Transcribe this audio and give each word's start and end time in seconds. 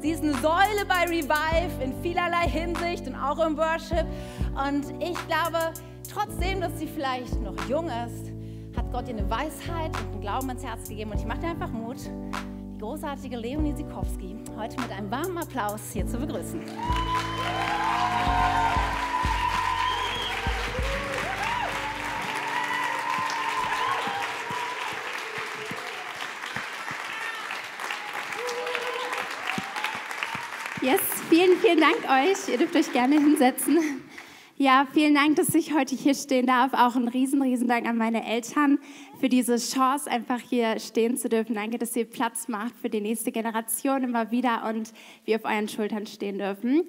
Sie 0.00 0.12
ist 0.12 0.22
eine 0.22 0.32
Säule 0.34 0.86
bei 0.88 1.04
Revive 1.04 1.82
in 1.84 1.92
vielerlei 2.02 2.48
Hinsicht 2.48 3.06
und 3.06 3.14
auch 3.16 3.38
im 3.44 3.56
Worship. 3.58 4.06
Und 4.56 4.90
ich 4.98 5.16
glaube, 5.26 5.74
trotzdem, 6.10 6.62
dass 6.62 6.78
sie 6.78 6.86
vielleicht 6.86 7.38
noch 7.42 7.54
jung 7.68 7.86
ist, 7.86 8.32
hat 8.76 8.90
Gott 8.92 9.08
ihr 9.08 9.16
eine 9.18 9.28
Weisheit 9.28 9.94
und 9.98 10.12
einen 10.12 10.20
Glauben 10.22 10.48
ins 10.48 10.64
Herz 10.64 10.88
gegeben. 10.88 11.10
Und 11.10 11.18
ich 11.18 11.26
mache 11.26 11.40
dir 11.40 11.48
einfach 11.48 11.70
Mut, 11.70 11.98
die 12.74 12.78
großartige 12.78 13.36
Leonie 13.36 13.76
Sikowski 13.76 14.36
heute 14.56 14.80
mit 14.80 14.90
einem 14.90 15.10
warmen 15.10 15.36
Applaus 15.36 15.80
hier 15.92 16.06
zu 16.06 16.16
begrüßen. 16.16 16.60
Vielen, 31.40 31.58
vielen 31.58 31.80
Dank 31.80 32.04
euch. 32.04 32.48
Ihr 32.48 32.58
dürft 32.58 32.76
euch 32.76 32.92
gerne 32.92 33.14
hinsetzen. 33.18 33.78
Ja, 34.58 34.86
vielen 34.92 35.14
Dank, 35.14 35.36
dass 35.36 35.54
ich 35.54 35.72
heute 35.72 35.96
hier 35.96 36.14
stehen 36.14 36.46
darf. 36.46 36.74
Auch 36.74 36.96
ein 36.96 37.08
riesen, 37.08 37.40
riesen 37.40 37.66
Dank 37.66 37.88
an 37.88 37.96
meine 37.96 38.26
Eltern 38.26 38.78
für 39.20 39.30
diese 39.30 39.56
Chance, 39.56 40.10
einfach 40.10 40.38
hier 40.38 40.78
stehen 40.78 41.16
zu 41.16 41.30
dürfen. 41.30 41.54
Danke, 41.54 41.78
dass 41.78 41.96
ihr 41.96 42.04
Platz 42.04 42.48
macht 42.48 42.74
für 42.76 42.90
die 42.90 43.00
nächste 43.00 43.32
Generation 43.32 44.04
immer 44.04 44.30
wieder 44.30 44.68
und 44.68 44.92
wir 45.24 45.36
auf 45.36 45.44
euren 45.46 45.66
Schultern 45.66 46.06
stehen 46.06 46.38
dürfen. 46.38 46.82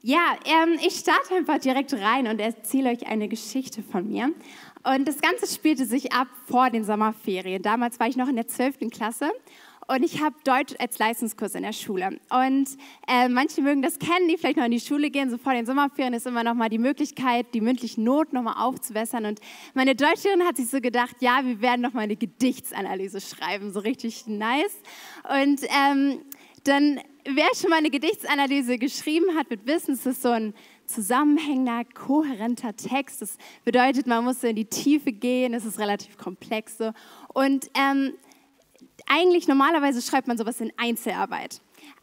Ja, 0.00 0.36
ähm, 0.44 0.78
ich 0.86 0.94
starte 0.94 1.34
einfach 1.34 1.58
direkt 1.58 1.92
rein 1.92 2.28
und 2.28 2.40
erzähle 2.40 2.90
euch 2.90 3.04
eine 3.08 3.26
Geschichte 3.26 3.82
von 3.82 4.06
mir. 4.08 4.30
Und 4.84 5.08
das 5.08 5.20
Ganze 5.20 5.52
spielte 5.52 5.86
sich 5.86 6.12
ab 6.12 6.28
vor 6.46 6.70
den 6.70 6.84
Sommerferien. 6.84 7.62
Damals 7.62 7.98
war 7.98 8.06
ich 8.06 8.16
noch 8.16 8.28
in 8.28 8.36
der 8.36 8.46
12. 8.46 8.90
Klasse 8.92 9.32
und 9.88 10.02
ich 10.02 10.20
habe 10.22 10.36
Deutsch 10.44 10.74
als 10.78 10.98
Leistungskurs 10.98 11.54
in 11.54 11.62
der 11.62 11.72
Schule. 11.72 12.20
Und 12.30 12.68
äh, 13.06 13.28
manche 13.28 13.62
mögen 13.62 13.80
das 13.80 13.98
kennen, 13.98 14.28
die 14.28 14.36
vielleicht 14.36 14.58
noch 14.58 14.66
in 14.66 14.70
die 14.70 14.80
Schule 14.80 15.10
gehen. 15.10 15.30
So 15.30 15.38
vor 15.38 15.54
den 15.54 15.64
Sommerferien 15.64 16.12
ist 16.12 16.26
immer 16.26 16.44
noch 16.44 16.52
mal 16.52 16.68
die 16.68 16.78
Möglichkeit, 16.78 17.46
die 17.54 17.62
mündlichen 17.62 18.04
Noten 18.04 18.36
noch 18.36 18.42
mal 18.42 18.62
aufzubessern. 18.62 19.24
Und 19.24 19.40
meine 19.72 19.94
Deutscherin 19.94 20.42
hat 20.42 20.58
sich 20.58 20.68
so 20.68 20.82
gedacht, 20.82 21.16
ja, 21.20 21.40
wir 21.42 21.62
werden 21.62 21.80
noch 21.80 21.94
mal 21.94 22.02
eine 22.02 22.16
Gedichtsanalyse 22.16 23.22
schreiben, 23.22 23.72
so 23.72 23.80
richtig 23.80 24.26
nice. 24.26 24.76
Und 25.24 25.62
ähm, 25.62 26.20
dann, 26.64 27.00
wer 27.24 27.46
schon 27.58 27.70
mal 27.70 27.76
eine 27.76 27.90
Gedichtsanalyse 27.90 28.76
geschrieben 28.76 29.38
hat, 29.38 29.48
wird 29.48 29.66
wissen, 29.66 29.94
es 29.94 30.04
ist 30.04 30.20
so 30.20 30.28
ein 30.28 30.52
zusammenhängender, 30.84 31.84
kohärenter 31.94 32.76
Text. 32.76 33.22
Das 33.22 33.38
bedeutet, 33.64 34.06
man 34.06 34.22
muss 34.24 34.42
so 34.42 34.48
in 34.48 34.56
die 34.56 34.66
Tiefe 34.66 35.12
gehen, 35.12 35.54
es 35.54 35.64
ist 35.64 35.78
relativ 35.78 36.18
komplex. 36.18 36.76
So. 36.76 36.92
Und 37.32 37.70
ähm, 37.74 38.12
eigentlich 39.06 39.48
normalerweise 39.48 40.02
schreibt 40.02 40.28
man 40.28 40.38
sowas 40.38 40.60
in 40.60 40.72
Einzelarbeit. 40.76 41.60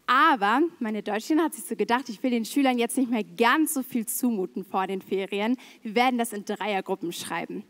Aber 0.07 0.61
meine 0.79 1.01
Deutschin 1.01 1.41
hat 1.41 1.53
sich 1.53 1.65
so 1.65 1.75
gedacht, 1.75 2.09
ich 2.09 2.21
will 2.21 2.29
den 2.29 2.45
Schülern 2.45 2.77
jetzt 2.77 2.97
nicht 2.97 3.09
mehr 3.09 3.23
ganz 3.23 3.73
so 3.73 3.81
viel 3.81 4.05
zumuten 4.05 4.63
vor 4.63 4.85
den 4.87 5.01
Ferien. 5.01 5.57
Wir 5.81 5.95
werden 5.95 6.17
das 6.17 6.31
in 6.31 6.45
Dreiergruppen 6.45 7.11
schreiben. 7.11 7.63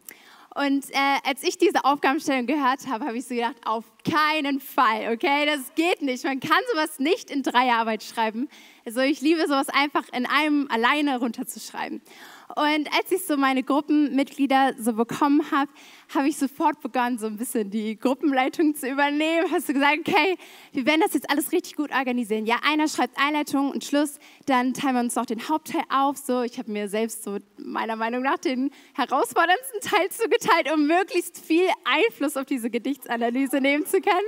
Und 0.54 0.90
äh, 0.92 0.98
als 1.26 1.44
ich 1.44 1.58
diese 1.58 1.84
Aufgabenstellung 1.84 2.46
gehört 2.46 2.88
habe, 2.88 3.06
habe 3.06 3.18
ich 3.18 3.26
so 3.26 3.36
gedacht, 3.36 3.58
auf 3.66 3.84
keinen 4.10 4.62
Fall, 4.62 5.14
okay, 5.14 5.46
das 5.46 5.76
geht 5.76 6.02
nicht. 6.02 6.24
Man 6.24 6.40
kann 6.40 6.62
sowas 6.72 6.98
nicht 6.98 7.30
in 7.30 7.44
Dreierarbeit 7.44 8.04
schreiben. 8.04 8.48
Also 8.86 9.02
ich 9.02 9.20
liebe 9.20 9.42
sowas 9.42 9.68
einfach 9.68 10.08
in 10.14 10.26
einem 10.26 10.70
alleine 10.72 11.20
runterzuschreiben. 11.20 12.02
Und 12.50 12.88
als 12.96 13.12
ich 13.12 13.26
so 13.26 13.38
meine 13.38 13.64
Gruppenmitglieder 13.64 14.76
so 14.78 14.94
bekommen 14.94 15.42
habe, 15.50 15.72
habe 16.14 16.30
ich 16.30 16.38
sofort 16.38 16.80
begonnen, 16.80 17.18
so 17.18 17.26
ein 17.26 17.38
bisschen 17.38 17.72
die 17.72 17.98
Gruppenleitung 17.98 18.76
zu 18.76 18.88
übernehmen. 18.88 19.52
Hast 19.52 19.68
du 19.68 19.74
gesagt, 19.74 20.08
okay, 20.08 20.38
wir 20.72 20.86
werden 20.86 21.02
das 21.02 21.16
jetzt 21.16 21.30
alles 21.30 21.52
richtig 21.52 21.76
gut 21.76 21.92
organisieren. 21.92 22.46
Ja, 22.46 22.58
einer 22.64 22.88
schreibt 22.88 23.18
Einleitung 23.20 23.72
und 23.72 23.84
Schluss, 23.84 24.20
dann 24.46 24.76
teilen 24.76 24.94
wir 24.94 25.02
uns 25.02 25.16
noch 25.16 25.26
den 25.26 25.50
Hauptteil 25.50 25.84
auf. 25.90 26.18
So, 26.18 26.44
ich 26.44 26.60
habe 26.60 26.72
mir 26.72 26.88
selbst 26.88 27.24
so 27.24 27.40
meiner 27.58 27.96
Meinung 27.96 28.22
nach 28.22 28.38
den 28.38 28.70
herausforderndsten 28.94 29.82
Teil 29.82 30.10
zugeteilt, 30.10 30.72
um 30.72 30.86
möglichst 30.86 31.44
viel 31.44 31.68
Einfluss 31.84 32.38
auf 32.38 32.46
diese 32.46 32.70
Gedichtsanalyse 32.70 33.60
nehmen 33.60 33.88
zu 33.88 34.02
können. 34.02 34.28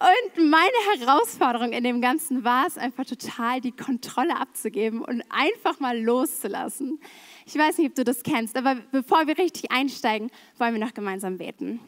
Und 0.00 0.50
meine 0.50 0.98
Herausforderung 0.98 1.72
in 1.72 1.84
dem 1.84 2.00
Ganzen 2.00 2.42
war 2.42 2.66
es 2.66 2.76
einfach 2.76 3.04
total, 3.04 3.60
die 3.60 3.70
Kontrolle 3.70 4.36
abzugeben 4.36 5.02
und 5.02 5.22
einfach 5.28 5.78
mal 5.78 5.96
loszulassen. 5.96 6.98
Ich 7.46 7.54
weiß 7.54 7.78
nicht, 7.78 7.90
ob 7.90 7.94
du 7.94 8.04
das 8.04 8.22
kennst, 8.22 8.56
aber 8.56 8.76
bevor 8.92 9.26
wir 9.26 9.38
richtig 9.38 9.70
einsteigen, 9.70 10.30
wollen 10.58 10.74
wir 10.74 10.84
noch 10.84 10.94
gemeinsam 10.94 11.38
beten. 11.38 11.80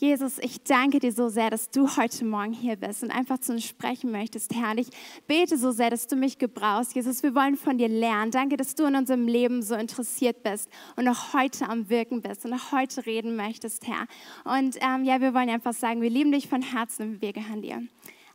Jesus, 0.00 0.38
ich 0.38 0.62
danke 0.62 0.98
dir 0.98 1.12
so 1.12 1.28
sehr, 1.28 1.50
dass 1.50 1.70
du 1.70 1.86
heute 1.98 2.24
Morgen 2.24 2.54
hier 2.54 2.76
bist 2.76 3.02
und 3.02 3.10
einfach 3.10 3.36
zu 3.36 3.52
uns 3.52 3.66
sprechen 3.66 4.10
möchtest, 4.10 4.54
Herr. 4.54 4.74
Ich 4.78 4.88
bete 5.26 5.58
so 5.58 5.72
sehr, 5.72 5.90
dass 5.90 6.06
du 6.06 6.16
mich 6.16 6.38
gebrauchst. 6.38 6.94
Jesus, 6.94 7.22
wir 7.22 7.34
wollen 7.34 7.54
von 7.54 7.76
dir 7.76 7.88
lernen. 7.88 8.30
Danke, 8.30 8.56
dass 8.56 8.74
du 8.74 8.86
in 8.86 8.96
unserem 8.96 9.28
Leben 9.28 9.60
so 9.60 9.74
interessiert 9.74 10.42
bist 10.42 10.70
und 10.96 11.06
auch 11.06 11.34
heute 11.34 11.68
am 11.68 11.90
Wirken 11.90 12.22
bist 12.22 12.46
und 12.46 12.54
auch 12.54 12.72
heute 12.72 13.04
reden 13.04 13.36
möchtest, 13.36 13.86
Herr. 13.86 14.06
Und 14.44 14.78
ähm, 14.80 15.04
ja, 15.04 15.20
wir 15.20 15.34
wollen 15.34 15.50
einfach 15.50 15.74
sagen, 15.74 16.00
wir 16.00 16.08
lieben 16.08 16.32
dich 16.32 16.48
von 16.48 16.62
Herzen 16.62 17.02
und 17.02 17.20
wir 17.20 17.34
gehören 17.34 17.60
dir. 17.60 17.82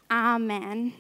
Amen. 0.07 0.94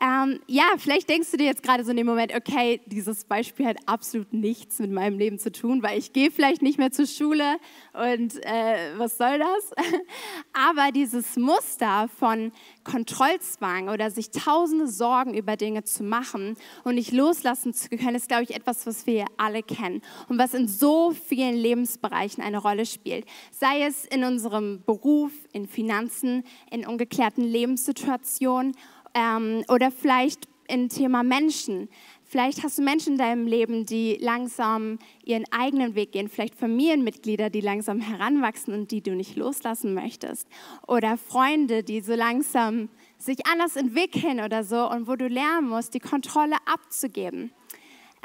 Ähm, 0.00 0.40
ja, 0.48 0.64
vielleicht 0.76 1.08
denkst 1.08 1.30
du 1.30 1.36
dir 1.36 1.46
jetzt 1.46 1.62
gerade 1.62 1.84
so 1.84 1.92
in 1.92 1.96
dem 1.96 2.06
Moment, 2.06 2.34
okay, 2.34 2.80
dieses 2.86 3.24
Beispiel 3.24 3.66
hat 3.66 3.76
absolut 3.86 4.32
nichts 4.32 4.80
mit 4.80 4.90
meinem 4.90 5.18
Leben 5.18 5.38
zu 5.38 5.52
tun, 5.52 5.84
weil 5.84 5.98
ich 5.98 6.12
gehe 6.12 6.32
vielleicht 6.32 6.62
nicht 6.62 6.78
mehr 6.78 6.90
zur 6.90 7.06
Schule 7.06 7.58
und 7.92 8.44
äh, 8.44 8.98
was 8.98 9.18
soll 9.18 9.38
das? 9.38 9.72
Aber 10.52 10.90
dieses 10.90 11.36
Muster 11.36 12.08
von 12.18 12.50
Kontrollzwang 12.82 13.88
oder 13.88 14.10
sich 14.10 14.30
tausende 14.30 14.88
Sorgen 14.88 15.32
über 15.32 15.56
Dinge 15.56 15.84
zu 15.84 16.02
machen 16.02 16.56
und 16.82 16.96
nicht 16.96 17.12
loslassen 17.12 17.72
zu 17.72 17.88
können, 17.90 18.16
ist, 18.16 18.28
glaube 18.28 18.42
ich, 18.42 18.54
etwas, 18.54 18.86
was 18.86 19.06
wir 19.06 19.26
alle 19.36 19.62
kennen 19.62 20.02
und 20.28 20.38
was 20.38 20.54
in 20.54 20.66
so 20.66 21.12
vielen 21.12 21.54
Lebensbereichen 21.54 22.42
eine 22.42 22.58
Rolle 22.58 22.84
spielt. 22.84 23.26
Sei 23.52 23.82
es 23.82 24.04
in 24.06 24.24
unserem 24.24 24.82
Beruf, 24.84 25.30
in 25.52 25.68
Finanzen, 25.68 26.42
in 26.70 26.84
ungeklärten 26.84 27.44
Lebenssituationen 27.44 28.74
ähm, 29.14 29.64
oder 29.68 29.90
vielleicht 29.90 30.48
im 30.68 30.88
Thema 30.88 31.22
Menschen. 31.22 31.88
Vielleicht 32.22 32.62
hast 32.62 32.78
du 32.78 32.82
Menschen 32.82 33.12
in 33.12 33.18
deinem 33.18 33.46
Leben, 33.46 33.86
die 33.86 34.16
langsam 34.20 34.98
ihren 35.24 35.44
eigenen 35.52 35.94
Weg 35.94 36.12
gehen. 36.12 36.28
Vielleicht 36.28 36.54
Familienmitglieder, 36.54 37.50
die 37.50 37.60
langsam 37.60 38.00
heranwachsen 38.00 38.74
und 38.74 38.90
die 38.90 39.02
du 39.02 39.14
nicht 39.14 39.36
loslassen 39.36 39.94
möchtest. 39.94 40.48
Oder 40.88 41.16
Freunde, 41.16 41.84
die 41.84 42.00
so 42.00 42.14
langsam 42.14 42.88
sich 43.18 43.46
anders 43.46 43.76
entwickeln 43.76 44.40
oder 44.40 44.64
so 44.64 44.90
und 44.90 45.06
wo 45.06 45.16
du 45.16 45.28
lernen 45.28 45.68
musst, 45.68 45.94
die 45.94 46.00
Kontrolle 46.00 46.56
abzugeben. 46.66 47.52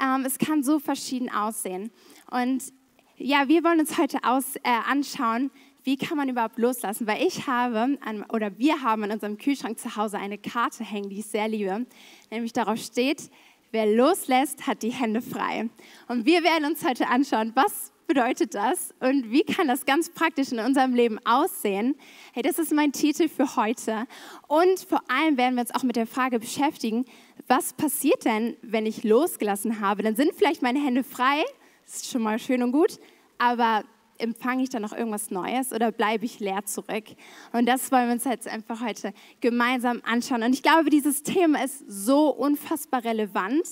Ähm, 0.02 0.24
es 0.26 0.38
kann 0.38 0.62
so 0.62 0.78
verschieden 0.78 1.30
aussehen. 1.30 1.90
Und 2.30 2.72
ja, 3.16 3.48
wir 3.48 3.62
wollen 3.62 3.80
uns 3.80 3.98
heute 3.98 4.18
aus, 4.22 4.56
äh, 4.56 4.60
anschauen, 4.88 5.50
wie 5.84 5.96
kann 5.96 6.16
man 6.16 6.28
überhaupt 6.28 6.58
loslassen? 6.58 7.06
Weil 7.06 7.26
ich 7.26 7.46
habe, 7.46 7.98
oder 8.32 8.56
wir 8.58 8.82
haben 8.82 9.04
an 9.04 9.12
unserem 9.12 9.38
Kühlschrank 9.38 9.78
zu 9.78 9.96
Hause 9.96 10.18
eine 10.18 10.38
Karte 10.38 10.84
hängen, 10.84 11.10
die 11.10 11.20
ich 11.20 11.26
sehr 11.26 11.48
liebe. 11.48 11.86
Nämlich 12.30 12.52
darauf 12.52 12.78
steht, 12.78 13.30
wer 13.72 13.86
loslässt, 13.86 14.66
hat 14.66 14.82
die 14.82 14.90
Hände 14.90 15.22
frei. 15.22 15.68
Und 16.08 16.26
wir 16.26 16.42
werden 16.42 16.64
uns 16.64 16.84
heute 16.84 17.08
anschauen, 17.08 17.52
was 17.54 17.92
bedeutet 18.06 18.56
das 18.56 18.92
und 18.98 19.30
wie 19.30 19.44
kann 19.44 19.68
das 19.68 19.86
ganz 19.86 20.10
praktisch 20.10 20.50
in 20.50 20.58
unserem 20.58 20.94
Leben 20.94 21.24
aussehen? 21.24 21.94
Hey, 22.32 22.42
das 22.42 22.58
ist 22.58 22.72
mein 22.72 22.90
Titel 22.90 23.28
für 23.28 23.54
heute. 23.54 24.04
Und 24.48 24.80
vor 24.80 25.00
allem 25.08 25.36
werden 25.36 25.54
wir 25.54 25.60
uns 25.60 25.72
auch 25.72 25.84
mit 25.84 25.94
der 25.94 26.08
Frage 26.08 26.40
beschäftigen, 26.40 27.04
was 27.46 27.72
passiert 27.72 28.24
denn, 28.24 28.56
wenn 28.62 28.84
ich 28.84 29.04
losgelassen 29.04 29.80
habe? 29.80 30.02
Dann 30.02 30.16
sind 30.16 30.32
vielleicht 30.34 30.60
meine 30.60 30.84
Hände 30.84 31.04
frei, 31.04 31.44
das 31.84 31.96
ist 31.96 32.10
schon 32.10 32.22
mal 32.22 32.40
schön 32.40 32.64
und 32.64 32.72
gut, 32.72 32.98
aber 33.38 33.84
empfange 34.20 34.62
ich 34.62 34.68
dann 34.68 34.82
noch 34.82 34.92
irgendwas 34.92 35.30
Neues 35.30 35.72
oder 35.72 35.92
bleibe 35.92 36.24
ich 36.24 36.40
leer 36.40 36.64
zurück? 36.64 37.04
Und 37.52 37.66
das 37.66 37.90
wollen 37.90 38.06
wir 38.06 38.14
uns 38.14 38.24
jetzt 38.24 38.48
einfach 38.48 38.80
heute 38.80 39.12
gemeinsam 39.40 40.00
anschauen. 40.04 40.42
Und 40.42 40.52
ich 40.52 40.62
glaube, 40.62 40.90
dieses 40.90 41.22
Thema 41.22 41.64
ist 41.64 41.84
so 41.88 42.30
unfassbar 42.30 43.04
relevant, 43.04 43.66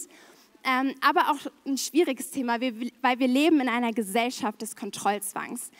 ähm, 0.65 0.95
aber 1.01 1.31
auch 1.31 1.51
ein 1.67 1.79
schwieriges 1.79 2.31
Thema, 2.31 2.61
weil 2.61 3.19
wir 3.19 3.29
leben 3.29 3.61
in 3.61 3.69
einer 3.69 3.93
Gesellschaft 3.93 4.61
des 4.61 4.75
Kontrollzwangs. 4.75 5.71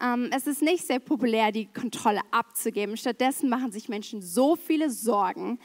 Ähm, 0.00 0.30
es 0.34 0.46
ist 0.46 0.62
nicht 0.62 0.86
sehr 0.86 1.00
populär, 1.00 1.50
die 1.50 1.66
Kontrolle 1.66 2.20
abzugeben. 2.30 2.96
Stattdessen 2.96 3.48
machen 3.48 3.72
sich 3.72 3.88
Menschen 3.88 4.22
so 4.22 4.54
viele 4.54 4.90
Sorgen. 4.90 5.58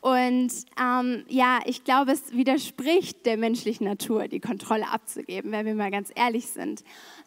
Und 0.00 0.52
ähm, 0.80 1.24
ja, 1.28 1.58
ich 1.66 1.84
glaube, 1.84 2.12
es 2.12 2.32
widerspricht 2.32 3.26
der 3.26 3.36
menschlichen 3.36 3.86
Natur, 3.86 4.28
die 4.28 4.40
Kontrolle 4.40 4.88
abzugeben, 4.88 5.52
wenn 5.52 5.66
wir 5.66 5.74
mal 5.74 5.90
ganz 5.90 6.10
ehrlich 6.14 6.46
sind. 6.46 6.84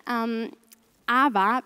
Ähm, 0.09 0.51
aber 1.05 1.63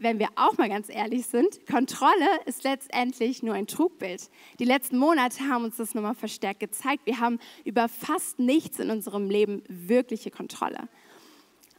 wenn 0.00 0.18
wir 0.18 0.28
auch 0.36 0.56
mal 0.58 0.68
ganz 0.68 0.88
ehrlich 0.88 1.26
sind, 1.26 1.66
Kontrolle 1.66 2.28
ist 2.46 2.64
letztendlich 2.64 3.42
nur 3.42 3.54
ein 3.54 3.66
Trugbild. 3.66 4.30
Die 4.58 4.64
letzten 4.64 4.98
Monate 4.98 5.40
haben 5.48 5.64
uns 5.64 5.76
das 5.76 5.94
nochmal 5.94 6.14
verstärkt 6.14 6.60
gezeigt. 6.60 7.04
Wir 7.04 7.20
haben 7.20 7.38
über 7.64 7.88
fast 7.88 8.38
nichts 8.38 8.78
in 8.78 8.90
unserem 8.90 9.28
Leben 9.28 9.62
wirkliche 9.68 10.30
Kontrolle. 10.30 10.88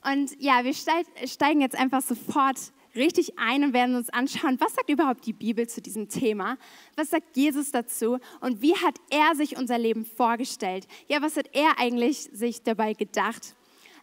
Und 0.03 0.41
ja, 0.41 0.63
wir 0.63 0.73
steigen 0.73 1.61
jetzt 1.61 1.77
einfach 1.77 2.01
sofort 2.01 2.57
richtig 2.95 3.37
ein 3.37 3.63
und 3.63 3.73
werden 3.73 3.95
uns 3.95 4.09
anschauen, 4.09 4.59
was 4.59 4.73
sagt 4.73 4.89
überhaupt 4.89 5.25
die 5.25 5.33
Bibel 5.33 5.67
zu 5.67 5.81
diesem 5.81 6.09
Thema? 6.09 6.57
Was 6.95 7.09
sagt 7.09 7.37
Jesus 7.37 7.71
dazu? 7.71 8.17
Und 8.41 8.61
wie 8.61 8.75
hat 8.75 8.95
er 9.09 9.35
sich 9.35 9.57
unser 9.57 9.77
Leben 9.77 10.05
vorgestellt? 10.05 10.87
Ja, 11.07 11.21
was 11.21 11.37
hat 11.37 11.49
er 11.53 11.77
eigentlich 11.77 12.29
sich 12.33 12.63
dabei 12.63 12.93
gedacht? 12.93 13.55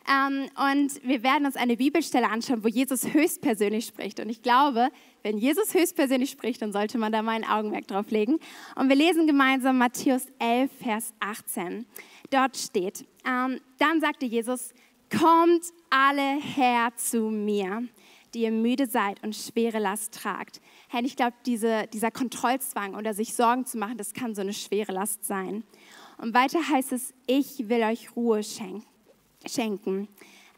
Ähm, 0.08 0.48
und 0.72 1.02
wir 1.02 1.22
werden 1.22 1.46
uns 1.46 1.56
eine 1.56 1.76
Bibelstelle 1.76 2.28
anschauen, 2.28 2.62
wo 2.62 2.68
Jesus 2.68 3.12
höchstpersönlich 3.12 3.86
spricht. 3.86 4.20
Und 4.20 4.28
ich 4.28 4.42
glaube, 4.42 4.88
wenn 5.22 5.38
Jesus 5.38 5.74
höchstpersönlich 5.74 6.30
spricht, 6.30 6.62
dann 6.62 6.72
sollte 6.72 6.96
man 6.98 7.10
da 7.10 7.22
mal 7.22 7.32
ein 7.32 7.44
Augenmerk 7.44 7.88
drauf 7.88 8.10
legen. 8.10 8.38
Und 8.76 8.88
wir 8.88 8.96
lesen 8.96 9.26
gemeinsam 9.26 9.78
Matthäus 9.78 10.26
11, 10.38 10.70
Vers 10.80 11.14
18. 11.18 11.86
Dort 12.30 12.56
steht, 12.56 13.04
ähm, 13.26 13.60
dann 13.78 14.00
sagte 14.00 14.26
Jesus, 14.26 14.72
kommt 15.10 15.64
alle 15.90 16.40
her 16.40 16.90
zu 16.96 17.22
mir, 17.30 17.82
die 18.34 18.42
ihr 18.42 18.52
müde 18.52 18.86
seid 18.86 19.22
und 19.24 19.34
schwere 19.34 19.78
Last 19.78 20.14
tragt. 20.14 20.60
Herr, 20.88 21.02
ich 21.02 21.16
glaube, 21.16 21.34
diese, 21.46 21.86
dieser 21.92 22.10
Kontrollzwang 22.12 22.94
oder 22.94 23.12
sich 23.14 23.34
Sorgen 23.34 23.66
zu 23.66 23.78
machen, 23.78 23.98
das 23.98 24.14
kann 24.14 24.34
so 24.34 24.42
eine 24.42 24.52
schwere 24.52 24.92
Last 24.92 25.24
sein. 25.24 25.64
Und 26.18 26.32
weiter 26.34 26.60
heißt 26.68 26.92
es, 26.92 27.12
ich 27.26 27.68
will 27.68 27.82
euch 27.82 28.14
Ruhe 28.14 28.42
schenken 28.42 28.95
schenken. 29.48 30.08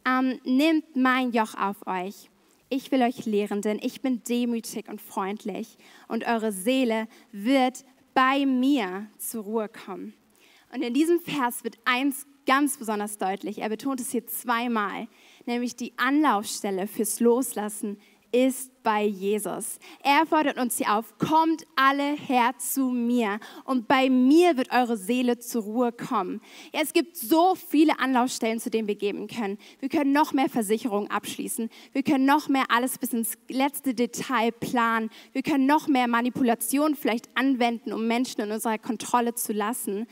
Ähm, 0.06 0.40
nehmt 0.44 0.96
mein 0.96 1.32
Joch 1.32 1.54
auf 1.54 1.86
euch. 1.86 2.30
Ich 2.70 2.90
will 2.92 3.02
euch 3.02 3.24
lehren, 3.24 3.62
denn 3.62 3.78
ich 3.80 4.02
bin 4.02 4.22
demütig 4.24 4.88
und 4.88 5.00
freundlich 5.00 5.78
und 6.06 6.26
eure 6.26 6.52
Seele 6.52 7.08
wird 7.32 7.84
bei 8.14 8.44
mir 8.44 9.06
zur 9.16 9.44
Ruhe 9.44 9.68
kommen. 9.68 10.12
Und 10.72 10.82
in 10.82 10.92
diesem 10.92 11.20
Vers 11.20 11.64
wird 11.64 11.78
eins 11.84 12.26
ganz 12.46 12.76
besonders 12.76 13.18
deutlich. 13.18 13.58
Er 13.58 13.68
betont 13.68 14.00
es 14.00 14.10
hier 14.10 14.26
zweimal, 14.26 15.06
nämlich 15.46 15.76
die 15.76 15.92
Anlaufstelle 15.96 16.86
fürs 16.86 17.20
Loslassen 17.20 17.98
ist 18.32 18.82
bei 18.82 19.04
Jesus. 19.04 19.78
Er 20.02 20.26
fordert 20.26 20.58
uns 20.58 20.78
hier 20.78 20.94
auf, 20.94 21.18
kommt 21.18 21.64
alle 21.76 22.16
her 22.16 22.52
zu 22.58 22.90
mir 22.90 23.38
und 23.64 23.88
bei 23.88 24.08
mir 24.10 24.56
wird 24.56 24.72
eure 24.72 24.96
Seele 24.96 25.38
zur 25.38 25.62
Ruhe 25.62 25.92
kommen. 25.92 26.40
Ja, 26.72 26.80
es 26.82 26.92
gibt 26.92 27.16
so 27.16 27.54
viele 27.54 27.98
Anlaufstellen, 27.98 28.60
zu 28.60 28.70
denen 28.70 28.88
wir 28.88 28.94
geben 28.94 29.26
können. 29.28 29.58
Wir 29.80 29.88
können 29.88 30.12
noch 30.12 30.32
mehr 30.32 30.48
Versicherungen 30.48 31.10
abschließen. 31.10 31.70
Wir 31.92 32.02
können 32.02 32.24
noch 32.24 32.48
mehr 32.48 32.64
alles 32.68 32.98
bis 32.98 33.12
ins 33.12 33.38
letzte 33.48 33.94
Detail 33.94 34.52
planen. 34.52 35.10
Wir 35.32 35.42
können 35.42 35.66
noch 35.66 35.88
mehr 35.88 36.08
Manipulation 36.08 36.94
vielleicht 36.94 37.28
anwenden, 37.34 37.92
um 37.92 38.06
Menschen 38.06 38.42
in 38.42 38.52
unserer 38.52 38.78
Kontrolle 38.78 39.34
zu 39.34 39.52
lassen. 39.52 40.06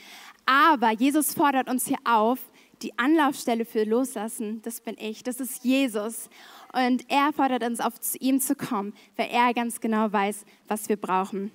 Aber 0.46 0.92
Jesus 0.92 1.34
fordert 1.34 1.69
uns 1.69 1.86
hier 1.86 1.98
auf, 2.04 2.38
die 2.82 2.98
Anlaufstelle 2.98 3.64
für 3.64 3.84
Loslassen, 3.84 4.60
das 4.62 4.80
bin 4.80 4.96
ich, 4.98 5.22
das 5.22 5.40
ist 5.40 5.64
Jesus. 5.64 6.28
Und 6.76 7.11
er 7.11 7.32
fordert 7.32 7.62
uns 7.62 7.81
auf, 7.81 7.99
zu 8.00 8.19
ihm 8.19 8.38
zu 8.38 8.55
kommen, 8.55 8.93
weil 9.17 9.31
er 9.31 9.55
ganz 9.55 9.81
genau 9.81 10.12
weiß, 10.12 10.44
was 10.69 10.90
wir 10.90 10.96
brauchen. 10.96 11.50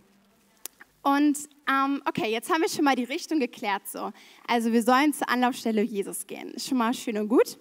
Und 1.03 1.37
ähm, 1.69 2.01
okay, 2.07 2.31
jetzt 2.31 2.51
haben 2.51 2.61
wir 2.61 2.69
schon 2.69 2.85
mal 2.85 2.95
die 2.95 3.03
Richtung 3.03 3.39
geklärt. 3.39 3.83
So. 3.87 4.11
Also 4.47 4.71
wir 4.71 4.81
sollen 4.81 5.13
zur 5.13 5.29
Anlaufstelle 5.29 5.83
Jesus 5.83 6.25
gehen. 6.25 6.57
Schon 6.57 6.79
mal 6.79 6.95
schön 6.95 7.19
und 7.19 7.27
gut. 7.27 7.59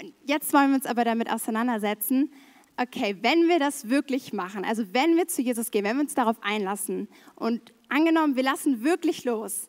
Und 0.00 0.14
jetzt 0.24 0.52
wollen 0.52 0.70
wir 0.70 0.76
uns 0.76 0.86
aber 0.86 1.04
damit 1.04 1.28
auseinandersetzen. 1.28 2.32
Okay, 2.76 3.16
wenn 3.20 3.48
wir 3.48 3.58
das 3.58 3.88
wirklich 3.88 4.32
machen, 4.32 4.64
also 4.64 4.84
wenn 4.92 5.16
wir 5.16 5.26
zu 5.26 5.42
Jesus 5.42 5.72
gehen, 5.72 5.84
wenn 5.84 5.96
wir 5.96 6.02
uns 6.02 6.14
darauf 6.14 6.36
einlassen 6.40 7.08
und 7.34 7.72
angenommen, 7.88 8.36
wir 8.36 8.44
lassen 8.44 8.84
wirklich 8.84 9.24
los, 9.24 9.68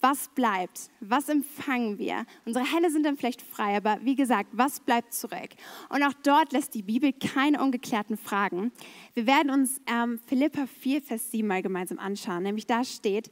was 0.00 0.28
bleibt? 0.28 0.90
Was 1.00 1.28
empfangen 1.28 1.98
wir? 1.98 2.24
Unsere 2.44 2.64
Hände 2.64 2.90
sind 2.90 3.04
dann 3.04 3.16
vielleicht 3.16 3.42
frei, 3.42 3.76
aber 3.76 3.98
wie 4.02 4.14
gesagt, 4.14 4.50
was 4.52 4.80
bleibt 4.80 5.12
zurück? 5.12 5.50
Und 5.88 6.02
auch 6.02 6.12
dort 6.22 6.52
lässt 6.52 6.74
die 6.74 6.82
Bibel 6.82 7.12
keine 7.12 7.62
ungeklärten 7.62 8.16
Fragen. 8.16 8.72
Wir 9.14 9.26
werden 9.26 9.50
uns 9.50 9.80
ähm, 9.86 10.20
Philippa 10.26 10.66
4, 10.66 11.02
Vers 11.02 11.30
7 11.30 11.46
mal 11.46 11.62
gemeinsam 11.62 11.98
anschauen. 11.98 12.44
Nämlich 12.44 12.66
da 12.66 12.84
steht, 12.84 13.30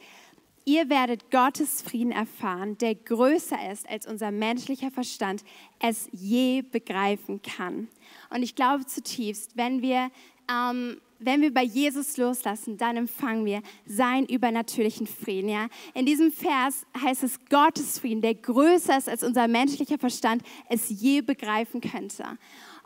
ihr 0.64 0.88
werdet 0.90 1.30
Gottes 1.30 1.82
Frieden 1.82 2.12
erfahren, 2.12 2.76
der 2.78 2.94
größer 2.94 3.70
ist, 3.70 3.88
als 3.88 4.06
unser 4.06 4.32
menschlicher 4.32 4.90
Verstand 4.90 5.44
es 5.78 6.08
je 6.12 6.62
begreifen 6.62 7.40
kann. 7.42 7.88
Und 8.30 8.42
ich 8.42 8.56
glaube 8.56 8.86
zutiefst, 8.86 9.56
wenn 9.56 9.82
wir 9.82 10.10
ähm, 10.50 11.00
wenn 11.18 11.40
wir 11.42 11.52
bei 11.52 11.62
Jesus 11.62 12.16
loslassen, 12.16 12.76
dann 12.76 12.96
empfangen 12.96 13.44
wir 13.44 13.62
seinen 13.86 14.26
übernatürlichen 14.26 15.06
Frieden. 15.06 15.48
Ja? 15.48 15.68
In 15.94 16.06
diesem 16.06 16.32
Vers 16.32 16.86
heißt 17.00 17.22
es 17.22 17.38
Gottes 17.48 17.98
Frieden, 17.98 18.22
der 18.22 18.34
größer 18.34 18.98
ist, 18.98 19.08
als 19.08 19.22
unser 19.22 19.48
menschlicher 19.48 19.98
Verstand 19.98 20.42
es 20.68 20.88
je 20.88 21.22
begreifen 21.22 21.80
könnte. 21.80 22.24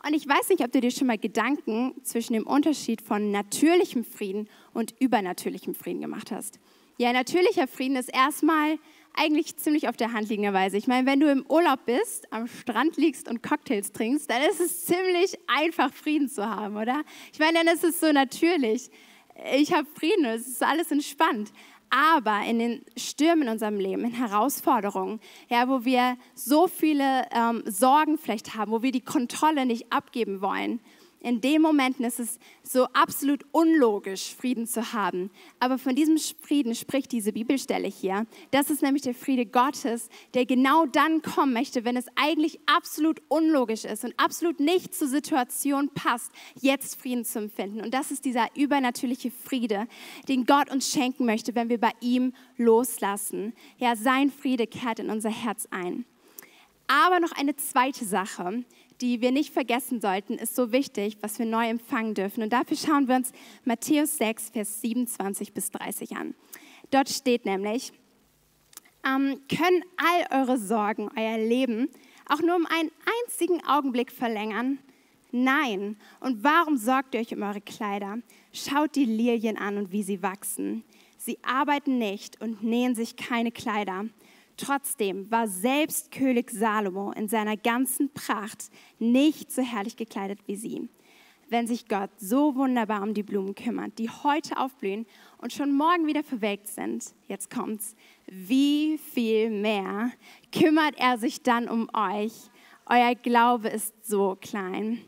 Und 0.05 0.13
ich 0.15 0.27
weiß 0.27 0.49
nicht, 0.49 0.63
ob 0.63 0.71
du 0.71 0.81
dir 0.81 0.91
schon 0.91 1.07
mal 1.07 1.17
Gedanken 1.17 1.93
zwischen 2.03 2.33
dem 2.33 2.47
Unterschied 2.47 3.01
von 3.01 3.31
natürlichem 3.31 4.03
Frieden 4.03 4.49
und 4.73 4.95
übernatürlichem 4.99 5.75
Frieden 5.75 6.01
gemacht 6.01 6.31
hast. 6.31 6.59
Ja, 6.97 7.13
natürlicher 7.13 7.67
Frieden 7.67 7.95
ist 7.95 8.13
erstmal 8.13 8.77
eigentlich 9.13 9.55
ziemlich 9.57 9.87
auf 9.87 9.97
der 9.97 10.13
Hand 10.13 10.29
liegenderweise. 10.29 10.77
Ich 10.77 10.87
meine, 10.87 11.05
wenn 11.05 11.19
du 11.19 11.31
im 11.31 11.45
Urlaub 11.47 11.85
bist, 11.85 12.31
am 12.31 12.47
Strand 12.47 12.97
liegst 12.97 13.27
und 13.27 13.43
Cocktails 13.43 13.91
trinkst, 13.91 14.29
dann 14.29 14.41
ist 14.43 14.59
es 14.59 14.85
ziemlich 14.85 15.37
einfach, 15.47 15.93
Frieden 15.93 16.29
zu 16.29 16.47
haben, 16.47 16.77
oder? 16.77 17.03
Ich 17.33 17.39
meine, 17.39 17.59
dann 17.63 17.67
ist 17.67 17.83
es 17.83 17.99
so 17.99 18.11
natürlich. 18.11 18.89
Ich 19.55 19.73
habe 19.73 19.87
Frieden, 19.93 20.25
es 20.25 20.47
ist 20.47 20.63
alles 20.63 20.91
entspannt. 20.91 21.51
Aber 21.89 22.41
in 22.47 22.59
den 22.59 22.85
Stürmen 22.95 23.43
in 23.43 23.49
unserem 23.49 23.77
Leben, 23.77 24.05
in 24.05 24.13
Herausforderungen, 24.13 25.19
ja, 25.49 25.67
wo 25.67 25.83
wir 25.83 26.17
so 26.33 26.67
viele 26.67 27.25
ähm, 27.31 27.63
Sorgen 27.65 28.17
vielleicht 28.17 28.55
haben, 28.55 28.71
wo 28.71 28.81
wir 28.81 28.93
die 28.93 29.01
Kontrolle 29.01 29.65
nicht 29.65 29.91
abgeben 29.91 30.41
wollen, 30.41 30.79
in 31.23 31.39
den 31.39 31.61
Momenten 31.61 32.03
ist 32.03 32.19
es 32.19 32.39
so 32.63 32.85
absolut 32.93 33.45
unlogisch, 33.51 34.33
Frieden 34.33 34.65
zu 34.65 34.93
haben. 34.93 35.29
Aber 35.59 35.77
von 35.77 35.95
diesem 35.95 36.17
Frieden 36.17 36.73
spricht 36.73 37.11
diese 37.11 37.31
Bibelstelle 37.31 37.87
hier. 37.87 38.25
Das 38.49 38.71
ist 38.71 38.81
nämlich 38.81 39.03
der 39.03 39.13
Friede 39.13 39.45
Gottes, 39.45 40.09
der 40.33 40.47
genau 40.47 40.87
dann 40.87 41.21
kommen 41.21 41.53
möchte, 41.53 41.85
wenn 41.85 41.95
es 41.95 42.07
eigentlich 42.15 42.59
absolut 42.65 43.21
unlogisch 43.27 43.85
ist 43.85 44.03
und 44.03 44.15
absolut 44.17 44.59
nicht 44.59 44.95
zur 44.95 45.07
Situation 45.07 45.89
passt, 45.93 46.31
jetzt 46.59 46.99
Frieden 46.99 47.23
zu 47.23 47.37
empfinden. 47.37 47.81
Und 47.81 47.93
das 47.93 48.09
ist 48.09 48.25
dieser 48.25 48.47
übernatürliche 48.55 49.29
Friede, 49.29 49.87
den 50.27 50.45
Gott 50.47 50.71
uns 50.71 50.91
schenken 50.91 51.25
möchte, 51.25 51.53
wenn 51.53 51.69
wir 51.69 51.79
bei 51.79 51.91
ihm 51.99 52.33
loslassen. 52.57 53.53
Ja, 53.77 53.95
sein 53.95 54.31
Friede 54.31 54.65
kehrt 54.65 54.97
in 54.97 55.11
unser 55.11 55.29
Herz 55.29 55.67
ein. 55.69 56.05
Aber 56.87 57.21
noch 57.21 57.31
eine 57.31 57.55
zweite 57.55 58.03
Sache, 58.03 58.65
die 59.01 59.21
wir 59.21 59.31
nicht 59.31 59.51
vergessen 59.51 59.99
sollten, 59.99 60.35
ist 60.35 60.55
so 60.55 60.71
wichtig, 60.71 61.17
was 61.21 61.39
wir 61.39 61.45
neu 61.45 61.67
empfangen 61.67 62.13
dürfen. 62.13 62.43
Und 62.43 62.53
dafür 62.53 62.77
schauen 62.77 63.07
wir 63.07 63.15
uns 63.15 63.31
Matthäus 63.65 64.17
6, 64.17 64.49
Vers 64.51 64.81
27 64.81 65.53
bis 65.53 65.71
30 65.71 66.15
an. 66.15 66.35
Dort 66.91 67.09
steht 67.09 67.45
nämlich, 67.45 67.91
ähm, 69.05 69.41
können 69.49 69.83
all 69.97 70.41
eure 70.41 70.57
Sorgen, 70.57 71.09
euer 71.15 71.37
Leben 71.37 71.89
auch 72.27 72.41
nur 72.41 72.55
um 72.55 72.65
einen 72.65 72.91
einzigen 73.25 73.65
Augenblick 73.65 74.11
verlängern? 74.11 74.79
Nein. 75.31 75.97
Und 76.19 76.43
warum 76.43 76.77
sorgt 76.77 77.15
ihr 77.15 77.21
euch 77.21 77.33
um 77.33 77.41
eure 77.41 77.61
Kleider? 77.61 78.19
Schaut 78.53 78.95
die 78.95 79.05
Lilien 79.05 79.57
an 79.57 79.77
und 79.77 79.91
wie 79.91 80.03
sie 80.03 80.21
wachsen. 80.21 80.83
Sie 81.17 81.37
arbeiten 81.43 81.97
nicht 81.97 82.41
und 82.41 82.63
nähen 82.63 82.95
sich 82.95 83.15
keine 83.15 83.51
Kleider. 83.51 84.05
Trotzdem 84.61 85.31
war 85.31 85.47
selbst 85.47 86.11
König 86.11 86.51
Salomo 86.51 87.11
in 87.13 87.27
seiner 87.27 87.57
ganzen 87.57 88.13
Pracht 88.13 88.69
nicht 88.99 89.51
so 89.51 89.63
herrlich 89.63 89.95
gekleidet 89.95 90.37
wie 90.45 90.55
sie. 90.55 90.87
Wenn 91.49 91.65
sich 91.65 91.87
Gott 91.87 92.11
so 92.17 92.55
wunderbar 92.55 93.01
um 93.01 93.15
die 93.15 93.23
Blumen 93.23 93.55
kümmert, 93.55 93.97
die 93.97 94.07
heute 94.07 94.57
aufblühen 94.57 95.07
und 95.39 95.51
schon 95.51 95.75
morgen 95.75 96.05
wieder 96.05 96.21
verwelkt 96.23 96.67
sind, 96.67 97.03
jetzt 97.27 97.49
kommt's, 97.49 97.95
wie 98.27 98.99
viel 98.99 99.49
mehr 99.49 100.11
kümmert 100.51 100.93
er 100.95 101.17
sich 101.17 101.41
dann 101.41 101.67
um 101.67 101.89
euch? 101.95 102.33
Euer 102.85 103.15
Glaube 103.15 103.67
ist 103.67 104.05
so 104.05 104.37
klein. 104.39 104.99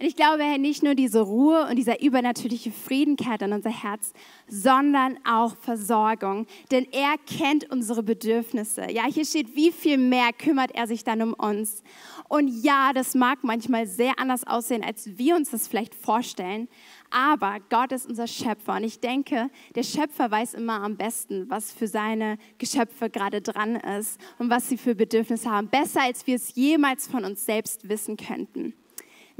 Und 0.00 0.06
ich 0.06 0.14
glaube, 0.14 0.44
Herr, 0.44 0.58
nicht 0.58 0.84
nur 0.84 0.94
diese 0.94 1.20
Ruhe 1.20 1.66
und 1.68 1.74
dieser 1.74 2.00
übernatürliche 2.00 2.70
Frieden 2.70 3.16
kehrt 3.16 3.42
in 3.42 3.52
unser 3.52 3.70
Herz, 3.70 4.12
sondern 4.46 5.18
auch 5.24 5.56
Versorgung. 5.56 6.46
Denn 6.70 6.86
er 6.92 7.16
kennt 7.26 7.68
unsere 7.70 8.04
Bedürfnisse. 8.04 8.92
Ja, 8.92 9.06
hier 9.06 9.24
steht, 9.24 9.56
wie 9.56 9.72
viel 9.72 9.98
mehr 9.98 10.32
kümmert 10.32 10.70
er 10.72 10.86
sich 10.86 11.02
dann 11.02 11.20
um 11.20 11.32
uns. 11.34 11.82
Und 12.28 12.48
ja, 12.62 12.92
das 12.92 13.16
mag 13.16 13.42
manchmal 13.42 13.88
sehr 13.88 14.20
anders 14.20 14.46
aussehen, 14.46 14.84
als 14.84 15.18
wir 15.18 15.34
uns 15.34 15.50
das 15.50 15.66
vielleicht 15.66 15.96
vorstellen. 15.96 16.68
Aber 17.10 17.56
Gott 17.68 17.90
ist 17.90 18.06
unser 18.06 18.28
Schöpfer. 18.28 18.76
Und 18.76 18.84
ich 18.84 19.00
denke, 19.00 19.50
der 19.74 19.82
Schöpfer 19.82 20.30
weiß 20.30 20.54
immer 20.54 20.80
am 20.80 20.96
besten, 20.96 21.50
was 21.50 21.72
für 21.72 21.88
seine 21.88 22.38
Geschöpfe 22.58 23.10
gerade 23.10 23.40
dran 23.40 23.74
ist 23.74 24.20
und 24.38 24.48
was 24.48 24.68
sie 24.68 24.76
für 24.76 24.94
Bedürfnisse 24.94 25.50
haben. 25.50 25.68
Besser, 25.68 26.02
als 26.02 26.24
wir 26.28 26.36
es 26.36 26.54
jemals 26.54 27.08
von 27.08 27.24
uns 27.24 27.44
selbst 27.44 27.88
wissen 27.88 28.16
könnten. 28.16 28.74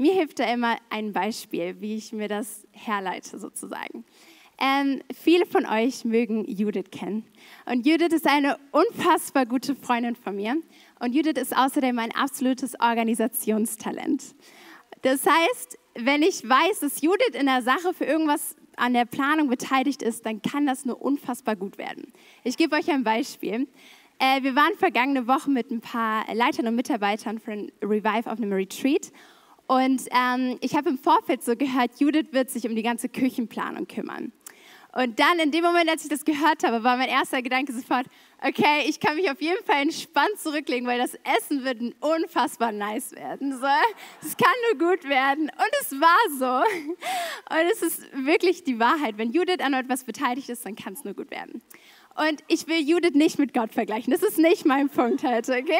Mir 0.01 0.13
hilft 0.13 0.39
da 0.39 0.45
immer 0.45 0.77
ein 0.89 1.11
Beispiel, 1.11 1.81
wie 1.81 1.97
ich 1.97 2.13
mir 2.13 2.29
das 2.29 2.65
herleite 2.71 3.37
sozusagen. 3.37 4.05
Ähm, 4.57 5.01
viele 5.13 5.45
von 5.45 5.65
euch 5.65 6.05
mögen 6.05 6.45
Judith 6.45 6.89
kennen. 6.89 7.25
Und 7.65 7.85
Judith 7.85 8.13
ist 8.13 8.25
eine 8.25 8.57
unfassbar 8.71 9.45
gute 9.45 9.75
Freundin 9.75 10.15
von 10.15 10.37
mir. 10.37 10.55
Und 11.01 11.13
Judith 11.13 11.41
ist 11.41 11.53
außerdem 11.53 11.99
ein 11.99 12.15
absolutes 12.15 12.79
Organisationstalent. 12.79 14.35
Das 15.01 15.25
heißt, 15.25 15.77
wenn 15.95 16.21
ich 16.21 16.47
weiß, 16.47 16.79
dass 16.79 17.01
Judith 17.01 17.37
in 17.37 17.47
der 17.47 17.61
Sache 17.61 17.93
für 17.93 18.05
irgendwas 18.05 18.55
an 18.77 18.93
der 18.93 19.03
Planung 19.03 19.49
beteiligt 19.49 20.01
ist, 20.01 20.25
dann 20.25 20.41
kann 20.41 20.65
das 20.65 20.85
nur 20.85 21.01
unfassbar 21.01 21.57
gut 21.57 21.77
werden. 21.77 22.13
Ich 22.45 22.55
gebe 22.55 22.73
euch 22.77 22.89
ein 22.89 23.03
Beispiel. 23.03 23.67
Äh, 24.17 24.43
wir 24.43 24.55
waren 24.55 24.77
vergangene 24.77 25.27
Woche 25.27 25.49
mit 25.49 25.71
ein 25.71 25.81
paar 25.81 26.23
Leitern 26.33 26.67
und 26.67 26.75
Mitarbeitern 26.75 27.37
von 27.39 27.69
Revive 27.81 28.31
auf 28.31 28.37
einem 28.37 28.53
Retreat. 28.53 29.11
Und 29.69 30.01
ähm, 30.09 30.57
ich 30.61 30.75
habe 30.75 30.89
im 30.89 30.97
Vorfeld 30.97 31.43
so 31.43 31.55
gehört, 31.55 31.99
Judith 31.99 32.29
wird 32.31 32.49
sich 32.49 32.67
um 32.67 32.75
die 32.75 32.81
ganze 32.81 33.07
Küchenplanung 33.07 33.87
kümmern. 33.87 34.31
Und 34.93 35.19
dann 35.19 35.37
in 35.37 35.51
dem 35.51 35.63
Moment, 35.63 35.87
als 35.87 36.01
ich 36.01 36.09
das 36.09 36.25
gehört 36.25 36.63
habe, 36.63 36.83
war 36.83 36.97
mein 36.97 37.07
erster 37.07 37.43
Gedanke 37.43 37.71
sofort, 37.71 38.07
okay, 38.41 38.85
ich 38.87 38.99
kann 38.99 39.15
mich 39.15 39.29
auf 39.29 39.39
jeden 39.39 39.63
Fall 39.63 39.83
entspannt 39.83 40.39
zurücklegen, 40.39 40.87
weil 40.87 40.97
das 40.97 41.13
Essen 41.37 41.63
wird 41.63 41.93
unfassbar 41.99 42.71
nice 42.71 43.11
werden. 43.11 43.59
So. 43.59 43.67
Es 44.23 44.35
kann 44.37 44.55
nur 44.71 44.89
gut 44.89 45.03
werden. 45.07 45.43
Und 45.43 45.71
es 45.81 45.91
war 46.01 46.17
so. 46.39 46.65
Und 47.55 47.71
es 47.71 47.83
ist 47.83 48.01
wirklich 48.25 48.63
die 48.63 48.79
Wahrheit. 48.79 49.19
Wenn 49.19 49.31
Judith 49.31 49.59
an 49.59 49.75
etwas 49.75 50.03
beteiligt 50.03 50.49
ist, 50.49 50.65
dann 50.65 50.75
kann 50.75 50.93
es 50.93 51.03
nur 51.03 51.13
gut 51.13 51.29
werden. 51.29 51.61
Und 52.15 52.43
ich 52.47 52.67
will 52.67 52.79
Judith 52.79 53.13
nicht 53.13 53.39
mit 53.39 53.53
Gott 53.53 53.73
vergleichen. 53.73 54.11
Das 54.11 54.23
ist 54.23 54.39
nicht 54.39 54.65
mein 54.65 54.89
Punkt 54.89 55.23
heute, 55.23 55.53
okay? 55.53 55.79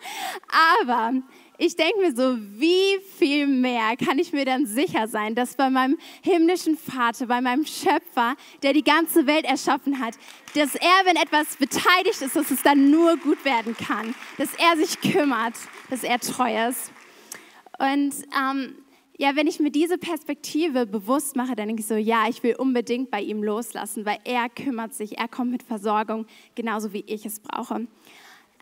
Aber 0.80 1.12
ich 1.58 1.76
denke 1.76 2.00
mir 2.00 2.14
so, 2.14 2.36
wie 2.58 2.98
viel 3.18 3.46
mehr 3.46 3.96
kann 3.96 4.18
ich 4.18 4.32
mir 4.32 4.44
dann 4.44 4.66
sicher 4.66 5.08
sein, 5.08 5.34
dass 5.34 5.54
bei 5.54 5.70
meinem 5.70 5.98
himmlischen 6.22 6.76
Vater, 6.76 7.26
bei 7.26 7.40
meinem 7.40 7.64
Schöpfer, 7.64 8.36
der 8.62 8.72
die 8.72 8.84
ganze 8.84 9.26
Welt 9.26 9.44
erschaffen 9.44 9.98
hat, 9.98 10.14
dass 10.54 10.74
er, 10.74 11.04
wenn 11.04 11.16
etwas 11.16 11.56
beteiligt 11.56 12.20
ist, 12.20 12.36
dass 12.36 12.50
es 12.50 12.62
dann 12.62 12.90
nur 12.90 13.16
gut 13.16 13.44
werden 13.44 13.76
kann, 13.76 14.14
dass 14.38 14.50
er 14.54 14.76
sich 14.76 15.00
kümmert, 15.00 15.54
dass 15.90 16.04
er 16.04 16.18
treu 16.18 16.68
ist. 16.68 16.92
Und 17.78 18.14
ähm, 18.38 18.76
ja, 19.18 19.34
wenn 19.34 19.46
ich 19.46 19.60
mir 19.60 19.70
diese 19.70 19.96
Perspektive 19.96 20.86
bewusst 20.86 21.36
mache, 21.36 21.56
dann 21.56 21.68
denke 21.68 21.80
ich 21.80 21.86
so, 21.86 21.94
ja, 21.94 22.28
ich 22.28 22.42
will 22.42 22.54
unbedingt 22.56 23.10
bei 23.10 23.22
ihm 23.22 23.42
loslassen, 23.42 24.04
weil 24.04 24.18
er 24.24 24.48
kümmert 24.50 24.94
sich, 24.94 25.18
er 25.18 25.28
kommt 25.28 25.52
mit 25.52 25.62
Versorgung, 25.62 26.26
genauso 26.54 26.92
wie 26.92 27.04
ich 27.06 27.24
es 27.24 27.40
brauche. 27.40 27.86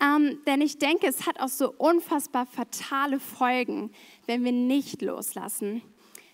Ähm, 0.01 0.39
denn 0.47 0.61
ich 0.61 0.79
denke, 0.79 1.07
es 1.07 1.27
hat 1.27 1.41
auch 1.41 1.49
so 1.49 1.73
unfassbar 1.73 2.47
fatale 2.47 3.21
Folgen, 3.21 3.91
wenn 4.27 4.45
wir 4.45 4.53
nicht 4.53 5.03
loslassen. 5.03 5.83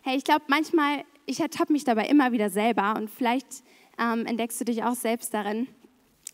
Hey, 0.02 0.16
ich 0.16 0.24
glaube, 0.24 0.44
manchmal, 0.48 1.04
ich 1.26 1.40
ertappe 1.40 1.72
mich 1.72 1.84
dabei 1.84 2.06
immer 2.08 2.32
wieder 2.32 2.50
selber 2.50 2.94
und 2.96 3.10
vielleicht 3.10 3.62
ähm, 3.98 4.24
entdeckst 4.26 4.60
du 4.60 4.64
dich 4.64 4.82
auch 4.82 4.94
selbst 4.94 5.34
darin. 5.34 5.68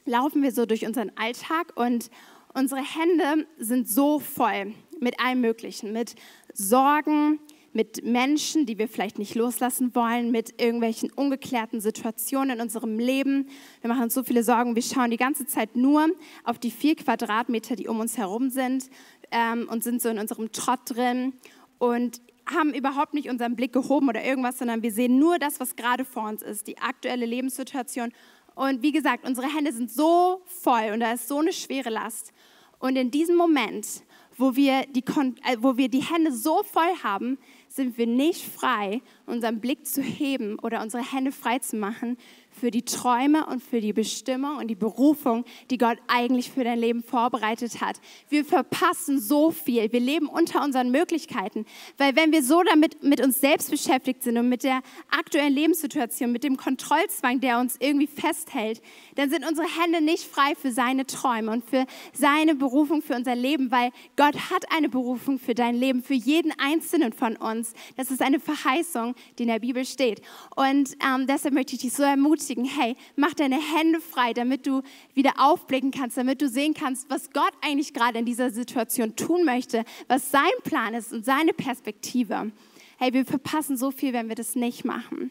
Laufen 0.04 0.42
wir 0.42 0.52
so 0.52 0.66
durch 0.66 0.86
unseren 0.86 1.10
Alltag 1.16 1.72
und 1.74 2.10
unsere 2.54 2.80
Hände 2.80 3.46
sind 3.58 3.88
so 3.88 4.20
voll 4.20 4.74
mit 5.00 5.18
allem 5.20 5.40
Möglichen, 5.40 5.92
mit 5.92 6.14
Sorgen, 6.54 7.40
mit 7.76 8.06
Menschen, 8.06 8.64
die 8.64 8.78
wir 8.78 8.88
vielleicht 8.88 9.18
nicht 9.18 9.34
loslassen 9.34 9.94
wollen, 9.94 10.30
mit 10.30 10.60
irgendwelchen 10.60 11.12
ungeklärten 11.12 11.82
Situationen 11.82 12.56
in 12.56 12.62
unserem 12.62 12.98
Leben. 12.98 13.50
Wir 13.82 13.88
machen 13.88 14.04
uns 14.04 14.14
so 14.14 14.22
viele 14.22 14.42
Sorgen, 14.42 14.74
wir 14.74 14.82
schauen 14.82 15.10
die 15.10 15.18
ganze 15.18 15.44
Zeit 15.44 15.76
nur 15.76 16.08
auf 16.42 16.58
die 16.58 16.70
vier 16.70 16.96
Quadratmeter, 16.96 17.76
die 17.76 17.86
um 17.86 18.00
uns 18.00 18.16
herum 18.16 18.48
sind 18.48 18.88
ähm, 19.30 19.68
und 19.70 19.84
sind 19.84 20.00
so 20.00 20.08
in 20.08 20.18
unserem 20.18 20.52
Trott 20.52 20.80
drin 20.86 21.34
und 21.76 22.22
haben 22.50 22.72
überhaupt 22.72 23.12
nicht 23.12 23.28
unseren 23.28 23.56
Blick 23.56 23.74
gehoben 23.74 24.08
oder 24.08 24.24
irgendwas, 24.24 24.58
sondern 24.58 24.82
wir 24.82 24.90
sehen 24.90 25.18
nur 25.18 25.38
das, 25.38 25.60
was 25.60 25.76
gerade 25.76 26.06
vor 26.06 26.28
uns 26.28 26.40
ist, 26.40 26.68
die 26.68 26.78
aktuelle 26.78 27.26
Lebenssituation. 27.26 28.10
Und 28.54 28.80
wie 28.80 28.92
gesagt, 28.92 29.28
unsere 29.28 29.54
Hände 29.54 29.70
sind 29.70 29.90
so 29.90 30.40
voll 30.46 30.92
und 30.94 31.00
da 31.00 31.12
ist 31.12 31.28
so 31.28 31.40
eine 31.40 31.52
schwere 31.52 31.90
Last. 31.90 32.32
Und 32.78 32.96
in 32.96 33.10
diesem 33.10 33.36
Moment, 33.36 34.02
wo 34.36 34.56
wir 34.56 34.86
die, 34.86 35.04
äh, 35.44 35.56
wo 35.58 35.76
wir 35.76 35.88
die 35.88 36.02
Hände 36.02 36.32
so 36.32 36.62
voll 36.62 36.94
haben, 37.02 37.38
sind 37.76 37.98
wir 37.98 38.06
nicht 38.06 38.44
frei, 38.44 39.02
unseren 39.26 39.60
Blick 39.60 39.86
zu 39.86 40.02
heben 40.02 40.58
oder 40.58 40.82
unsere 40.82 41.02
Hände 41.12 41.30
frei 41.30 41.58
zu 41.58 41.76
machen 41.76 42.16
für 42.58 42.70
die 42.70 42.84
Träume 42.84 43.46
und 43.46 43.62
für 43.62 43.80
die 43.80 43.92
Bestimmung 43.92 44.56
und 44.56 44.68
die 44.68 44.74
Berufung, 44.74 45.44
die 45.70 45.78
Gott 45.78 45.98
eigentlich 46.08 46.50
für 46.50 46.64
dein 46.64 46.78
Leben 46.78 47.02
vorbereitet 47.02 47.80
hat. 47.80 48.00
Wir 48.28 48.44
verpassen 48.44 49.20
so 49.20 49.50
viel. 49.50 49.92
Wir 49.92 50.00
leben 50.00 50.26
unter 50.26 50.64
unseren 50.64 50.90
Möglichkeiten, 50.90 51.66
weil 51.98 52.16
wenn 52.16 52.32
wir 52.32 52.42
so 52.42 52.62
damit 52.62 53.02
mit 53.02 53.20
uns 53.20 53.40
selbst 53.40 53.70
beschäftigt 53.70 54.22
sind 54.22 54.38
und 54.38 54.48
mit 54.48 54.62
der 54.62 54.80
aktuellen 55.10 55.52
Lebenssituation, 55.52 56.32
mit 56.32 56.44
dem 56.44 56.56
Kontrollzwang, 56.56 57.40
der 57.40 57.58
uns 57.58 57.76
irgendwie 57.78 58.06
festhält, 58.06 58.80
dann 59.16 59.28
sind 59.28 59.46
unsere 59.46 59.68
Hände 59.82 60.00
nicht 60.00 60.24
frei 60.24 60.54
für 60.54 60.72
seine 60.72 61.06
Träume 61.06 61.52
und 61.52 61.64
für 61.64 61.86
seine 62.12 62.54
Berufung 62.54 63.02
für 63.02 63.14
unser 63.14 63.34
Leben, 63.34 63.70
weil 63.70 63.90
Gott 64.16 64.50
hat 64.50 64.64
eine 64.74 64.88
Berufung 64.88 65.38
für 65.38 65.54
dein 65.54 65.74
Leben, 65.74 66.02
für 66.02 66.14
jeden 66.14 66.52
einzelnen 66.58 67.12
von 67.12 67.36
uns. 67.36 67.74
Das 67.96 68.10
ist 68.10 68.22
eine 68.22 68.40
Verheißung, 68.40 69.14
die 69.38 69.42
in 69.42 69.48
der 69.48 69.58
Bibel 69.58 69.84
steht. 69.84 70.22
Und 70.54 70.96
ähm, 71.04 71.26
deshalb 71.26 71.54
möchte 71.54 71.74
ich 71.74 71.82
dich 71.82 71.92
so 71.92 72.02
ermutigen, 72.02 72.45
ermutigen, 72.46 72.64
hey, 72.64 72.96
mach 73.16 73.34
deine 73.34 73.56
Hände 73.56 74.00
frei, 74.00 74.32
damit 74.32 74.66
du 74.66 74.82
wieder 75.14 75.34
aufblicken 75.38 75.90
kannst, 75.90 76.16
damit 76.16 76.40
du 76.40 76.48
sehen 76.48 76.74
kannst, 76.74 77.10
was 77.10 77.30
Gott 77.30 77.52
eigentlich 77.62 77.92
gerade 77.92 78.18
in 78.18 78.24
dieser 78.24 78.50
Situation 78.50 79.16
tun 79.16 79.44
möchte, 79.44 79.84
was 80.08 80.30
sein 80.30 80.42
Plan 80.64 80.94
ist 80.94 81.12
und 81.12 81.24
seine 81.24 81.52
Perspektive. 81.52 82.52
Hey, 82.98 83.12
wir 83.12 83.24
verpassen 83.24 83.76
so 83.76 83.90
viel, 83.90 84.12
wenn 84.12 84.28
wir 84.28 84.36
das 84.36 84.54
nicht 84.54 84.84
machen. 84.84 85.30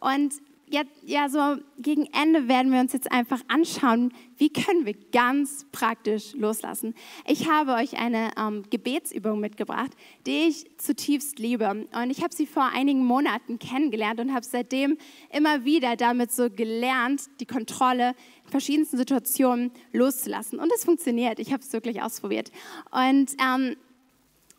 Und 0.00 0.34
ja, 0.72 0.82
ja, 1.04 1.28
so 1.28 1.58
gegen 1.78 2.06
Ende 2.14 2.48
werden 2.48 2.72
wir 2.72 2.80
uns 2.80 2.94
jetzt 2.94 3.12
einfach 3.12 3.42
anschauen, 3.48 4.10
wie 4.38 4.48
können 4.48 4.86
wir 4.86 4.94
ganz 5.12 5.66
praktisch 5.70 6.32
loslassen. 6.32 6.94
Ich 7.26 7.46
habe 7.50 7.74
euch 7.74 7.98
eine 7.98 8.30
ähm, 8.38 8.64
Gebetsübung 8.70 9.38
mitgebracht, 9.38 9.90
die 10.26 10.48
ich 10.48 10.78
zutiefst 10.78 11.38
liebe. 11.38 11.68
Und 11.68 12.10
ich 12.10 12.22
habe 12.22 12.34
sie 12.34 12.46
vor 12.46 12.70
einigen 12.74 13.04
Monaten 13.04 13.58
kennengelernt 13.58 14.18
und 14.18 14.32
habe 14.32 14.46
seitdem 14.46 14.96
immer 15.30 15.66
wieder 15.66 15.94
damit 15.96 16.32
so 16.32 16.48
gelernt, 16.48 17.24
die 17.38 17.46
Kontrolle 17.46 18.14
in 18.44 18.50
verschiedensten 18.50 18.96
Situationen 18.96 19.72
loszulassen. 19.92 20.58
Und 20.58 20.72
es 20.74 20.86
funktioniert. 20.86 21.38
Ich 21.38 21.52
habe 21.52 21.62
es 21.62 21.70
wirklich 21.74 22.00
ausprobiert. 22.00 22.50
Und 22.90 23.32
ähm, 23.42 23.76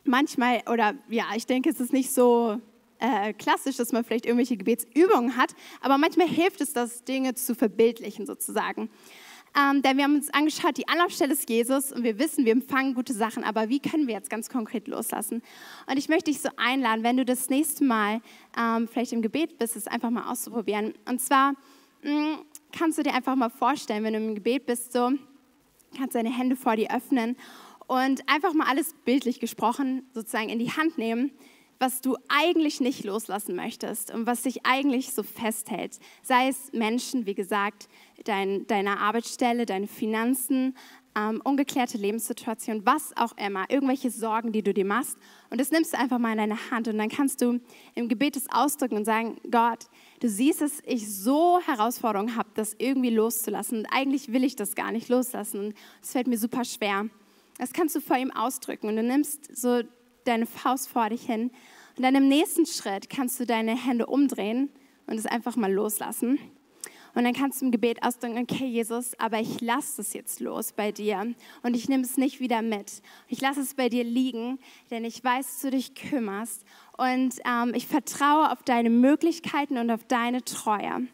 manchmal, 0.03 0.61
oder 0.71 0.93
ja, 1.09 1.25
ich 1.35 1.47
denke, 1.47 1.71
es 1.71 1.79
ist 1.79 1.91
nicht 1.91 2.11
so 2.11 2.61
äh, 3.03 3.33
klassisch, 3.33 3.75
dass 3.75 3.91
man 3.91 4.05
vielleicht 4.05 4.25
irgendwelche 4.25 4.55
Gebetsübungen 4.55 5.35
hat, 5.35 5.53
aber 5.81 5.97
manchmal 5.97 6.27
hilft 6.27 6.61
es, 6.61 6.71
das 6.71 7.03
Dinge 7.03 7.33
zu 7.33 7.53
verbildlichen 7.53 8.25
sozusagen. 8.25 8.89
Ähm, 9.55 9.81
denn 9.81 9.97
wir 9.97 10.05
haben 10.05 10.15
uns 10.15 10.33
angeschaut, 10.33 10.77
die 10.77 10.87
Anlaufstelle 10.87 11.33
ist 11.33 11.47
Jesus 11.47 11.91
und 11.91 12.03
wir 12.03 12.17
wissen, 12.17 12.45
wir 12.45 12.53
empfangen 12.53 12.95
gute 12.95 13.13
Sachen, 13.13 13.43
aber 13.43 13.67
wie 13.67 13.79
können 13.79 14.07
wir 14.07 14.15
jetzt 14.15 14.29
ganz 14.29 14.49
konkret 14.49 14.87
loslassen? 14.87 15.43
Und 15.85 15.97
ich 15.97 16.07
möchte 16.07 16.31
dich 16.31 16.41
so 16.41 16.49
einladen, 16.55 17.03
wenn 17.03 17.17
du 17.17 17.25
das 17.25 17.49
nächste 17.49 17.83
Mal 17.83 18.21
ähm, 18.57 18.87
vielleicht 18.87 19.11
im 19.11 19.21
Gebet 19.21 19.57
bist, 19.59 19.75
es 19.75 19.85
einfach 19.85 20.09
mal 20.09 20.31
auszuprobieren. 20.31 20.93
Und 21.05 21.19
zwar 21.19 21.53
mh, 22.03 22.09
mm, 22.09 22.37
kannst 22.71 22.97
du 22.97 23.03
dir 23.03 23.13
einfach 23.13 23.35
mal 23.35 23.49
vorstellen, 23.49 24.03
wenn 24.05 24.13
du 24.13 24.19
im 24.19 24.33
Gebet 24.33 24.65
bist, 24.65 24.93
so 24.93 25.11
kannst 25.95 26.15
deine 26.15 26.35
Hände 26.35 26.55
vor 26.55 26.77
dir 26.77 26.95
öffnen 26.95 27.35
und 27.85 28.27
einfach 28.27 28.53
mal 28.53 28.67
alles 28.67 28.95
bildlich 29.05 29.41
gesprochen 29.41 30.09
sozusagen 30.13 30.49
in 30.49 30.57
die 30.57 30.71
Hand 30.71 30.97
nehmen 30.97 31.31
was 31.83 31.99
du 31.99 32.15
eigentlich 32.29 32.79
nicht 32.79 33.03
loslassen 33.03 33.57
möchtest 33.57 34.09
und 34.09 34.25
was 34.25 34.43
dich 34.43 34.65
eigentlich 34.65 35.11
so 35.11 35.21
festhält. 35.21 35.99
Sei 36.21 36.47
es 36.47 36.71
Menschen, 36.71 37.25
wie 37.25 37.35
gesagt, 37.35 37.89
dein, 38.23 38.65
deine 38.67 38.99
Arbeitsstelle, 38.99 39.65
deine 39.65 39.87
Finanzen, 39.87 40.77
ähm, 41.13 41.41
ungeklärte 41.43 41.97
Lebenssituation, 41.97 42.85
was 42.85 43.11
auch 43.17 43.35
immer, 43.37 43.69
irgendwelche 43.69 44.11
Sorgen, 44.11 44.53
die 44.53 44.63
du 44.63 44.73
dir 44.73 44.85
machst. 44.85 45.17
Und 45.49 45.59
das 45.59 45.71
nimmst 45.71 45.91
du 45.91 45.99
einfach 45.99 46.19
mal 46.19 46.31
in 46.31 46.37
deine 46.37 46.71
Hand 46.71 46.87
und 46.87 46.97
dann 46.97 47.09
kannst 47.09 47.41
du 47.41 47.59
im 47.95 48.07
Gebet 48.07 48.37
das 48.37 48.45
ausdrücken 48.49 48.95
und 48.95 49.03
sagen, 49.03 49.35
Gott, 49.51 49.87
du 50.21 50.29
siehst, 50.29 50.61
dass 50.61 50.79
ich 50.85 51.13
so 51.13 51.59
Herausforderungen 51.65 52.37
habe, 52.37 52.47
das 52.53 52.77
irgendwie 52.77 53.09
loszulassen. 53.09 53.79
Und 53.79 53.87
eigentlich 53.87 54.31
will 54.31 54.45
ich 54.45 54.55
das 54.55 54.73
gar 54.73 54.93
nicht 54.93 55.09
loslassen. 55.09 55.59
Und 55.59 55.73
es 56.01 56.13
fällt 56.13 56.27
mir 56.27 56.37
super 56.37 56.63
schwer. 56.63 57.09
Das 57.57 57.73
kannst 57.73 57.93
du 57.93 57.99
vor 57.99 58.17
ihm 58.17 58.31
ausdrücken 58.31 58.87
und 58.87 58.95
du 58.95 59.03
nimmst 59.03 59.53
so 59.53 59.81
deine 60.23 60.45
Faust 60.45 60.87
vor 60.87 61.09
dich 61.09 61.23
hin 61.23 61.51
und 61.95 62.03
dann 62.03 62.15
im 62.15 62.27
nächsten 62.27 62.65
Schritt 62.65 63.09
kannst 63.09 63.39
du 63.39 63.45
deine 63.45 63.75
Hände 63.75 64.07
umdrehen 64.07 64.69
und 65.05 65.17
es 65.17 65.25
einfach 65.25 65.55
mal 65.55 65.71
loslassen. 65.71 66.39
Und 67.15 67.25
dann 67.25 67.33
kannst 67.33 67.61
du 67.61 67.65
im 67.65 67.71
Gebet 67.71 68.01
ausdrücken, 68.01 68.39
okay 68.39 68.65
Jesus, 68.65 69.11
aber 69.19 69.39
ich 69.39 69.61
lasse 69.61 70.01
es 70.01 70.13
jetzt 70.13 70.39
los 70.39 70.73
bei 70.73 70.91
dir 70.91 71.35
und 71.61 71.75
ich 71.75 71.87
nehme 71.87 72.03
es 72.03 72.17
nicht 72.17 72.39
wieder 72.39 72.63
mit. 72.63 73.03
Ich 73.27 73.39
lasse 73.39 73.61
es 73.61 73.75
bei 73.75 73.87
dir 73.87 74.03
liegen, 74.03 74.57
denn 74.89 75.05
ich 75.05 75.23
weiß, 75.23 75.45
dass 75.45 75.61
du 75.61 75.69
dich 75.69 75.93
kümmerst 75.93 76.65
und 76.97 77.35
ähm, 77.45 77.73
ich 77.75 77.85
vertraue 77.85 78.51
auf 78.51 78.63
deine 78.63 78.89
Möglichkeiten 78.89 79.77
und 79.77 79.91
auf 79.91 80.03
deine 80.05 80.43
Treue. 80.43 81.07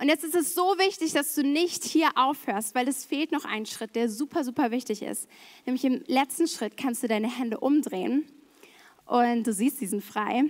Und 0.00 0.08
jetzt 0.08 0.24
ist 0.24 0.34
es 0.34 0.54
so 0.54 0.62
wichtig, 0.78 1.12
dass 1.12 1.34
du 1.36 1.44
nicht 1.44 1.84
hier 1.84 2.08
aufhörst, 2.16 2.74
weil 2.74 2.88
es 2.88 3.04
fehlt 3.04 3.30
noch 3.30 3.44
ein 3.44 3.66
Schritt, 3.66 3.94
der 3.94 4.08
super, 4.08 4.42
super 4.42 4.72
wichtig 4.72 5.02
ist. 5.02 5.28
Nämlich 5.64 5.84
im 5.84 6.02
letzten 6.06 6.48
Schritt 6.48 6.76
kannst 6.76 7.04
du 7.04 7.06
deine 7.06 7.30
Hände 7.30 7.60
umdrehen 7.60 8.24
und 9.10 9.44
du 9.44 9.52
siehst, 9.52 9.78
sie 9.78 9.86
sind 9.86 10.04
frei. 10.04 10.44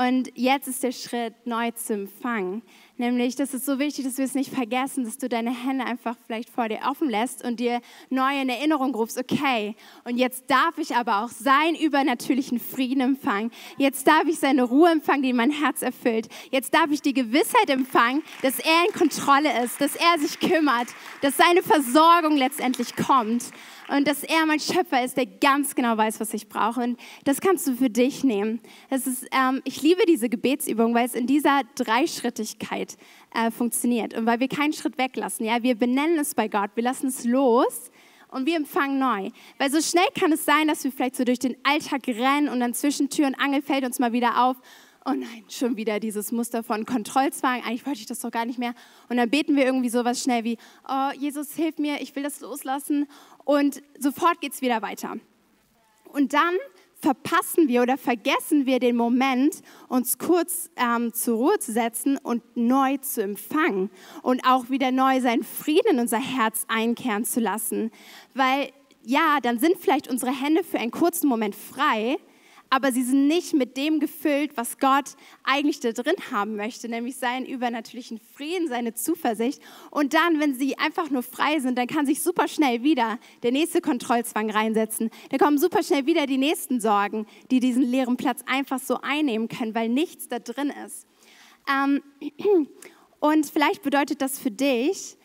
Und 0.00 0.32
jetzt 0.34 0.66
ist 0.66 0.82
der 0.82 0.92
Schritt 0.92 1.34
neu 1.44 1.72
zu 1.72 1.92
empfangen, 1.92 2.62
Nämlich, 3.00 3.34
das 3.34 3.54
ist 3.54 3.64
so 3.64 3.78
wichtig, 3.78 4.04
dass 4.04 4.18
wir 4.18 4.26
es 4.26 4.34
nicht 4.34 4.52
vergessen, 4.52 5.04
dass 5.04 5.16
du 5.16 5.26
deine 5.26 5.52
Hände 5.52 5.86
einfach 5.86 6.16
vielleicht 6.26 6.50
vor 6.50 6.68
dir 6.68 6.80
offen 6.86 7.08
lässt 7.08 7.42
und 7.42 7.58
dir 7.58 7.80
neu 8.10 8.38
in 8.38 8.50
Erinnerung 8.50 8.94
rufst, 8.94 9.16
okay, 9.16 9.74
und 10.04 10.18
jetzt 10.18 10.50
darf 10.50 10.76
ich 10.76 10.94
aber 10.94 11.24
auch 11.24 11.30
seinen 11.30 11.76
übernatürlichen 11.76 12.60
Frieden 12.60 13.00
empfangen. 13.00 13.52
Jetzt 13.78 14.06
darf 14.06 14.24
ich 14.26 14.38
seine 14.38 14.64
Ruhe 14.64 14.90
empfangen, 14.90 15.22
die 15.22 15.32
mein 15.32 15.50
Herz 15.50 15.80
erfüllt. 15.80 16.28
Jetzt 16.50 16.74
darf 16.74 16.90
ich 16.90 17.00
die 17.00 17.14
Gewissheit 17.14 17.70
empfangen, 17.70 18.22
dass 18.42 18.58
er 18.58 18.84
in 18.86 18.92
Kontrolle 18.92 19.64
ist, 19.64 19.80
dass 19.80 19.96
er 19.96 20.18
sich 20.18 20.38
kümmert, 20.38 20.88
dass 21.22 21.38
seine 21.38 21.62
Versorgung 21.62 22.36
letztendlich 22.36 22.96
kommt 22.96 23.44
und 23.88 24.06
dass 24.06 24.22
er 24.24 24.44
mein 24.44 24.60
Schöpfer 24.60 25.02
ist, 25.02 25.16
der 25.16 25.26
ganz 25.26 25.74
genau 25.74 25.96
weiß, 25.96 26.20
was 26.20 26.34
ich 26.34 26.48
brauche. 26.48 26.82
Und 26.82 27.00
das 27.24 27.40
kannst 27.40 27.66
du 27.66 27.74
für 27.74 27.90
dich 27.90 28.24
nehmen. 28.24 28.60
Das 28.90 29.06
ist, 29.06 29.26
ähm, 29.32 29.62
ich 29.64 29.82
liebe 29.90 30.06
diese 30.06 30.28
Gebetsübung, 30.28 30.94
weil 30.94 31.06
es 31.06 31.14
in 31.14 31.26
dieser 31.26 31.62
Dreischrittigkeit 31.74 32.96
äh, 33.34 33.50
funktioniert 33.50 34.14
und 34.14 34.24
weil 34.24 34.38
wir 34.38 34.46
keinen 34.46 34.72
Schritt 34.72 34.98
weglassen. 34.98 35.44
Ja, 35.44 35.64
wir 35.64 35.74
benennen 35.74 36.18
es 36.20 36.34
bei 36.34 36.46
Gott, 36.46 36.70
wir 36.76 36.84
lassen 36.84 37.08
es 37.08 37.24
los 37.24 37.90
und 38.28 38.46
wir 38.46 38.54
empfangen 38.54 39.00
neu. 39.00 39.30
Weil 39.58 39.70
so 39.70 39.80
schnell 39.80 40.06
kann 40.16 40.30
es 40.30 40.44
sein, 40.44 40.68
dass 40.68 40.84
wir 40.84 40.92
vielleicht 40.92 41.16
so 41.16 41.24
durch 41.24 41.40
den 41.40 41.56
Alltag 41.64 42.06
rennen 42.06 42.48
und 42.48 42.60
dann 42.60 42.72
zwischen 42.72 43.10
Tür 43.10 43.26
und 43.26 43.34
Angel 43.34 43.62
fällt 43.62 43.84
uns 43.84 43.98
mal 43.98 44.12
wieder 44.12 44.44
auf 44.44 44.58
oh 45.06 45.12
nein, 45.12 45.44
schon 45.48 45.78
wieder 45.78 45.98
dieses 45.98 46.30
Muster 46.30 46.62
von 46.62 46.84
Kontrollzwang, 46.84 47.62
eigentlich 47.64 47.86
wollte 47.86 48.00
ich 48.00 48.06
das 48.06 48.20
doch 48.20 48.30
gar 48.30 48.44
nicht 48.44 48.58
mehr. 48.58 48.74
Und 49.08 49.16
dann 49.16 49.30
beten 49.30 49.56
wir 49.56 49.64
irgendwie 49.64 49.88
sowas 49.88 50.22
schnell 50.22 50.44
wie, 50.44 50.58
oh 50.86 51.10
Jesus, 51.18 51.54
hilf 51.54 51.78
mir, 51.78 52.02
ich 52.02 52.14
will 52.14 52.22
das 52.22 52.40
loslassen. 52.40 53.08
Und 53.44 53.82
sofort 53.98 54.42
geht 54.42 54.52
es 54.52 54.60
wieder 54.60 54.82
weiter. 54.82 55.16
Und 56.12 56.34
dann 56.34 56.54
verpassen 57.00 57.68
wir 57.68 57.82
oder 57.82 57.96
vergessen 57.96 58.66
wir 58.66 58.78
den 58.78 58.96
Moment, 58.96 59.62
uns 59.88 60.18
kurz 60.18 60.70
ähm, 60.76 61.12
zur 61.12 61.36
Ruhe 61.36 61.58
zu 61.58 61.72
setzen 61.72 62.18
und 62.18 62.42
neu 62.56 62.98
zu 62.98 63.22
empfangen 63.22 63.90
und 64.22 64.44
auch 64.46 64.70
wieder 64.70 64.92
neu 64.92 65.20
seinen 65.20 65.44
Frieden 65.44 65.92
in 65.92 65.98
unser 66.00 66.20
Herz 66.20 66.64
einkehren 66.68 67.24
zu 67.24 67.40
lassen. 67.40 67.90
Weil 68.34 68.70
ja, 69.02 69.38
dann 69.42 69.58
sind 69.58 69.78
vielleicht 69.78 70.08
unsere 70.08 70.30
Hände 70.30 70.62
für 70.62 70.78
einen 70.78 70.90
kurzen 70.90 71.28
Moment 71.28 71.54
frei, 71.54 72.18
aber 72.70 72.92
sie 72.92 73.02
sind 73.02 73.26
nicht 73.26 73.52
mit 73.52 73.76
dem 73.76 73.98
gefüllt, 73.98 74.56
was 74.56 74.78
Gott 74.78 75.16
eigentlich 75.42 75.80
da 75.80 75.90
drin 75.90 76.14
haben 76.30 76.54
möchte, 76.54 76.88
nämlich 76.88 77.16
seinen 77.16 77.44
übernatürlichen 77.44 78.20
Frieden, 78.34 78.68
seine 78.68 78.94
Zuversicht. 78.94 79.60
Und 79.90 80.14
dann, 80.14 80.38
wenn 80.38 80.54
sie 80.54 80.78
einfach 80.78 81.10
nur 81.10 81.24
frei 81.24 81.58
sind, 81.58 81.76
dann 81.76 81.88
kann 81.88 82.06
sich 82.06 82.22
super 82.22 82.46
schnell 82.46 82.84
wieder 82.84 83.18
der 83.42 83.50
nächste 83.50 83.80
Kontrollzwang 83.80 84.50
reinsetzen. 84.50 85.10
Da 85.30 85.38
kommen 85.38 85.58
super 85.58 85.82
schnell 85.82 86.06
wieder 86.06 86.26
die 86.26 86.38
nächsten 86.38 86.80
Sorgen, 86.80 87.26
die 87.50 87.58
diesen 87.58 87.82
leeren 87.82 88.16
Platz 88.16 88.42
einfach 88.46 88.78
so 88.78 88.98
einnehmen 89.02 89.48
können, 89.48 89.74
weil 89.74 89.88
nichts 89.88 90.28
da 90.28 90.38
drin 90.38 90.72
ist. 90.86 91.06
Ähm, 91.68 92.02
und 93.20 93.46
vielleicht 93.46 93.82
bedeutet 93.82 94.22
das 94.22 94.38
für 94.38 94.52
dich, 94.52 95.16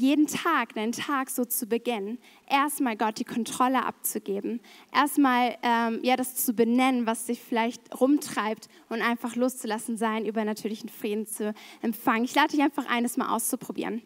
jeden 0.00 0.26
Tag, 0.26 0.74
deinen 0.74 0.92
Tag 0.92 1.28
so 1.28 1.44
zu 1.44 1.66
beginnen, 1.66 2.18
erstmal 2.48 2.96
Gott 2.96 3.18
die 3.18 3.24
Kontrolle 3.24 3.84
abzugeben, 3.84 4.60
erstmal 4.92 5.56
ähm, 5.62 6.00
ja, 6.02 6.16
das 6.16 6.34
zu 6.36 6.54
benennen, 6.54 7.06
was 7.06 7.26
dich 7.26 7.40
vielleicht 7.40 8.00
rumtreibt 8.00 8.68
und 8.88 9.02
einfach 9.02 9.36
loszulassen, 9.36 9.98
seinen 9.98 10.26
übernatürlichen 10.26 10.88
Frieden 10.88 11.26
zu 11.26 11.54
empfangen. 11.82 12.24
Ich 12.24 12.34
lade 12.34 12.48
dich 12.48 12.62
einfach 12.62 12.86
ein, 12.88 13.02
das 13.02 13.18
mal 13.18 13.34
auszuprobieren. 13.34 14.02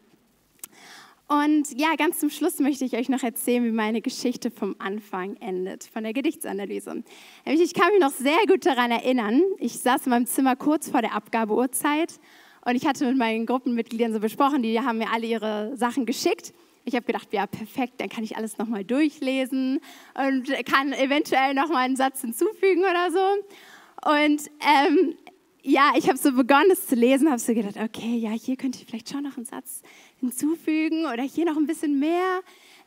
Und 1.26 1.80
ja, 1.80 1.94
ganz 1.96 2.18
zum 2.18 2.28
Schluss 2.28 2.58
möchte 2.58 2.84
ich 2.84 2.96
euch 2.96 3.08
noch 3.08 3.22
erzählen, 3.22 3.64
wie 3.64 3.70
meine 3.70 4.02
Geschichte 4.02 4.50
vom 4.50 4.76
Anfang 4.78 5.36
endet, 5.36 5.84
von 5.84 6.02
der 6.02 6.12
Gedichtsanalyse. 6.12 7.02
Ich 7.46 7.72
kann 7.72 7.92
mich 7.92 8.00
noch 8.00 8.10
sehr 8.10 8.46
gut 8.46 8.66
daran 8.66 8.90
erinnern. 8.90 9.42
Ich 9.58 9.78
saß 9.78 10.04
in 10.04 10.10
meinem 10.10 10.26
Zimmer 10.26 10.54
kurz 10.54 10.90
vor 10.90 11.00
der 11.00 11.14
Abgabeurzeit 11.14 12.20
und 12.64 12.76
ich 12.76 12.86
hatte 12.86 13.06
mit 13.06 13.16
meinen 13.16 13.46
Gruppenmitgliedern 13.46 14.12
so 14.12 14.20
besprochen, 14.20 14.62
die 14.62 14.80
haben 14.80 14.98
mir 14.98 15.10
alle 15.12 15.26
ihre 15.26 15.76
Sachen 15.76 16.06
geschickt. 16.06 16.52
Ich 16.84 16.94
habe 16.94 17.06
gedacht, 17.06 17.28
ja, 17.32 17.46
perfekt, 17.46 17.94
dann 17.98 18.08
kann 18.08 18.24
ich 18.24 18.36
alles 18.36 18.58
nochmal 18.58 18.84
durchlesen 18.84 19.80
und 20.14 20.66
kann 20.66 20.92
eventuell 20.92 21.54
nochmal 21.54 21.84
einen 21.84 21.96
Satz 21.96 22.20
hinzufügen 22.20 22.82
oder 22.82 23.10
so. 23.10 24.10
Und 24.10 24.50
ähm, 24.60 25.14
ja, 25.62 25.92
ich 25.96 26.08
habe 26.08 26.18
so 26.18 26.32
begonnen, 26.32 26.70
es 26.70 26.86
zu 26.86 26.94
lesen, 26.94 27.30
habe 27.30 27.38
so 27.38 27.54
gedacht, 27.54 27.76
okay, 27.82 28.16
ja, 28.16 28.30
hier 28.30 28.56
könnte 28.56 28.78
ich 28.78 28.86
vielleicht 28.86 29.08
schon 29.08 29.22
noch 29.22 29.38
einen 29.38 29.46
Satz 29.46 29.82
hinzufügen 30.20 31.06
oder 31.06 31.22
hier 31.22 31.46
noch 31.46 31.56
ein 31.56 31.66
bisschen 31.66 31.98
mehr. 31.98 32.40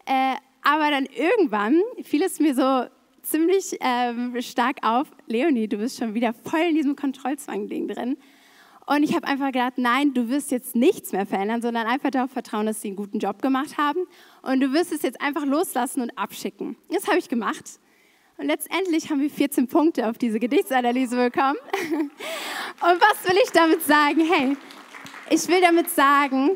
Äh, 0.06 0.36
aber 0.62 0.92
dann 0.92 1.06
irgendwann 1.06 1.82
fiel 2.04 2.22
es 2.22 2.40
mir 2.40 2.54
so 2.54 2.86
ziemlich 3.24 3.78
ähm, 3.82 4.40
stark 4.42 4.78
auf, 4.84 5.08
Leonie, 5.26 5.68
du 5.68 5.78
bist 5.78 5.98
schon 5.98 6.14
wieder 6.14 6.34
voll 6.34 6.62
in 6.70 6.76
diesem 6.76 6.96
Kontrollzwang-Ding 6.96 7.88
drin. 7.88 8.18
Und 8.88 9.04
ich 9.04 9.14
habe 9.14 9.28
einfach 9.28 9.48
gedacht, 9.48 9.74
nein, 9.76 10.14
du 10.14 10.30
wirst 10.30 10.50
jetzt 10.50 10.74
nichts 10.74 11.12
mehr 11.12 11.26
verändern, 11.26 11.62
sondern 11.62 11.88
einfach 11.88 12.10
darauf 12.10 12.32
vertrauen, 12.32 12.66
dass 12.66 12.82
sie 12.82 12.88
einen 12.88 12.96
guten 12.96 13.20
Job 13.20 13.42
gemacht 13.42 13.78
haben. 13.78 14.00
Und 14.44 14.62
du 14.62 14.72
wirst 14.72 14.94
es 14.94 15.02
jetzt 15.02 15.20
einfach 15.20 15.46
loslassen 15.46 16.02
und 16.02 16.18
abschicken. 16.18 16.78
Das 16.90 17.06
habe 17.08 17.18
ich 17.18 17.28
gemacht. 17.28 17.80
Und 18.38 18.46
letztendlich 18.46 19.10
haben 19.10 19.20
wir 19.20 19.30
14 19.30 19.68
Punkte 19.68 20.08
auf 20.08 20.18
diese 20.18 20.40
Gedichtsanalyse 20.40 21.18
bekommen. 21.18 21.58
Und 21.82 23.02
was 23.02 23.28
will 23.28 23.38
ich 23.44 23.52
damit 23.52 23.82
sagen? 23.82 24.22
Hey, 24.22 24.56
ich 25.32 25.48
will 25.48 25.60
damit 25.60 25.90
sagen, 25.90 26.52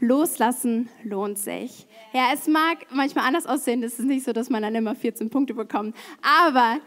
loslassen 0.00 0.88
lohnt 1.02 1.38
sich. 1.38 1.86
Ja, 2.12 2.30
es 2.32 2.46
mag 2.46 2.86
manchmal 2.90 3.26
anders 3.26 3.44
aussehen. 3.44 3.82
Es 3.82 3.98
ist 3.98 4.06
nicht 4.06 4.24
so, 4.24 4.32
dass 4.32 4.48
man 4.48 4.62
dann 4.62 4.74
immer 4.76 4.94
14 4.94 5.28
Punkte 5.28 5.52
bekommt. 5.52 5.96
Aber 6.22 6.78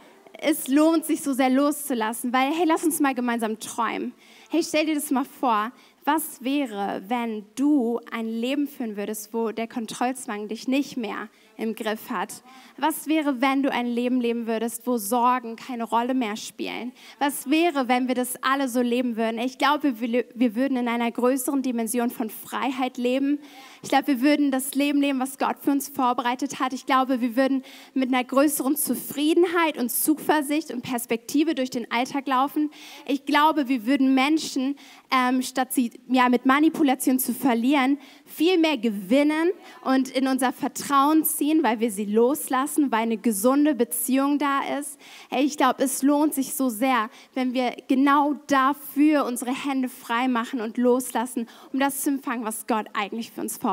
es 0.42 0.70
lohnt 0.70 1.06
sich 1.06 1.22
so 1.22 1.34
sehr 1.34 1.50
loszulassen, 1.50 2.32
weil, 2.32 2.54
hey, 2.54 2.66
lass 2.66 2.84
uns 2.84 3.00
mal 3.02 3.14
gemeinsam 3.14 3.60
träumen. 3.60 4.14
Hey, 4.52 4.64
stell 4.64 4.88
dir 4.88 4.96
das 4.96 5.12
mal 5.12 5.26
vor. 5.26 5.72
Was 6.06 6.44
wäre, 6.44 7.04
wenn 7.08 7.46
du 7.54 8.00
ein 8.12 8.28
Leben 8.28 8.68
führen 8.68 8.98
würdest, 8.98 9.32
wo 9.32 9.52
der 9.52 9.68
Kontrollzwang 9.68 10.48
dich 10.48 10.68
nicht 10.68 10.98
mehr 10.98 11.30
im 11.56 11.76
Griff 11.76 12.10
hat? 12.10 12.42
Was 12.76 13.06
wäre, 13.06 13.42
wenn 13.42 13.62
du 13.62 13.72
ein 13.72 13.86
Leben 13.86 14.20
leben 14.20 14.48
würdest, 14.48 14.88
wo 14.88 14.98
Sorgen 14.98 15.56
keine 15.56 15.84
Rolle 15.84 16.16
mehr 16.16 16.36
spielen? 16.36 16.94
Was 17.20 17.48
wäre, 17.48 17.88
wenn 17.88 18.08
wir 18.08 18.16
das 18.16 18.42
alle 18.42 18.70
so 18.70 18.82
leben 18.82 19.18
würden? 19.18 19.38
Ich 19.38 19.60
glaube, 19.60 20.00
wir, 20.02 20.56
würden 20.56 20.78
in 20.78 20.88
einer 20.88 21.12
größeren 21.12 21.62
Dimension 21.62 22.10
von 22.10 22.32
Freiheit 22.32 22.98
leben. 22.98 23.38
Ich 23.82 23.88
glaube, 23.90 24.08
wir 24.08 24.22
würden 24.22 24.52
das 24.52 24.76
Leben 24.76 25.00
leben, 25.00 25.20
was 25.20 25.38
Gott 25.38 25.58
für 25.62 25.72
uns 25.72 25.88
vorbereitet 25.88 26.60
hat. 26.60 26.74
Ich 26.74 26.86
glaube, 26.86 27.22
wir 27.22 27.38
würden 27.38 27.64
mit 27.94 28.10
einer 28.10 28.26
größeren 28.26 28.76
Zufriedenheit 28.76 29.78
und 29.78 29.90
Zuversicht 29.90 30.72
und 30.72 30.82
Perspektive 30.82 31.56
durch 31.56 31.70
den 31.70 31.90
Alltag 31.90 32.28
laufen. 32.28 32.72
Ich 33.08 33.26
glaube, 33.26 33.70
wir 33.70 33.86
würden 33.86 34.14
Menschen, 34.14 34.76
ähm, 35.12 35.42
statt 35.42 35.72
sie 35.72 35.92
ja, 36.10 36.28
mit 36.28 36.46
Manipulation 36.46 37.20
zu 37.20 37.34
verlieren, 37.34 38.00
viel 38.26 38.58
mehr 38.58 38.78
gewinnen 38.78 39.52
und 39.86 40.10
in 40.10 40.28
unser 40.28 40.52
Vertrauen 40.52 41.24
ziehen, 41.24 41.64
weil 41.64 41.80
wir 41.80 41.90
sie 41.90 42.06
loslassen, 42.06 42.92
weil 42.92 43.04
eine 43.04 43.18
gesunde 43.18 43.76
Beziehung 43.76 44.40
da 44.40 44.60
ist. 44.78 45.00
Hey, 45.30 45.46
ich 45.46 45.56
glaube, 45.56 45.84
es 45.84 46.04
lohnt 46.04 46.34
sich 46.34 46.54
so 46.54 46.68
sehr, 46.68 47.10
wenn 47.34 47.54
wir 47.54 47.78
genau 47.88 48.36
dafür 48.48 49.26
unsere 49.26 49.52
Hände 49.52 49.88
frei 49.88 50.28
machen 50.28 50.60
und 50.60 50.78
loslassen, 50.78 51.48
um 51.72 51.80
das 51.80 52.02
zu 52.02 52.10
empfangen, 52.10 52.44
was 52.44 52.68
Gott 52.68 52.88
eigentlich 52.94 53.32
für 53.32 53.40
uns 53.40 53.54
vorbereitet 53.54 53.69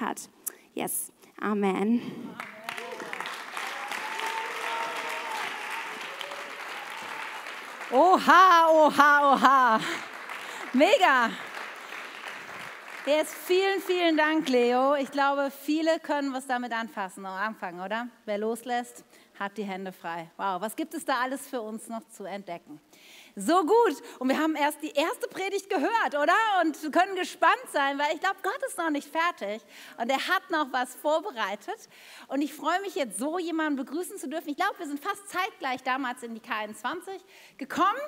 hat. 0.00 0.28
Yes, 0.74 1.12
Amen. 1.42 2.00
Oha, 7.90 8.68
oha, 8.70 9.32
oha. 9.32 9.80
Mega. 10.72 11.30
Jetzt 13.04 13.34
vielen, 13.34 13.80
vielen 13.80 14.16
Dank, 14.16 14.48
Leo. 14.48 14.94
Ich 14.94 15.10
glaube, 15.10 15.50
viele 15.50 15.98
können 15.98 16.32
was 16.32 16.46
damit 16.46 16.72
anfassen, 16.72 17.26
anfangen, 17.26 17.80
oder? 17.80 18.06
Wer 18.24 18.38
loslässt, 18.38 19.04
hat 19.36 19.58
die 19.58 19.64
Hände 19.64 19.90
frei. 19.90 20.30
Wow, 20.36 20.60
was 20.60 20.76
gibt 20.76 20.94
es 20.94 21.04
da 21.04 21.20
alles 21.20 21.48
für 21.48 21.60
uns 21.60 21.88
noch 21.88 22.06
zu 22.08 22.24
entdecken? 22.24 22.80
So 23.34 23.62
gut. 23.62 24.02
Und 24.18 24.28
wir 24.28 24.38
haben 24.38 24.56
erst 24.56 24.82
die 24.82 24.90
erste 24.90 25.26
Predigt 25.28 25.70
gehört, 25.70 26.14
oder? 26.14 26.34
Und 26.62 26.92
können 26.92 27.16
gespannt 27.16 27.64
sein, 27.72 27.98
weil 27.98 28.14
ich 28.14 28.20
glaube, 28.20 28.36
Gott 28.42 28.60
ist 28.66 28.76
noch 28.76 28.90
nicht 28.90 29.08
fertig 29.08 29.62
und 29.96 30.10
er 30.10 30.28
hat 30.28 30.50
noch 30.50 30.70
was 30.70 30.94
vorbereitet. 30.96 31.88
Und 32.28 32.42
ich 32.42 32.52
freue 32.52 32.80
mich 32.82 32.94
jetzt 32.94 33.18
so, 33.18 33.38
jemanden 33.38 33.76
begrüßen 33.76 34.18
zu 34.18 34.28
dürfen. 34.28 34.50
Ich 34.50 34.56
glaube, 34.56 34.78
wir 34.78 34.86
sind 34.86 35.00
fast 35.00 35.28
zeitgleich 35.30 35.82
damals 35.82 36.22
in 36.22 36.34
die 36.34 36.42
K21 36.42 37.20
gekommen. 37.56 38.00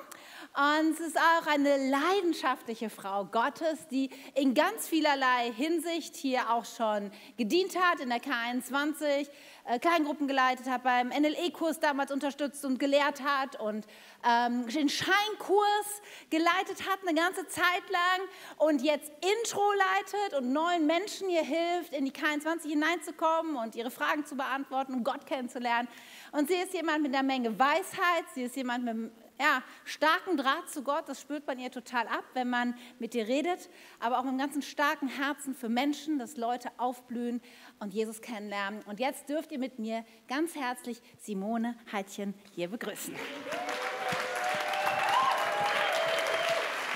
Und 0.55 0.91
es 0.91 1.01
ist 1.01 1.17
auch 1.17 1.47
eine 1.47 1.89
leidenschaftliche 1.89 2.89
Frau 2.89 3.25
Gottes, 3.25 3.89
die 3.91 4.09
in 4.35 4.53
ganz 4.53 4.87
vielerlei 4.87 5.51
Hinsicht 5.51 6.15
hier 6.15 6.49
auch 6.49 6.63
schon 6.63 7.11
gedient 7.35 7.77
hat 7.77 7.99
in 7.99 8.07
der 8.07 8.21
K21 8.21 9.27
äh, 9.65 9.79
Kleingruppen 9.79 10.29
geleitet 10.29 10.69
hat, 10.69 10.83
beim 10.83 11.09
NLE-Kurs 11.09 11.81
damals 11.81 12.09
unterstützt 12.09 12.63
und 12.63 12.79
gelehrt 12.79 13.21
hat 13.21 13.59
und 13.59 13.85
ähm, 14.25 14.65
den 14.67 14.87
Scheinkurs 14.87 16.01
geleitet 16.29 16.87
hat 16.89 16.99
eine 17.05 17.19
ganze 17.19 17.45
Zeit 17.49 17.89
lang 17.89 18.27
und 18.57 18.81
jetzt 18.81 19.11
Intro 19.41 19.73
leitet 19.73 20.39
und 20.39 20.53
neuen 20.53 20.85
Menschen 20.87 21.27
hier 21.27 21.43
hilft, 21.43 21.93
in 21.93 22.05
die 22.05 22.13
K21 22.13 22.69
hineinzukommen 22.69 23.57
und 23.57 23.75
ihre 23.75 23.91
Fragen 23.91 24.25
zu 24.25 24.37
beantworten 24.37 24.93
und 24.93 25.03
Gott 25.03 25.25
kennenzulernen. 25.25 25.89
Und 26.31 26.47
sie 26.47 26.55
ist 26.55 26.73
jemand 26.73 27.03
mit 27.03 27.13
einer 27.13 27.23
Menge 27.23 27.59
Weisheit, 27.59 28.23
sie 28.33 28.43
ist 28.43 28.55
jemand 28.55 28.85
mit 28.85 29.11
ja, 29.39 29.61
starken 29.83 30.37
Draht 30.37 30.69
zu 30.69 30.83
Gott, 30.83 31.07
das 31.07 31.21
spürt 31.21 31.45
man 31.45 31.59
ihr 31.59 31.71
total 31.71 32.07
ab, 32.07 32.23
wenn 32.33 32.49
man 32.49 32.75
mit 32.99 33.13
ihr 33.15 33.27
redet, 33.27 33.69
aber 33.99 34.17
auch 34.17 34.23
mit 34.23 34.29
einem 34.29 34.39
ganzen 34.39 34.61
starken 34.61 35.07
Herzen 35.07 35.53
für 35.53 35.69
Menschen, 35.69 36.19
dass 36.19 36.37
Leute 36.37 36.69
aufblühen 36.77 37.41
und 37.79 37.93
Jesus 37.93 38.21
kennenlernen. 38.21 38.81
Und 38.85 38.99
jetzt 38.99 39.29
dürft 39.29 39.51
ihr 39.51 39.59
mit 39.59 39.79
mir 39.79 40.05
ganz 40.27 40.55
herzlich 40.55 41.01
Simone 41.19 41.75
Heidchen 41.91 42.33
hier 42.53 42.69
begrüßen. 42.69 43.15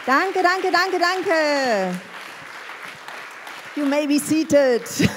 Danke, 0.06 0.42
danke, 0.42 0.72
danke, 0.72 0.98
danke. 0.98 2.00
You 3.76 3.86
may 3.86 4.08
be 4.08 4.18
seated. 4.18 4.84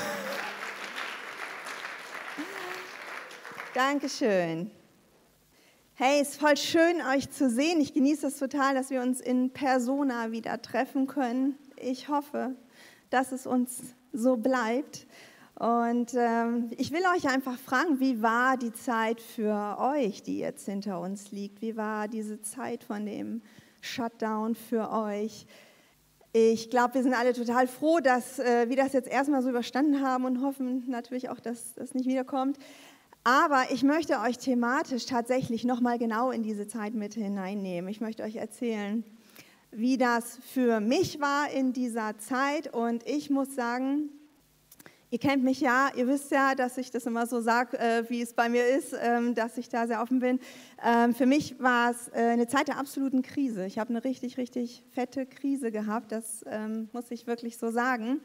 Dankeschön. 3.75 4.82
Hey, 5.95 6.23
es 6.23 6.31
ist 6.31 6.41
voll 6.41 6.57
schön, 6.57 7.03
euch 7.15 7.31
zu 7.31 7.51
sehen. 7.51 7.79
Ich 7.79 7.93
genieße 7.93 8.29
es 8.29 8.39
total, 8.39 8.75
dass 8.75 8.89
wir 8.89 9.03
uns 9.03 9.21
in 9.21 9.51
Persona 9.51 10.33
wieder 10.33 10.63
treffen 10.63 11.07
können. 11.07 11.59
Ich 11.77 12.09
hoffe, 12.09 12.57
dass 13.11 13.31
es 13.31 13.47
uns 13.47 13.95
so 14.11 14.39
bleibt. 14.39 15.07
Und 15.55 16.15
ähm, 16.15 16.71
ich 16.79 16.93
will 16.93 17.03
euch 17.15 17.29
einfach 17.29 17.59
fragen, 17.59 18.01
wie 18.01 18.23
war 18.23 18.57
die 18.57 18.73
Zeit 18.73 19.21
für 19.21 19.77
euch, 19.79 20.23
die 20.23 20.39
jetzt 20.39 20.65
hinter 20.65 20.99
uns 20.99 21.31
liegt? 21.31 21.61
Wie 21.61 21.77
war 21.77 22.09
diese 22.09 22.41
Zeit 22.41 22.85
von 22.85 23.05
dem 23.05 23.43
Shutdown 23.83 24.55
für 24.55 24.91
euch? 24.91 25.47
Ich 26.33 26.71
glaube, 26.71 26.95
wir 26.95 27.03
sind 27.03 27.13
alle 27.13 27.35
total 27.35 27.67
froh, 27.67 28.01
dass 28.01 28.39
äh, 28.39 28.71
wir 28.71 28.77
das 28.77 28.95
jetzt 28.95 29.09
erstmal 29.11 29.43
so 29.43 29.51
überstanden 29.51 30.01
haben 30.01 30.25
und 30.25 30.41
hoffen 30.41 30.89
natürlich 30.89 31.29
auch, 31.29 31.39
dass 31.39 31.75
das 31.75 31.93
nicht 31.93 32.07
wiederkommt. 32.07 32.57
Aber 33.25 33.67
ich 33.71 33.85
möchte 33.85 34.19
euch 34.19 34.39
thematisch 34.39 35.07
tatsächlich 35.07 35.65
nochmal 35.65 35.99
genau 35.99 36.31
in 36.31 36.43
diese 36.43 36.67
Zeit 36.67 36.95
mit 36.95 37.15
hineinnehmen. 37.15 37.89
Ich 37.89 38.01
möchte 38.01 38.25
euch 38.25 38.37
erzählen, 38.37 39.05
wie 39.71 39.97
das 39.97 40.39
für 40.53 40.81
mich 40.81 41.21
war 41.21 41.51
in 41.51 41.73
dieser 41.73 42.19
Zeit. 42.19 42.75
Und 42.75 43.07
ich 43.07 43.31
muss 43.31 43.55
sagen, 43.55 44.11
Ihr 45.13 45.19
kennt 45.19 45.45
mich 45.45 45.61
ja, 45.61 45.91
ihr 45.95 46.09
wisst 46.09 46.31
ja, 46.31 46.55
dass 46.55 46.79
ich 46.79 46.91
das 46.91 47.05
immer 47.05 47.27
so 47.27 47.43
sage, 47.43 47.79
äh, 47.79 48.09
wie 48.09 48.23
es 48.23 48.33
bei 48.33 48.49
mir 48.49 48.67
ist, 48.67 48.97
ähm, 48.99 49.35
dass 49.35 49.59
ich 49.59 49.69
da 49.69 49.87
sehr 49.87 50.01
offen 50.01 50.21
bin. 50.21 50.41
Ähm, 50.83 51.15
für 51.15 51.27
mich 51.27 51.61
war 51.61 51.91
es 51.91 52.09
äh, 52.09 52.31
eine 52.31 52.47
Zeit 52.47 52.69
der 52.69 52.79
absoluten 52.79 53.21
Krise. 53.21 53.67
Ich 53.67 53.79
habe 53.79 53.91
eine 53.91 54.03
richtig, 54.05 54.39
richtig 54.39 54.83
fette 54.91 55.27
Krise 55.27 55.71
gehabt, 55.71 56.13
das 56.13 56.47
ähm, 56.49 56.89
muss 56.95 57.11
ich 57.11 57.27
wirklich 57.27 57.59
so 57.59 57.71
sagen. 57.71 58.23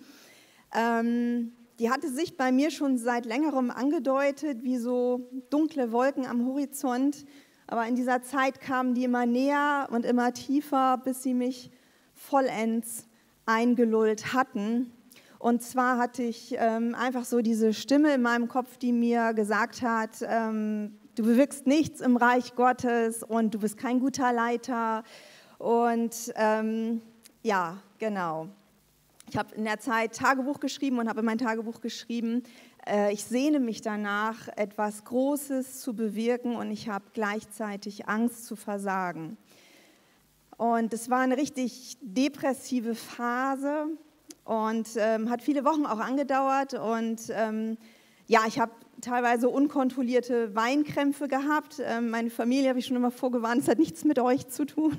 Ähm, 0.73 1.51
die 1.79 1.91
hatte 1.91 2.09
sich 2.09 2.37
bei 2.37 2.51
mir 2.51 2.71
schon 2.71 2.97
seit 2.97 3.25
längerem 3.25 3.69
angedeutet, 3.69 4.63
wie 4.63 4.77
so 4.77 5.29
dunkle 5.49 5.91
Wolken 5.91 6.25
am 6.25 6.45
Horizont. 6.45 7.25
Aber 7.67 7.85
in 7.85 7.95
dieser 7.95 8.23
Zeit 8.23 8.61
kamen 8.61 8.95
die 8.95 9.03
immer 9.03 9.25
näher 9.25 9.87
und 9.91 10.05
immer 10.05 10.33
tiefer, 10.33 10.97
bis 10.97 11.21
sie 11.21 11.33
mich 11.33 11.69
vollends 12.13 13.07
eingelullt 13.45 14.33
hatten. 14.33 14.91
Und 15.39 15.61
zwar 15.61 15.99
hatte 15.99 16.23
ich 16.23 16.55
ähm, 16.57 16.95
einfach 16.95 17.25
so 17.25 17.41
diese 17.41 17.73
Stimme 17.73 18.15
in 18.15 18.21
meinem 18.21 18.47
Kopf, 18.47 18.77
die 18.77 18.91
mir 18.91 19.33
gesagt 19.33 19.83
hat, 19.83 20.17
ähm, 20.23 20.97
du 21.15 21.23
bewirkst 21.23 21.67
nichts 21.67 22.01
im 22.01 22.17
Reich 22.17 22.55
Gottes 22.55 23.21
und 23.21 23.53
du 23.53 23.59
bist 23.59 23.77
kein 23.77 23.99
guter 23.99 24.33
Leiter. 24.33 25.03
Und 25.59 26.33
ähm, 26.35 27.01
ja, 27.43 27.77
genau. 27.99 28.49
Ich 29.29 29.35
habe 29.35 29.53
in 29.55 29.65
der 29.65 29.79
Zeit 29.79 30.15
Tagebuch 30.15 30.61
geschrieben 30.61 30.99
und 30.99 31.09
habe 31.09 31.19
in 31.19 31.25
mein 31.25 31.37
Tagebuch 31.37 31.81
geschrieben, 31.81 32.43
äh, 32.87 33.11
ich 33.11 33.25
sehne 33.25 33.59
mich 33.59 33.81
danach, 33.81 34.47
etwas 34.55 35.03
Großes 35.03 35.81
zu 35.81 35.93
bewirken 35.93 36.55
und 36.55 36.71
ich 36.71 36.87
habe 36.87 37.03
gleichzeitig 37.13 38.07
Angst 38.07 38.45
zu 38.45 38.55
versagen. 38.55 39.37
Und 40.55 40.93
es 40.93 41.09
war 41.09 41.19
eine 41.19 41.35
richtig 41.35 41.97
depressive 42.01 42.95
Phase 42.95 43.87
und 44.45 44.87
ähm, 44.95 45.29
hat 45.29 45.41
viele 45.41 45.65
Wochen 45.65 45.85
auch 45.85 45.99
angedauert. 45.99 46.73
Und 46.73 47.23
ähm, 47.31 47.77
ja, 48.27 48.41
ich 48.47 48.59
habe 48.59 48.71
teilweise 49.01 49.49
unkontrollierte 49.49 50.55
Weinkrämpfe 50.55 51.27
gehabt. 51.27 51.81
Ähm, 51.83 52.11
meine 52.11 52.29
Familie 52.29 52.69
habe 52.69 52.79
ich 52.79 52.85
schon 52.85 52.95
immer 52.95 53.11
vorgewarnt, 53.11 53.61
es 53.61 53.67
hat 53.67 53.77
nichts 53.77 54.05
mit 54.05 54.19
euch 54.19 54.47
zu 54.47 54.65
tun. 54.65 54.97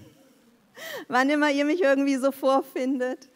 Wann 1.08 1.30
immer 1.30 1.50
ihr 1.50 1.64
mich 1.64 1.80
irgendwie 1.80 2.16
so 2.16 2.30
vorfindet. 2.30 3.30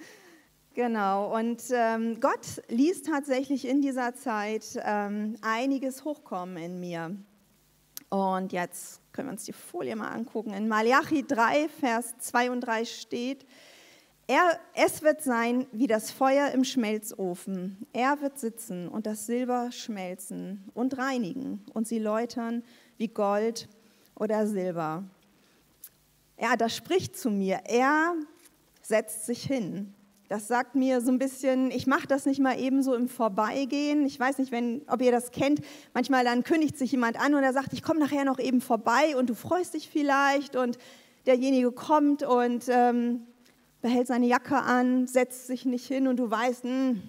Genau, 0.75 1.37
und 1.37 1.63
ähm, 1.71 2.19
Gott 2.21 2.63
ließ 2.69 3.03
tatsächlich 3.03 3.69
in 3.69 3.83
dieser 3.83 4.15
Zeit 4.15 4.65
ähm, 4.83 5.37
einiges 5.43 6.05
hochkommen 6.05 6.57
in 6.57 6.81
mir. 6.81 7.15
Und 8.09 8.53
jetzt 8.53 9.01
können 9.13 9.29
wir 9.29 9.33
uns 9.33 9.45
die 9.45 9.53
Folie 9.53 9.97
mal 9.97 10.09
angucken. 10.09 10.55
In 10.55 10.69
Malachi 10.69 11.27
3, 11.27 11.69
Vers 11.69 12.15
2 12.21 12.51
und 12.51 12.61
3 12.63 12.87
steht, 12.87 13.45
er, 14.27 14.59
es 14.73 15.03
wird 15.03 15.23
sein 15.23 15.67
wie 15.73 15.87
das 15.87 16.11
Feuer 16.11 16.53
im 16.53 16.65
Schmelzofen. 16.65 17.87
Er 17.93 18.23
wird 18.23 18.39
sitzen 18.39 18.89
und 18.89 19.05
das 19.05 19.27
Silber 19.27 19.73
schmelzen 19.73 20.71
und 20.73 20.97
reinigen 20.97 21.67
und 21.75 21.87
sie 21.87 21.99
läutern 21.99 22.63
wie 22.97 23.09
Gold 23.09 23.69
oder 24.15 24.47
Silber. 24.47 25.05
Ja, 26.41 26.57
das 26.57 26.75
spricht 26.75 27.19
zu 27.19 27.31
mir. 27.31 27.61
Er 27.67 28.15
setzt 28.81 29.27
sich 29.27 29.43
hin. 29.43 29.95
Das 30.33 30.49
sagt 30.49 30.75
mir 30.75 31.03
so 31.03 31.13
ein 31.13 31.19
bisschen, 31.19 31.71
ich 31.71 31.87
mache 31.87 32.07
das 32.07 32.25
nicht 32.25 32.41
mal 32.41 32.59
eben 32.59 32.83
so 32.83 32.95
im 32.95 33.07
Vorbeigehen. 33.07 34.07
Ich 34.07 34.19
weiß 34.19 34.39
nicht, 34.39 34.51
wenn, 34.51 34.81
ob 34.89 35.03
ihr 35.03 35.13
das 35.13 35.31
kennt. 35.31 35.61
Manchmal 35.93 36.25
dann 36.25 36.43
kündigt 36.43 36.79
sich 36.79 36.91
jemand 36.93 37.21
an 37.21 37.35
und 37.35 37.43
er 37.43 37.53
sagt, 37.53 37.75
ich 37.75 37.83
komme 37.83 38.01
nachher 38.01 38.25
noch 38.25 38.39
eben 38.39 38.63
vorbei 38.63 39.15
und 39.15 39.29
du 39.29 39.35
freust 39.35 39.75
dich 39.75 39.91
vielleicht 39.91 40.57
und 40.57 40.79
derjenige 41.27 41.71
kommt 41.71 42.23
und 42.23 42.65
ähm, 42.71 43.27
behält 43.83 44.07
seine 44.07 44.25
Jacke 44.25 44.57
an, 44.57 45.07
setzt 45.07 45.49
sich 45.49 45.67
nicht 45.67 45.87
hin 45.87 46.09
und 46.09 46.17
du 46.17 46.31
weißt, 46.31 46.65
mh, 46.65 46.71
hm, 46.71 47.03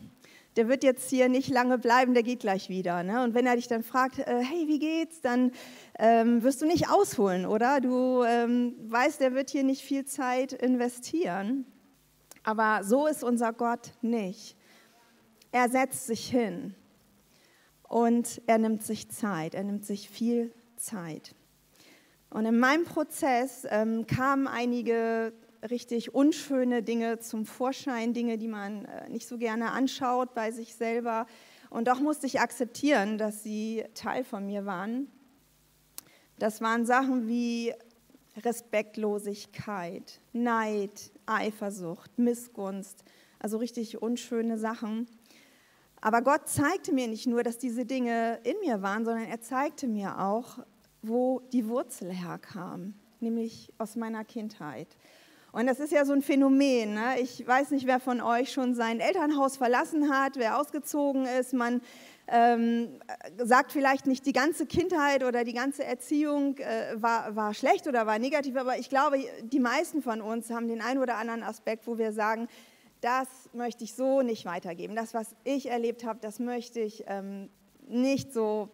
der 0.58 0.68
wird 0.68 0.84
jetzt 0.84 1.10
hier 1.10 1.30
nicht 1.30 1.48
lange 1.48 1.78
bleiben, 1.78 2.14
der 2.14 2.24
geht 2.24 2.42
gleich 2.42 2.68
wieder. 2.68 3.04
Ne? 3.04 3.24
Und 3.24 3.36
wenn 3.36 3.46
er 3.46 3.56
dich 3.56 3.70
dann 3.70 3.84
fragt, 3.84 4.20
äh, 4.20 4.44
hey, 4.44 4.68
wie 4.68 4.80
geht's, 4.80 5.22
dann 5.22 5.52
ähm, 5.98 6.44
wirst 6.44 6.62
du 6.62 6.66
nicht 6.66 6.90
ausholen, 6.90 7.46
oder? 7.46 7.80
Du 7.80 8.22
ähm, 8.24 8.76
weißt, 8.86 9.22
der 9.22 9.34
wird 9.34 9.50
hier 9.50 9.64
nicht 9.64 9.82
viel 9.82 10.04
Zeit 10.04 10.52
investieren. 10.52 11.66
Aber 12.44 12.84
so 12.84 13.08
ist 13.08 13.24
unser 13.24 13.54
Gott 13.54 13.92
nicht. 14.02 14.58
Er 15.52 15.70
setzt 15.70 16.08
sich 16.08 16.30
hin 16.30 16.76
und 17.88 18.42
er 18.48 18.58
nimmt 18.58 18.84
sich 18.84 19.10
Zeit, 19.10 19.56
er 19.56 19.64
nimmt 19.64 19.86
sich 19.86 20.10
viel 20.10 20.54
Zeit. 20.76 21.36
Und 22.30 22.46
in 22.46 22.58
meinem 22.58 22.86
Prozess 22.86 23.66
ähm, 23.70 24.08
kamen 24.08 24.48
einige 24.48 25.32
richtig 25.70 26.14
unschöne 26.14 26.84
Dinge 26.84 27.20
zum 27.20 27.46
Vorschein, 27.46 28.14
Dinge, 28.14 28.38
die 28.38 28.48
man 28.48 28.86
äh, 28.86 29.10
nicht 29.10 29.28
so 29.28 29.38
gerne 29.38 29.72
anschaut 29.72 30.34
bei 30.34 30.52
sich 30.52 30.76
selber. 30.76 31.28
Und 31.70 31.88
doch 31.88 32.00
musste 32.00 32.26
ich 32.26 32.40
akzeptieren, 32.40 33.18
dass 33.18 33.44
sie 33.44 33.86
Teil 33.94 34.24
von 34.24 34.46
mir 34.46 34.66
waren. 34.66 35.08
Das 36.40 36.62
waren 36.62 36.86
Sachen 36.86 37.28
wie 37.28 37.74
Respektlosigkeit, 38.38 40.20
Neid, 40.34 41.12
Eifersucht, 41.26 42.18
Missgunst, 42.18 43.04
also 43.40 43.58
richtig 43.58 44.02
unschöne 44.02 44.58
Sachen. 44.58 45.08
Aber 46.02 46.22
Gott 46.22 46.50
zeigte 46.50 46.94
mir 46.94 47.08
nicht 47.08 47.28
nur, 47.28 47.44
dass 47.44 47.58
diese 47.58 47.86
Dinge 47.86 48.40
in 48.44 48.56
mir 48.60 48.82
waren, 48.82 49.06
sondern 49.06 49.26
er 49.26 49.42
zeigte 49.42 49.88
mir 49.88 50.20
auch, 50.20 50.60
wo 51.02 51.42
die 51.52 51.68
Wurzel 51.68 52.12
herkam, 52.12 52.94
nämlich 53.20 53.72
aus 53.78 53.96
meiner 53.96 54.26
Kindheit. 54.26 54.88
Und 55.54 55.68
das 55.68 55.80
ist 55.80 55.92
ja 55.92 56.04
so 56.04 56.14
ein 56.14 56.24
Phänomen. 56.24 56.96
Ne? 56.96 57.20
Ich 57.22 57.46
weiß 57.46 57.72
nicht, 57.72 57.86
wer 57.86 58.00
von 58.00 58.22
euch 58.22 58.52
schon 58.52 58.74
sein 58.74 59.00
Elternhaus 59.00 59.56
verlassen 59.56 60.12
hat, 60.12 60.36
wer 60.36 60.60
ausgezogen 60.60 61.28
ist. 61.28 61.54
Man 61.54 61.80
ähm, 62.28 63.00
sagt 63.38 63.72
vielleicht 63.72 64.08
nicht, 64.08 64.26
die 64.26 64.34
ganze 64.34 64.66
Kindheit 64.66 65.24
oder 65.24 65.44
die 65.44 65.54
ganze 65.54 65.84
Erziehung 65.84 66.58
äh, 66.58 66.96
war, 66.96 67.36
war 67.36 67.54
schlecht 67.54 67.88
oder 67.88 68.06
war 68.08 68.18
negativ, 68.18 68.56
aber 68.56 68.78
ich 68.78 68.90
glaube, 68.90 69.18
die 69.44 69.60
meisten 69.60 70.02
von 70.02 70.22
uns 70.22 70.50
haben 70.50 70.68
den 70.68 70.82
einen 70.82 71.00
oder 71.00 71.18
anderen 71.18 71.44
Aspekt, 71.44 71.86
wo 71.86 71.98
wir 71.98 72.14
sagen, 72.14 72.48
das 73.02 73.28
möchte 73.54 73.84
ich 73.84 73.96
so 73.96 74.22
nicht 74.22 74.46
weitergeben. 74.46 74.96
Das, 74.96 75.14
was 75.14 75.36
ich 75.44 75.70
erlebt 75.70 76.06
habe, 76.06 76.20
das 76.22 76.40
möchte 76.40 76.80
ich 76.80 77.04
ähm, 77.08 77.50
nicht 77.90 78.32
so, 78.32 78.70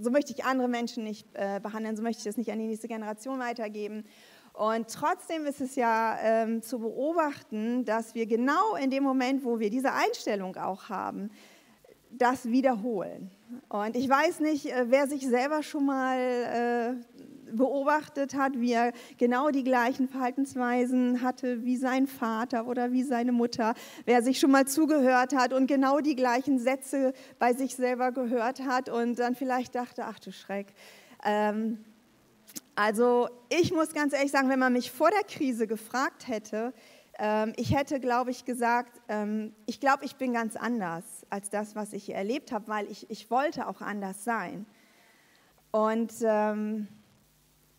so 0.00 0.10
möchte 0.10 0.32
ich 0.32 0.44
andere 0.44 0.68
Menschen 0.68 1.02
nicht 1.02 1.26
äh, 1.32 1.58
behandeln, 1.60 1.96
so 1.96 2.02
möchte 2.02 2.20
ich 2.20 2.24
das 2.24 2.36
nicht 2.36 2.52
an 2.52 2.60
die 2.60 2.66
nächste 2.66 2.86
Generation 2.86 3.40
weitergeben. 3.40 4.04
Und 4.52 4.88
trotzdem 4.88 5.44
ist 5.44 5.60
es 5.60 5.74
ja 5.74 6.16
ähm, 6.22 6.62
zu 6.62 6.78
beobachten, 6.78 7.84
dass 7.84 8.14
wir 8.14 8.26
genau 8.26 8.76
in 8.76 8.90
dem 8.90 9.02
Moment, 9.02 9.44
wo 9.44 9.58
wir 9.58 9.68
diese 9.68 9.92
Einstellung 9.92 10.56
auch 10.56 10.88
haben, 10.88 11.30
das 12.18 12.46
wiederholen. 12.46 13.30
Und 13.68 13.96
ich 13.96 14.08
weiß 14.08 14.40
nicht, 14.40 14.66
äh, 14.66 14.86
wer 14.88 15.06
sich 15.06 15.26
selber 15.26 15.62
schon 15.62 15.86
mal 15.86 16.18
äh, 16.18 17.52
beobachtet 17.52 18.34
hat, 18.34 18.60
wie 18.60 18.72
er 18.72 18.92
genau 19.18 19.50
die 19.50 19.62
gleichen 19.62 20.08
Verhaltensweisen 20.08 21.22
hatte 21.22 21.64
wie 21.64 21.76
sein 21.76 22.06
Vater 22.06 22.66
oder 22.66 22.92
wie 22.92 23.04
seine 23.04 23.32
Mutter, 23.32 23.74
wer 24.04 24.22
sich 24.22 24.40
schon 24.40 24.50
mal 24.50 24.66
zugehört 24.66 25.34
hat 25.34 25.52
und 25.52 25.66
genau 25.68 26.00
die 26.00 26.16
gleichen 26.16 26.58
Sätze 26.58 27.12
bei 27.38 27.52
sich 27.52 27.76
selber 27.76 28.10
gehört 28.12 28.64
hat 28.64 28.88
und 28.88 29.18
dann 29.18 29.34
vielleicht 29.36 29.74
dachte, 29.74 30.04
ach 30.06 30.18
du 30.18 30.32
Schreck, 30.32 30.66
ähm, 31.24 31.78
Also 32.74 33.28
ich 33.48 33.72
muss 33.72 33.94
ganz 33.94 34.12
ehrlich 34.12 34.30
sagen, 34.30 34.48
wenn 34.48 34.58
man 34.58 34.72
mich 34.72 34.90
vor 34.90 35.10
der 35.10 35.24
Krise 35.24 35.66
gefragt 35.66 36.28
hätte, 36.28 36.74
ich 37.56 37.74
hätte, 37.74 37.98
glaube 37.98 38.30
ich, 38.30 38.44
gesagt, 38.44 39.00
ähm, 39.08 39.54
ich 39.64 39.80
glaube, 39.80 40.04
ich 40.04 40.16
bin 40.16 40.34
ganz 40.34 40.54
anders 40.54 41.04
als 41.30 41.48
das, 41.48 41.74
was 41.74 41.92
ich 41.92 42.14
erlebt 42.14 42.52
habe, 42.52 42.68
weil 42.68 42.90
ich, 42.90 43.10
ich 43.10 43.30
wollte 43.30 43.68
auch 43.68 43.80
anders 43.80 44.22
sein. 44.22 44.66
Und 45.70 46.12
ähm, 46.22 46.88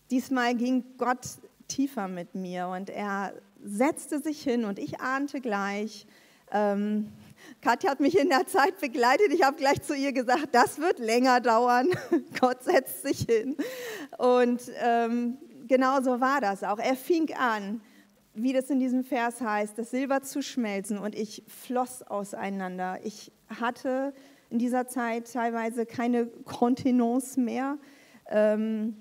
diesmal 0.09 0.55
ging 0.55 0.83
Gott 0.97 1.27
tiefer 1.67 2.07
mit 2.07 2.33
mir 2.33 2.67
und 2.67 2.89
er 2.89 3.33
setzte 3.63 4.19
sich 4.21 4.41
hin 4.41 4.65
und 4.65 4.79
ich 4.79 5.01
ahnte 5.01 5.41
gleich, 5.41 6.07
ähm, 6.51 7.11
Katja 7.61 7.91
hat 7.91 7.99
mich 7.99 8.17
in 8.17 8.29
der 8.29 8.47
Zeit 8.47 8.79
begleitet. 8.79 9.33
Ich 9.33 9.43
habe 9.43 9.57
gleich 9.57 9.81
zu 9.81 9.95
ihr 9.95 10.13
gesagt, 10.13 10.49
das 10.53 10.79
wird 10.79 10.99
länger 10.99 11.41
dauern. 11.41 11.89
Gott 12.39 12.63
setzt 12.63 13.03
sich 13.03 13.19
hin. 13.19 13.55
Und 14.17 14.61
ähm, 14.81 15.37
genau 15.67 16.01
so 16.01 16.19
war 16.19 16.41
das 16.41 16.63
auch. 16.63 16.79
Er 16.79 16.95
fing 16.95 17.33
an, 17.35 17.81
wie 18.37 18.53
das 18.53 18.69
in 18.69 18.79
diesem 18.79 19.03
Vers 19.03 19.41
heißt, 19.41 19.77
das 19.77 19.91
Silber 19.91 20.21
zu 20.21 20.41
schmelzen 20.41 20.97
und 20.97 21.15
ich 21.15 21.43
floss 21.47 22.03
auseinander. 22.03 22.99
Ich 23.03 23.31
hatte 23.47 24.13
in 24.49 24.59
dieser 24.59 24.87
Zeit 24.87 25.31
teilweise 25.31 25.85
keine 25.85 26.27
Kontenance 26.27 27.39
mehr. 27.39 27.77
Ähm, 28.29 28.95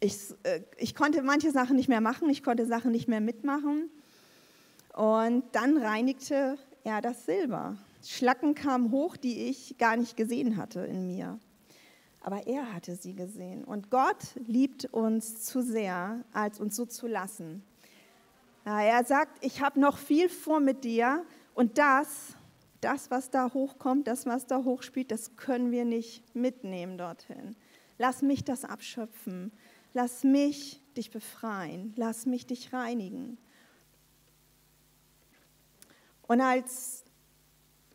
ich, 0.00 0.16
äh, 0.42 0.60
ich 0.78 0.94
konnte 0.94 1.22
manche 1.22 1.50
Sachen 1.50 1.76
nicht 1.76 1.88
mehr 1.88 2.00
machen, 2.00 2.28
ich 2.30 2.42
konnte 2.42 2.66
Sachen 2.66 2.92
nicht 2.92 3.08
mehr 3.08 3.20
mitmachen. 3.20 3.90
Und 4.94 5.44
dann 5.52 5.76
reinigte 5.76 6.58
er 6.82 7.00
das 7.00 7.26
Silber. 7.26 7.76
Schlacken 8.04 8.54
kamen 8.54 8.90
hoch, 8.90 9.16
die 9.16 9.48
ich 9.48 9.76
gar 9.78 9.96
nicht 9.96 10.16
gesehen 10.16 10.56
hatte 10.56 10.80
in 10.80 11.06
mir. 11.06 11.38
Aber 12.22 12.46
er 12.46 12.72
hatte 12.72 12.96
sie 12.96 13.14
gesehen. 13.14 13.64
Und 13.64 13.90
Gott 13.90 14.34
liebt 14.46 14.86
uns 14.86 15.42
zu 15.42 15.62
sehr, 15.62 16.24
als 16.32 16.60
uns 16.60 16.76
so 16.76 16.86
zu 16.86 17.06
lassen. 17.06 17.62
Er 18.64 19.04
sagt, 19.04 19.44
ich 19.44 19.62
habe 19.62 19.80
noch 19.80 19.98
viel 19.98 20.28
vor 20.28 20.60
mit 20.60 20.84
dir 20.84 21.24
und 21.54 21.78
das, 21.78 22.34
das, 22.80 23.10
was 23.10 23.30
da 23.30 23.52
hochkommt, 23.52 24.06
das, 24.06 24.26
was 24.26 24.46
da 24.46 24.64
hochspielt, 24.64 25.10
das 25.10 25.36
können 25.36 25.70
wir 25.70 25.84
nicht 25.84 26.34
mitnehmen 26.34 26.98
dorthin. 26.98 27.56
Lass 27.98 28.22
mich 28.22 28.44
das 28.44 28.64
abschöpfen. 28.64 29.52
Lass 29.92 30.24
mich 30.24 30.80
dich 30.96 31.10
befreien. 31.10 31.92
Lass 31.96 32.24
mich 32.26 32.46
dich 32.46 32.72
reinigen. 32.72 33.36
Und 36.26 36.40
als 36.40 37.04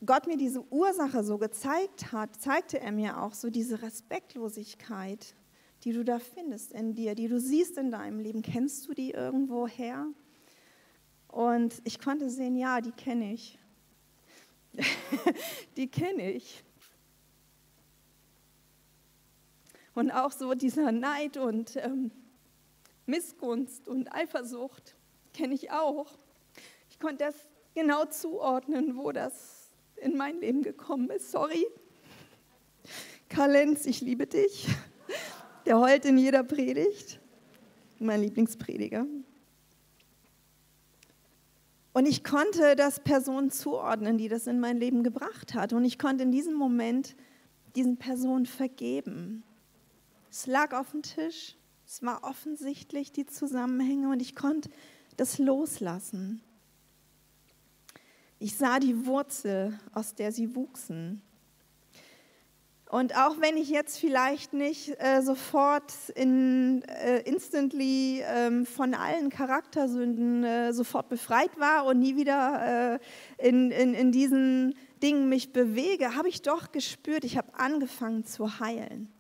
Gott 0.06 0.28
mir 0.28 0.38
diese 0.38 0.62
Ursache 0.72 1.24
so 1.24 1.38
gezeigt 1.38 2.12
hat, 2.12 2.36
zeigte 2.40 2.80
er 2.80 2.92
mir 2.92 3.22
auch 3.22 3.34
so 3.34 3.50
diese 3.50 3.82
Respektlosigkeit, 3.82 5.36
die 5.84 5.94
du 5.94 6.04
da 6.04 6.20
findest 6.20 6.74
in 6.74 6.94
dir, 6.94 7.16
die 7.16 7.28
du 7.28 7.40
siehst 7.40 7.78
in 7.78 7.92
deinem 7.92 8.20
Leben. 8.20 8.42
Kennst 8.42 8.88
du 8.88 8.94
die 8.94 9.12
irgendwo 9.12 9.68
her? 9.68 10.08
Und 11.36 11.82
ich 11.84 12.00
konnte 12.00 12.30
sehen, 12.30 12.56
ja, 12.56 12.80
die 12.80 12.94
kenne 12.94 13.34
ich. 13.34 13.60
die 15.76 15.92
kenne 15.92 16.32
ich. 16.32 16.64
Und 19.96 20.12
auch 20.12 20.32
so 20.32 20.54
dieser 20.54 20.94
Neid 20.94 21.36
und 21.36 21.76
ähm, 21.76 22.12
Missgunst 23.06 23.90
und 23.90 24.16
Eifersucht 24.16 24.96
kenne 25.34 25.56
ich 25.56 25.72
auch. 25.72 26.08
Ich 26.90 27.00
konnte 27.00 27.26
das 27.26 27.36
genau 27.74 28.06
zuordnen, 28.06 28.96
wo 28.96 29.12
das 29.12 29.72
in 29.98 30.16
mein 30.16 30.40
Leben 30.40 30.62
gekommen 30.62 31.10
ist. 31.10 31.32
Sorry. 31.32 31.68
Karl-Lenz, 33.28 33.86
ich 33.88 34.00
liebe 34.00 34.26
dich. 34.26 34.70
Der 35.66 35.82
heult 35.82 36.06
in 36.06 36.18
jeder 36.18 36.46
Predigt. 36.46 37.20
Mein 38.00 38.22
Lieblingsprediger. 38.22 39.06
Und 41.96 42.08
ich 42.08 42.26
konnte 42.26 42.76
das 42.76 43.00
Person 43.00 43.52
zuordnen, 43.52 44.18
die 44.18 44.28
das 44.28 44.48
in 44.48 44.60
mein 44.60 44.76
Leben 44.76 45.02
gebracht 45.02 45.54
hat. 45.54 45.72
Und 45.72 45.86
ich 45.86 45.98
konnte 45.98 46.24
in 46.24 46.32
diesem 46.32 46.54
Moment 46.54 47.16
diesen 47.78 47.96
Personen 47.96 48.46
vergeben. 48.46 49.44
Es 50.30 50.46
lag 50.46 50.74
auf 50.74 50.92
dem 50.92 51.04
Tisch, 51.04 51.56
es 51.88 52.04
war 52.04 52.26
offensichtlich 52.26 53.14
die 53.14 53.26
Zusammenhänge 53.26 54.10
und 54.10 54.22
ich 54.22 54.36
konnte 54.36 54.70
das 55.16 55.38
loslassen. 55.38 56.42
Ich 58.40 58.58
sah 58.58 58.80
die 58.80 59.06
Wurzel, 59.06 59.80
aus 59.94 60.16
der 60.16 60.34
sie 60.34 60.54
wuchsen. 60.54 61.22
Und 62.96 63.18
auch 63.18 63.42
wenn 63.42 63.58
ich 63.58 63.68
jetzt 63.70 64.00
vielleicht 64.00 64.54
nicht 64.54 64.96
äh, 65.00 65.22
sofort 65.22 65.92
in, 66.16 66.82
äh, 66.84 67.20
instantly 67.24 68.22
äh, 68.22 68.64
von 68.64 68.94
allen 68.94 69.30
Charaktersünden 69.30 70.46
äh, 70.46 70.72
sofort 70.72 71.10
befreit 71.10 71.60
war 71.60 71.88
und 71.88 72.00
nie 72.00 72.16
wieder 72.16 73.00
äh, 73.38 73.50
in, 73.50 73.70
in, 73.72 73.94
in 73.94 74.14
diesen 74.14 74.76
Dingen 75.04 75.28
mich 75.28 75.52
bewege, 75.52 76.16
habe 76.16 76.30
ich 76.30 76.42
doch 76.42 76.72
gespürt, 76.72 77.26
ich 77.26 77.36
habe 77.36 77.54
angefangen 77.60 78.24
zu 78.24 78.62
heilen. 78.62 79.12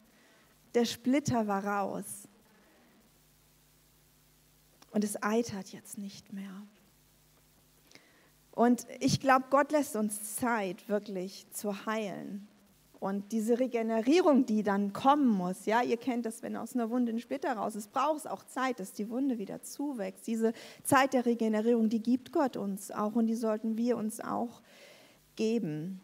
Der 0.73 0.85
Splitter 0.85 1.45
war 1.45 1.65
raus. 1.65 2.29
Und 4.91 5.03
es 5.03 5.21
eitert 5.21 5.73
jetzt 5.73 5.97
nicht 5.97 6.31
mehr. 6.31 6.63
Und 8.51 8.87
ich 9.01 9.19
glaube, 9.19 9.47
Gott 9.49 9.73
lässt 9.73 9.97
uns 9.97 10.37
Zeit, 10.37 10.87
wirklich 10.87 11.45
zu 11.51 11.85
heilen. 11.85 12.47
Und 13.05 13.31
diese 13.31 13.59
Regenerierung, 13.59 14.47
die 14.47 14.63
dann 14.63 14.91
kommen 14.91 15.27
muss, 15.27 15.67
ja, 15.67 15.83
ihr 15.83 15.97
kennt 15.97 16.25
das, 16.25 16.41
wenn 16.41 16.57
aus 16.57 16.73
einer 16.73 16.89
Wunde 16.89 17.11
ein 17.11 17.19
Splitter 17.19 17.53
raus 17.53 17.75
ist, 17.75 17.91
braucht 17.91 18.21
es 18.21 18.25
auch 18.25 18.43
Zeit, 18.45 18.79
dass 18.79 18.93
die 18.93 19.11
Wunde 19.11 19.37
wieder 19.37 19.61
zuwächst. 19.61 20.25
Diese 20.25 20.53
Zeit 20.83 21.13
der 21.13 21.27
Regenerierung, 21.27 21.87
die 21.87 22.01
gibt 22.01 22.31
Gott 22.31 22.57
uns 22.57 22.89
auch 22.89 23.13
und 23.13 23.27
die 23.27 23.35
sollten 23.35 23.77
wir 23.77 23.97
uns 23.97 24.21
auch 24.21 24.63
geben. 25.35 26.01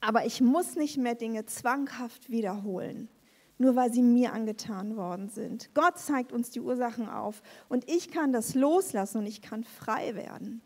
Aber 0.00 0.26
ich 0.26 0.40
muss 0.40 0.74
nicht 0.74 0.96
mehr 0.96 1.14
Dinge 1.14 1.46
zwanghaft 1.46 2.30
wiederholen, 2.30 3.08
nur 3.56 3.76
weil 3.76 3.92
sie 3.92 4.02
mir 4.02 4.32
angetan 4.32 4.96
worden 4.96 5.28
sind. 5.28 5.72
Gott 5.72 6.00
zeigt 6.00 6.32
uns 6.32 6.50
die 6.50 6.60
Ursachen 6.60 7.08
auf 7.08 7.42
und 7.68 7.88
ich 7.88 8.10
kann 8.10 8.32
das 8.32 8.56
loslassen 8.56 9.18
und 9.18 9.26
ich 9.28 9.40
kann 9.40 9.62
frei 9.62 10.16
werden 10.16 10.62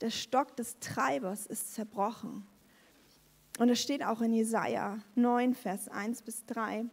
der 0.00 0.10
Stock 0.10 0.54
des 0.56 0.78
Treibers 0.80 1.46
ist 1.46 1.74
zerbrochen. 1.74 2.46
Und 3.58 3.68
es 3.68 3.80
steht 3.80 4.04
auch 4.04 4.20
in 4.20 4.32
Jesaja 4.32 4.98
9, 5.14 5.54
Vers 5.54 5.88
1 5.88 6.22
bis 6.22 6.44
3. 6.46 6.86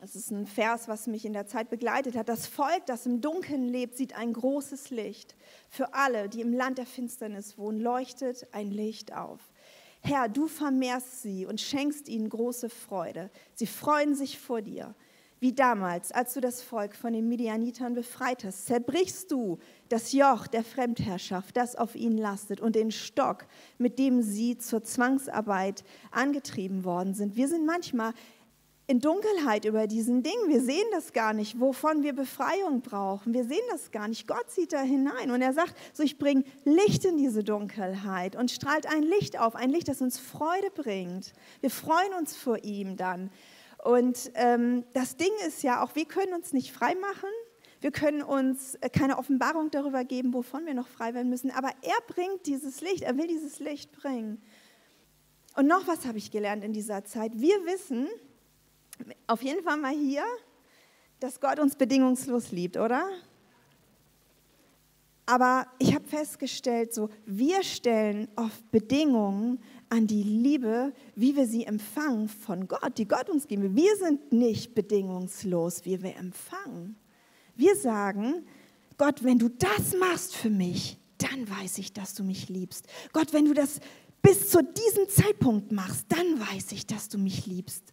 Das 0.00 0.16
ist 0.16 0.30
ein 0.30 0.46
Vers, 0.46 0.88
was 0.88 1.06
mich 1.06 1.24
in 1.24 1.32
der 1.32 1.46
Zeit 1.46 1.70
begleitet 1.70 2.16
hat. 2.16 2.28
Das 2.28 2.46
Volk, 2.46 2.86
das 2.86 3.06
im 3.06 3.20
Dunkeln 3.20 3.68
lebt, 3.68 3.96
sieht 3.96 4.16
ein 4.16 4.32
großes 4.32 4.90
Licht. 4.90 5.36
Für 5.70 5.94
alle, 5.94 6.28
die 6.28 6.40
im 6.40 6.52
Land 6.52 6.78
der 6.78 6.86
Finsternis 6.86 7.56
wohnen, 7.56 7.80
leuchtet 7.80 8.48
ein 8.52 8.70
Licht 8.70 9.12
auf. 9.12 9.38
Herr, 10.00 10.28
du 10.28 10.48
vermehrst 10.48 11.22
sie 11.22 11.46
und 11.46 11.60
schenkst 11.60 12.08
ihnen 12.08 12.28
große 12.28 12.68
Freude. 12.68 13.30
Sie 13.54 13.68
freuen 13.68 14.16
sich 14.16 14.40
vor 14.40 14.60
dir 14.60 14.94
wie 15.42 15.52
damals, 15.52 16.12
als 16.12 16.34
du 16.34 16.40
das 16.40 16.62
Volk 16.62 16.94
von 16.94 17.12
den 17.12 17.28
Midianitern 17.28 17.94
befreit 17.94 18.44
hast, 18.44 18.66
zerbrichst 18.66 19.32
du 19.32 19.58
das 19.88 20.12
Joch 20.12 20.46
der 20.46 20.62
Fremdherrschaft, 20.62 21.56
das 21.56 21.74
auf 21.74 21.96
ihnen 21.96 22.16
lastet, 22.16 22.60
und 22.60 22.76
den 22.76 22.92
Stock, 22.92 23.46
mit 23.76 23.98
dem 23.98 24.22
sie 24.22 24.56
zur 24.56 24.84
Zwangsarbeit 24.84 25.82
angetrieben 26.12 26.84
worden 26.84 27.14
sind. 27.14 27.34
Wir 27.34 27.48
sind 27.48 27.66
manchmal 27.66 28.12
in 28.86 29.00
Dunkelheit 29.00 29.64
über 29.64 29.88
diesen 29.88 30.22
Dingen. 30.22 30.48
Wir 30.48 30.60
sehen 30.60 30.86
das 30.92 31.12
gar 31.12 31.32
nicht, 31.32 31.58
wovon 31.58 32.04
wir 32.04 32.12
Befreiung 32.12 32.80
brauchen. 32.80 33.34
Wir 33.34 33.44
sehen 33.44 33.66
das 33.72 33.90
gar 33.90 34.06
nicht. 34.06 34.28
Gott 34.28 34.48
sieht 34.48 34.72
da 34.72 34.80
hinein 34.80 35.32
und 35.32 35.42
er 35.42 35.54
sagt, 35.54 35.74
so 35.92 36.04
ich 36.04 36.18
bringe 36.18 36.44
Licht 36.64 37.04
in 37.04 37.16
diese 37.16 37.42
Dunkelheit 37.42 38.36
und 38.36 38.52
strahlt 38.52 38.86
ein 38.86 39.02
Licht 39.02 39.40
auf, 39.40 39.56
ein 39.56 39.70
Licht, 39.70 39.88
das 39.88 40.02
uns 40.02 40.20
Freude 40.20 40.70
bringt. 40.72 41.32
Wir 41.60 41.70
freuen 41.70 42.14
uns 42.16 42.36
vor 42.36 42.62
ihm 42.62 42.96
dann. 42.96 43.30
Und 43.82 44.30
ähm, 44.34 44.84
das 44.92 45.16
Ding 45.16 45.32
ist 45.44 45.64
ja 45.64 45.82
auch, 45.82 45.96
wir 45.96 46.04
können 46.04 46.34
uns 46.34 46.52
nicht 46.52 46.72
frei 46.72 46.94
machen. 46.94 47.28
Wir 47.80 47.90
können 47.90 48.22
uns 48.22 48.76
äh, 48.76 48.88
keine 48.88 49.18
Offenbarung 49.18 49.72
darüber 49.72 50.04
geben, 50.04 50.32
wovon 50.32 50.66
wir 50.66 50.74
noch 50.74 50.86
frei 50.86 51.14
werden 51.14 51.28
müssen. 51.28 51.50
Aber 51.50 51.70
er 51.82 52.00
bringt 52.06 52.46
dieses 52.46 52.80
Licht, 52.80 53.02
er 53.02 53.18
will 53.18 53.26
dieses 53.26 53.58
Licht 53.58 53.90
bringen. 53.90 54.40
Und 55.56 55.66
noch 55.66 55.88
was 55.88 56.06
habe 56.06 56.16
ich 56.16 56.30
gelernt 56.30 56.62
in 56.62 56.72
dieser 56.72 57.04
Zeit. 57.04 57.32
Wir 57.34 57.56
wissen, 57.66 58.08
auf 59.26 59.42
jeden 59.42 59.64
Fall 59.64 59.78
mal 59.78 59.92
hier, 59.92 60.24
dass 61.18 61.40
Gott 61.40 61.58
uns 61.58 61.74
bedingungslos 61.74 62.52
liebt, 62.52 62.76
oder? 62.76 63.04
Aber 65.26 65.66
ich 65.80 65.92
habe 65.92 66.04
festgestellt, 66.06 66.94
so 66.94 67.10
wir 67.26 67.64
stellen 67.64 68.28
oft 68.36 68.70
Bedingungen 68.70 69.60
an 69.92 70.06
die 70.06 70.22
Liebe, 70.22 70.94
wie 71.14 71.36
wir 71.36 71.46
sie 71.46 71.64
empfangen 71.66 72.26
von 72.26 72.66
Gott, 72.66 72.96
die 72.96 73.06
Gott 73.06 73.28
uns 73.28 73.46
geben. 73.46 73.76
Wir 73.76 73.94
sind 73.98 74.32
nicht 74.32 74.74
bedingungslos, 74.74 75.84
wie 75.84 76.02
wir 76.02 76.16
empfangen. 76.16 76.96
Wir 77.56 77.76
sagen, 77.76 78.46
Gott, 78.96 79.22
wenn 79.22 79.38
du 79.38 79.50
das 79.50 79.94
machst 80.00 80.34
für 80.34 80.48
mich, 80.48 80.96
dann 81.18 81.46
weiß 81.46 81.76
ich, 81.76 81.92
dass 81.92 82.14
du 82.14 82.24
mich 82.24 82.48
liebst. 82.48 82.86
Gott, 83.12 83.34
wenn 83.34 83.44
du 83.44 83.52
das 83.52 83.80
bis 84.22 84.48
zu 84.48 84.62
diesem 84.62 85.10
Zeitpunkt 85.10 85.72
machst, 85.72 86.06
dann 86.08 86.40
weiß 86.40 86.72
ich, 86.72 86.86
dass 86.86 87.10
du 87.10 87.18
mich 87.18 87.44
liebst. 87.44 87.92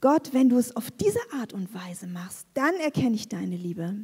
Gott, 0.00 0.32
wenn 0.32 0.48
du 0.48 0.58
es 0.58 0.76
auf 0.76 0.92
diese 0.92 1.20
Art 1.32 1.52
und 1.52 1.74
Weise 1.74 2.06
machst, 2.06 2.46
dann 2.54 2.76
erkenne 2.76 3.16
ich 3.16 3.28
deine 3.28 3.56
Liebe. 3.56 3.96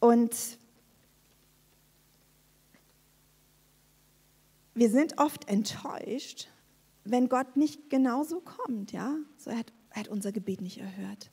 Und 0.00 0.58
wir 4.76 4.90
sind 4.90 5.18
oft 5.18 5.48
enttäuscht, 5.48 6.48
wenn 7.04 7.28
Gott 7.28 7.56
nicht 7.56 7.90
genauso 7.90 8.40
kommt, 8.40 8.92
ja? 8.92 9.16
So, 9.38 9.50
er, 9.50 9.58
hat, 9.58 9.72
er 9.90 10.00
hat 10.00 10.08
unser 10.08 10.32
Gebet 10.32 10.60
nicht 10.60 10.78
erhört. 10.78 11.30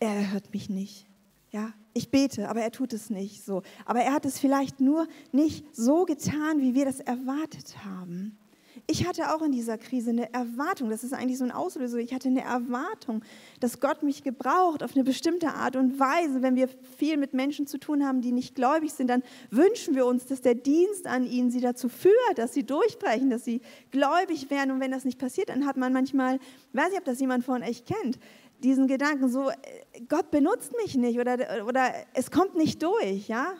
Er 0.00 0.10
erhört 0.10 0.52
mich 0.52 0.68
nicht. 0.68 1.06
Ja, 1.52 1.72
ich 1.94 2.10
bete, 2.10 2.48
aber 2.48 2.60
er 2.60 2.72
tut 2.72 2.92
es 2.92 3.08
nicht 3.08 3.44
so. 3.44 3.62
Aber 3.84 4.00
er 4.00 4.12
hat 4.12 4.26
es 4.26 4.38
vielleicht 4.38 4.80
nur 4.80 5.06
nicht 5.32 5.64
so 5.74 6.04
getan, 6.04 6.60
wie 6.60 6.74
wir 6.74 6.84
das 6.84 7.00
erwartet 7.00 7.84
haben. 7.84 8.36
Ich 8.88 9.04
hatte 9.04 9.34
auch 9.34 9.42
in 9.42 9.50
dieser 9.50 9.78
Krise 9.78 10.10
eine 10.10 10.32
Erwartung, 10.32 10.90
das 10.90 11.02
ist 11.02 11.12
eigentlich 11.12 11.38
so 11.38 11.44
ein 11.44 11.50
Auslöser, 11.50 11.98
ich 11.98 12.14
hatte 12.14 12.28
eine 12.28 12.42
Erwartung, 12.42 13.24
dass 13.58 13.80
Gott 13.80 14.04
mich 14.04 14.22
gebraucht 14.22 14.84
auf 14.84 14.94
eine 14.94 15.02
bestimmte 15.02 15.48
Art 15.48 15.74
und 15.74 15.98
Weise. 15.98 16.40
Wenn 16.40 16.54
wir 16.54 16.68
viel 16.96 17.16
mit 17.16 17.34
Menschen 17.34 17.66
zu 17.66 17.78
tun 17.78 18.06
haben, 18.06 18.20
die 18.20 18.30
nicht 18.30 18.54
gläubig 18.54 18.92
sind, 18.92 19.08
dann 19.08 19.24
wünschen 19.50 19.96
wir 19.96 20.06
uns, 20.06 20.26
dass 20.26 20.40
der 20.40 20.54
Dienst 20.54 21.08
an 21.08 21.26
ihnen 21.26 21.50
sie 21.50 21.60
dazu 21.60 21.88
führt, 21.88 22.14
dass 22.36 22.54
sie 22.54 22.62
durchbrechen, 22.62 23.28
dass 23.28 23.44
sie 23.44 23.60
gläubig 23.90 24.50
werden. 24.50 24.70
Und 24.70 24.78
wenn 24.78 24.92
das 24.92 25.04
nicht 25.04 25.18
passiert, 25.18 25.48
dann 25.48 25.66
hat 25.66 25.76
man 25.76 25.92
manchmal, 25.92 26.36
ich 26.36 26.78
weiß 26.78 26.90
nicht, 26.90 27.00
ob 27.00 27.04
das 27.04 27.18
jemand 27.18 27.44
von 27.44 27.64
euch 27.64 27.84
kennt, 27.86 28.20
diesen 28.62 28.86
Gedanken 28.86 29.28
so, 29.28 29.50
Gott 30.08 30.30
benutzt 30.30 30.72
mich 30.84 30.94
nicht 30.94 31.18
oder, 31.18 31.66
oder 31.66 31.92
es 32.14 32.30
kommt 32.30 32.54
nicht 32.54 32.84
durch, 32.84 33.26
ja? 33.26 33.54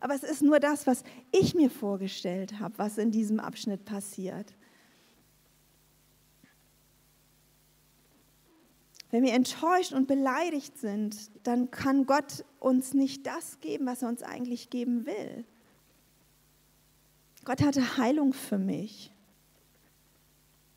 Aber 0.00 0.14
es 0.14 0.22
ist 0.22 0.42
nur 0.42 0.60
das, 0.60 0.86
was 0.86 1.02
ich 1.32 1.54
mir 1.54 1.70
vorgestellt 1.70 2.60
habe, 2.60 2.74
was 2.76 2.98
in 2.98 3.10
diesem 3.10 3.40
Abschnitt 3.40 3.86
passiert. 3.86 4.52
Wenn 9.16 9.24
wir 9.24 9.32
enttäuscht 9.32 9.94
und 9.94 10.08
beleidigt 10.08 10.76
sind, 10.76 11.30
dann 11.42 11.70
kann 11.70 12.04
Gott 12.04 12.44
uns 12.60 12.92
nicht 12.92 13.26
das 13.26 13.60
geben, 13.60 13.86
was 13.86 14.02
er 14.02 14.10
uns 14.10 14.22
eigentlich 14.22 14.68
geben 14.68 15.06
will. 15.06 15.46
Gott 17.46 17.62
hatte 17.62 17.96
Heilung 17.96 18.34
für 18.34 18.58
mich 18.58 19.14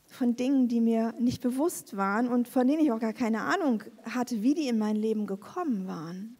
von 0.05 0.37
Dingen, 0.37 0.69
die 0.69 0.79
mir 0.79 1.13
nicht 1.19 1.41
bewusst 1.41 1.97
waren 1.97 2.29
und 2.29 2.47
von 2.47 2.65
denen 2.65 2.79
ich 2.81 2.93
auch 2.93 3.01
gar 3.01 3.11
keine 3.11 3.41
Ahnung 3.41 3.83
hatte, 4.03 4.41
wie 4.41 4.53
die 4.53 4.69
in 4.69 4.77
mein 4.77 4.95
Leben 4.95 5.27
gekommen 5.27 5.85
waren. 5.85 6.37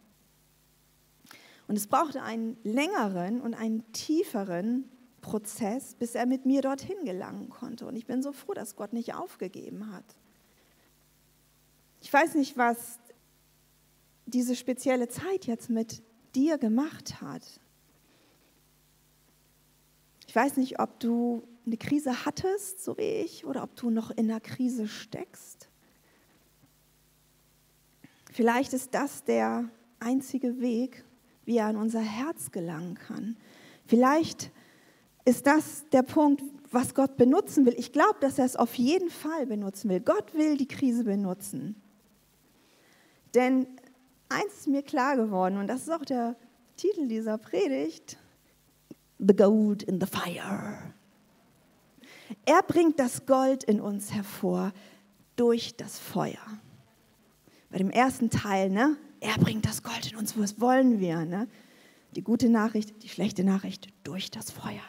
Und 1.67 1.75
es 1.75 1.88
brauchte 1.88 2.23
einen 2.23 2.55
längeren 2.63 3.41
und 3.41 3.55
einen 3.55 3.91
tieferen 3.91 4.85
Prozess, 5.19 5.95
bis 5.95 6.15
er 6.15 6.27
mit 6.27 6.45
mir 6.45 6.62
dorthin 6.62 7.03
gelangen 7.03 7.49
konnte. 7.49 7.85
Und 7.85 7.97
ich 7.97 8.05
bin 8.05 8.23
so 8.23 8.31
froh, 8.31 8.53
dass 8.53 8.77
Gott 8.77 8.93
nicht 8.93 9.15
aufgegeben 9.15 9.91
hat. 9.91 10.15
Ich 12.01 12.12
weiß 12.12 12.35
nicht, 12.35 12.57
was 12.57 12.99
diese 14.25 14.55
spezielle 14.55 15.07
Zeit 15.09 15.45
jetzt 15.45 15.69
mit 15.69 16.01
dir 16.35 16.57
gemacht 16.57 17.21
hat. 17.21 17.43
Ich 20.27 20.35
weiß 20.35 20.57
nicht, 20.57 20.79
ob 20.79 20.99
du 20.99 21.47
eine 21.65 21.77
Krise 21.77 22.25
hattest, 22.25 22.83
so 22.83 22.97
wie 22.97 23.23
ich, 23.23 23.45
oder 23.45 23.63
ob 23.63 23.75
du 23.75 23.89
noch 23.89 24.12
in 24.12 24.29
einer 24.29 24.39
Krise 24.39 24.88
steckst. 24.88 25.69
Vielleicht 28.31 28.73
ist 28.73 28.93
das 28.93 29.23
der 29.23 29.69
einzige 29.99 30.59
Weg, 30.59 31.03
wie 31.45 31.57
er 31.57 31.65
an 31.65 31.77
unser 31.77 32.01
Herz 32.01 32.51
gelangen 32.51 32.95
kann. 32.95 33.38
Vielleicht 33.85 34.51
ist 35.25 35.47
das 35.47 35.83
der 35.91 36.03
Punkt, 36.03 36.43
was 36.71 36.93
Gott 36.93 37.17
benutzen 37.17 37.65
will. 37.65 37.73
Ich 37.77 37.91
glaube, 37.91 38.17
dass 38.21 38.38
er 38.38 38.45
es 38.45 38.55
auf 38.55 38.75
jeden 38.75 39.09
Fall 39.09 39.47
benutzen 39.47 39.89
will. 39.89 39.99
Gott 39.99 40.35
will 40.35 40.57
die 40.57 40.67
Krise 40.67 41.03
benutzen. 41.03 41.75
Denn 43.34 43.68
eins 44.30 44.54
ist 44.54 44.68
mir 44.68 44.84
klar 44.84 45.15
geworden, 45.15 45.58
und 45.58 45.68
das 45.68 45.82
ist 45.82 45.89
auch 45.89 46.06
der 46.06 46.36
Titel 46.76 47.08
dieser 47.08 47.38
Predigt, 47.38 48.18
The 49.20 49.36
Gold 49.36 49.84
in 49.84 50.00
the 50.00 50.08
Fire. 50.08 50.94
Er 52.46 52.63
bringt 52.63 53.00
das 53.00 53.26
Gold 53.26 53.63
in 53.63 53.82
uns 53.82 54.13
hervor 54.13 54.72
durch 55.36 55.76
das 55.76 56.00
Feuer. 56.00 56.38
Bei 57.70 57.78
dem 57.78 57.92
ersten 57.92 58.30
Teil, 58.30 58.70
ne? 58.70 58.98
er 59.20 59.38
bringt 59.38 59.65
das 59.65 59.84
Gold 59.84 60.12
in 60.12 60.18
uns, 60.18 60.38
was 60.38 60.60
wollen 60.60 61.00
wir? 61.00 61.26
Ne? 61.26 61.48
Die 62.15 62.24
gute 62.24 62.50
Nachricht, 62.50 63.04
die 63.04 63.10
schlechte 63.10 63.44
Nachricht, 63.44 63.88
durch 64.04 64.32
das 64.32 64.52
Feuer. 64.52 64.82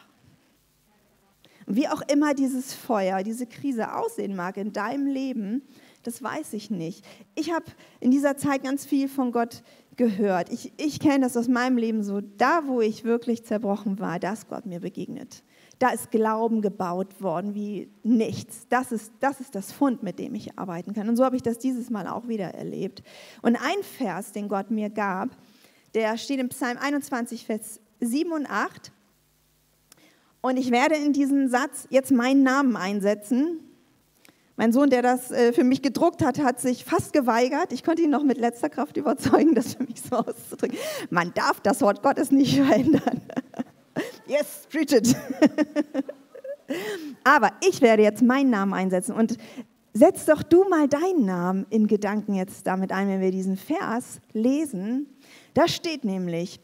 Und 1.66 1.76
wie 1.76 1.88
auch 1.88 2.02
immer 2.02 2.34
dieses 2.34 2.72
Feuer, 2.72 3.22
diese 3.22 3.46
Krise 3.46 3.94
aussehen 3.94 4.34
mag 4.34 4.56
in 4.56 4.72
deinem 4.72 5.06
Leben, 5.06 5.62
das 6.02 6.22
weiß 6.22 6.54
ich 6.54 6.70
nicht. 6.70 7.04
Ich 7.34 7.52
habe 7.52 7.66
in 8.00 8.10
dieser 8.10 8.36
Zeit 8.36 8.62
ganz 8.62 8.84
viel 8.86 9.08
von 9.08 9.32
Gott 9.32 9.62
gehört. 9.96 10.50
Ich, 10.50 10.72
ich 10.78 10.98
kenne 10.98 11.20
das 11.20 11.36
aus 11.36 11.46
meinem 11.46 11.76
Leben 11.76 12.02
so. 12.02 12.20
Da, 12.20 12.62
wo 12.66 12.80
ich 12.80 13.04
wirklich 13.04 13.44
zerbrochen 13.44 13.98
war, 13.98 14.18
da 14.18 14.32
ist 14.32 14.48
Gott 14.48 14.64
mir 14.64 14.80
begegnet. 14.80 15.42
Da 15.78 15.90
ist 15.90 16.10
Glauben 16.10 16.62
gebaut 16.62 17.22
worden 17.22 17.54
wie 17.54 17.90
nichts. 18.02 18.66
Das 18.68 18.92
ist, 18.92 19.12
das 19.20 19.40
ist 19.40 19.54
das 19.54 19.72
Fund, 19.72 20.02
mit 20.02 20.18
dem 20.18 20.34
ich 20.34 20.58
arbeiten 20.58 20.94
kann. 20.94 21.08
Und 21.08 21.16
so 21.16 21.24
habe 21.24 21.36
ich 21.36 21.42
das 21.42 21.58
dieses 21.58 21.90
Mal 21.90 22.06
auch 22.06 22.28
wieder 22.28 22.54
erlebt. 22.54 23.02
Und 23.42 23.56
ein 23.56 23.82
Vers, 23.82 24.32
den 24.32 24.48
Gott 24.48 24.70
mir 24.70 24.90
gab, 24.90 25.30
der 25.94 26.16
steht 26.18 26.40
im 26.40 26.48
Psalm 26.48 26.78
21, 26.78 27.44
Vers 27.44 27.80
7 28.00 28.32
und 28.32 28.46
8. 28.46 28.92
Und 30.40 30.56
ich 30.56 30.70
werde 30.70 30.94
in 30.94 31.12
diesen 31.12 31.48
Satz 31.48 31.86
jetzt 31.90 32.12
meinen 32.12 32.42
Namen 32.42 32.76
einsetzen. 32.76 33.60
Mein 34.60 34.74
Sohn, 34.74 34.90
der 34.90 35.00
das 35.00 35.30
äh, 35.30 35.54
für 35.54 35.64
mich 35.64 35.80
gedruckt 35.80 36.22
hat, 36.22 36.38
hat 36.38 36.60
sich 36.60 36.84
fast 36.84 37.14
geweigert. 37.14 37.72
Ich 37.72 37.82
konnte 37.82 38.02
ihn 38.02 38.10
noch 38.10 38.24
mit 38.24 38.36
letzter 38.36 38.68
Kraft 38.68 38.98
überzeugen, 38.98 39.54
das 39.54 39.72
für 39.72 39.84
mich 39.84 40.02
so 40.02 40.16
auszudrücken. 40.16 40.76
Man 41.08 41.32
darf 41.32 41.60
das 41.60 41.80
Wort 41.80 42.02
Gottes 42.02 42.30
nicht 42.30 42.56
verändern. 42.62 43.22
Yes, 44.26 44.66
preach 44.70 44.92
it. 44.92 45.16
Aber 47.24 47.52
ich 47.66 47.80
werde 47.80 48.02
jetzt 48.02 48.20
meinen 48.20 48.50
Namen 48.50 48.74
einsetzen 48.74 49.14
und 49.14 49.38
setz 49.94 50.26
doch 50.26 50.42
du 50.42 50.68
mal 50.68 50.88
deinen 50.88 51.24
Namen 51.24 51.66
in 51.70 51.86
Gedanken 51.86 52.34
jetzt 52.34 52.66
damit 52.66 52.92
ein, 52.92 53.08
wenn 53.08 53.22
wir 53.22 53.30
diesen 53.30 53.56
Vers 53.56 54.20
lesen. 54.34 55.06
Da 55.54 55.68
steht 55.68 56.04
nämlich, 56.04 56.60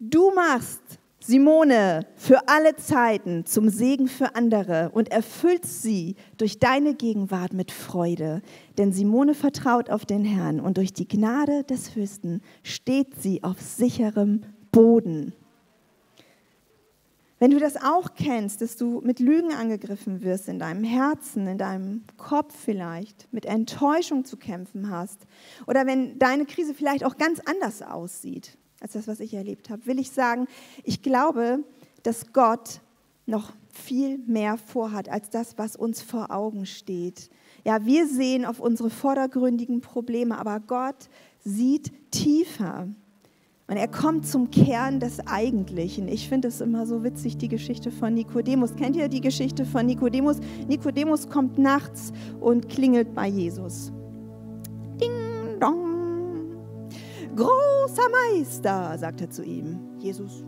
du 0.00 0.32
machst 0.34 0.82
Simone 1.26 2.06
für 2.14 2.46
alle 2.46 2.76
Zeiten 2.76 3.46
zum 3.46 3.68
Segen 3.68 4.06
für 4.06 4.36
andere 4.36 4.90
und 4.92 5.10
erfüllst 5.10 5.82
sie 5.82 6.14
durch 6.36 6.60
deine 6.60 6.94
Gegenwart 6.94 7.52
mit 7.52 7.72
Freude. 7.72 8.42
Denn 8.78 8.92
Simone 8.92 9.34
vertraut 9.34 9.90
auf 9.90 10.06
den 10.06 10.24
Herrn 10.24 10.60
und 10.60 10.76
durch 10.76 10.92
die 10.92 11.08
Gnade 11.08 11.64
des 11.64 11.96
Höchsten 11.96 12.42
steht 12.62 13.20
sie 13.20 13.42
auf 13.42 13.60
sicherem 13.60 14.42
Boden. 14.70 15.32
Wenn 17.40 17.50
du 17.50 17.58
das 17.58 17.76
auch 17.76 18.14
kennst, 18.14 18.62
dass 18.62 18.76
du 18.76 19.00
mit 19.00 19.18
Lügen 19.18 19.52
angegriffen 19.52 20.22
wirst 20.22 20.48
in 20.48 20.60
deinem 20.60 20.84
Herzen, 20.84 21.48
in 21.48 21.58
deinem 21.58 22.04
Kopf 22.18 22.54
vielleicht, 22.56 23.26
mit 23.32 23.46
Enttäuschung 23.46 24.24
zu 24.24 24.36
kämpfen 24.36 24.90
hast, 24.90 25.26
oder 25.66 25.86
wenn 25.86 26.20
deine 26.20 26.46
Krise 26.46 26.72
vielleicht 26.72 27.04
auch 27.04 27.16
ganz 27.16 27.40
anders 27.44 27.82
aussieht, 27.82 28.56
als 28.80 28.92
das, 28.92 29.08
was 29.08 29.20
ich 29.20 29.34
erlebt 29.34 29.70
habe, 29.70 29.86
will 29.86 29.98
ich 29.98 30.10
sagen, 30.10 30.46
ich 30.84 31.02
glaube, 31.02 31.60
dass 32.02 32.32
Gott 32.32 32.80
noch 33.26 33.52
viel 33.70 34.18
mehr 34.26 34.56
vorhat 34.56 35.08
als 35.08 35.30
das, 35.30 35.58
was 35.58 35.76
uns 35.76 36.02
vor 36.02 36.30
Augen 36.30 36.66
steht. 36.66 37.30
Ja, 37.64 37.84
wir 37.84 38.06
sehen 38.06 38.44
auf 38.44 38.60
unsere 38.60 38.90
vordergründigen 38.90 39.80
Probleme, 39.80 40.38
aber 40.38 40.60
Gott 40.60 41.08
sieht 41.44 41.92
tiefer. 42.10 42.88
Und 43.68 43.76
er 43.76 43.88
kommt 43.88 44.26
zum 44.26 44.52
Kern 44.52 45.00
des 45.00 45.26
Eigentlichen. 45.26 46.06
Ich 46.06 46.28
finde 46.28 46.46
es 46.48 46.60
immer 46.60 46.86
so 46.86 47.02
witzig, 47.02 47.36
die 47.36 47.48
Geschichte 47.48 47.90
von 47.90 48.14
Nikodemus. 48.14 48.76
Kennt 48.76 48.94
ihr 48.94 49.08
die 49.08 49.20
Geschichte 49.20 49.64
von 49.64 49.86
Nikodemus? 49.86 50.36
Nikodemus 50.68 51.28
kommt 51.28 51.58
nachts 51.58 52.12
und 52.40 52.68
klingelt 52.68 53.12
bei 53.14 53.26
Jesus. 53.26 53.92
Großer 57.36 58.08
Meister, 58.32 58.96
sagt 58.98 59.20
er 59.20 59.30
zu 59.30 59.44
ihm. 59.44 59.78
Jesus, 59.98 60.44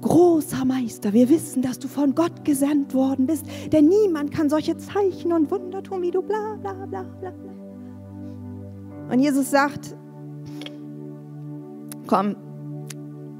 großer 0.00 0.64
Meister, 0.64 1.12
wir 1.12 1.28
wissen, 1.28 1.62
dass 1.62 1.78
du 1.78 1.88
von 1.88 2.14
Gott 2.14 2.44
gesandt 2.44 2.94
worden 2.94 3.26
bist, 3.26 3.46
denn 3.72 3.88
niemand 3.88 4.30
kann 4.30 4.48
solche 4.50 4.76
Zeichen 4.76 5.32
und 5.32 5.50
Wunder 5.50 5.82
tun 5.82 6.02
wie 6.02 6.10
du, 6.10 6.22
bla 6.22 6.56
bla 6.60 6.86
bla 6.86 7.02
bla. 7.02 7.32
Und 9.10 9.18
Jesus 9.18 9.50
sagt, 9.50 9.96
komm, 12.06 12.36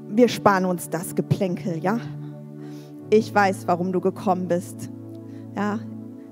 wir 0.09 0.27
sparen 0.27 0.65
uns 0.65 0.89
das 0.89 1.15
Geplänkel, 1.15 1.77
ja? 1.83 1.99
Ich 3.09 3.33
weiß, 3.33 3.67
warum 3.67 3.91
du 3.91 4.01
gekommen 4.01 4.47
bist. 4.47 4.89
Ja, 5.55 5.79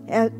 er 0.07 0.31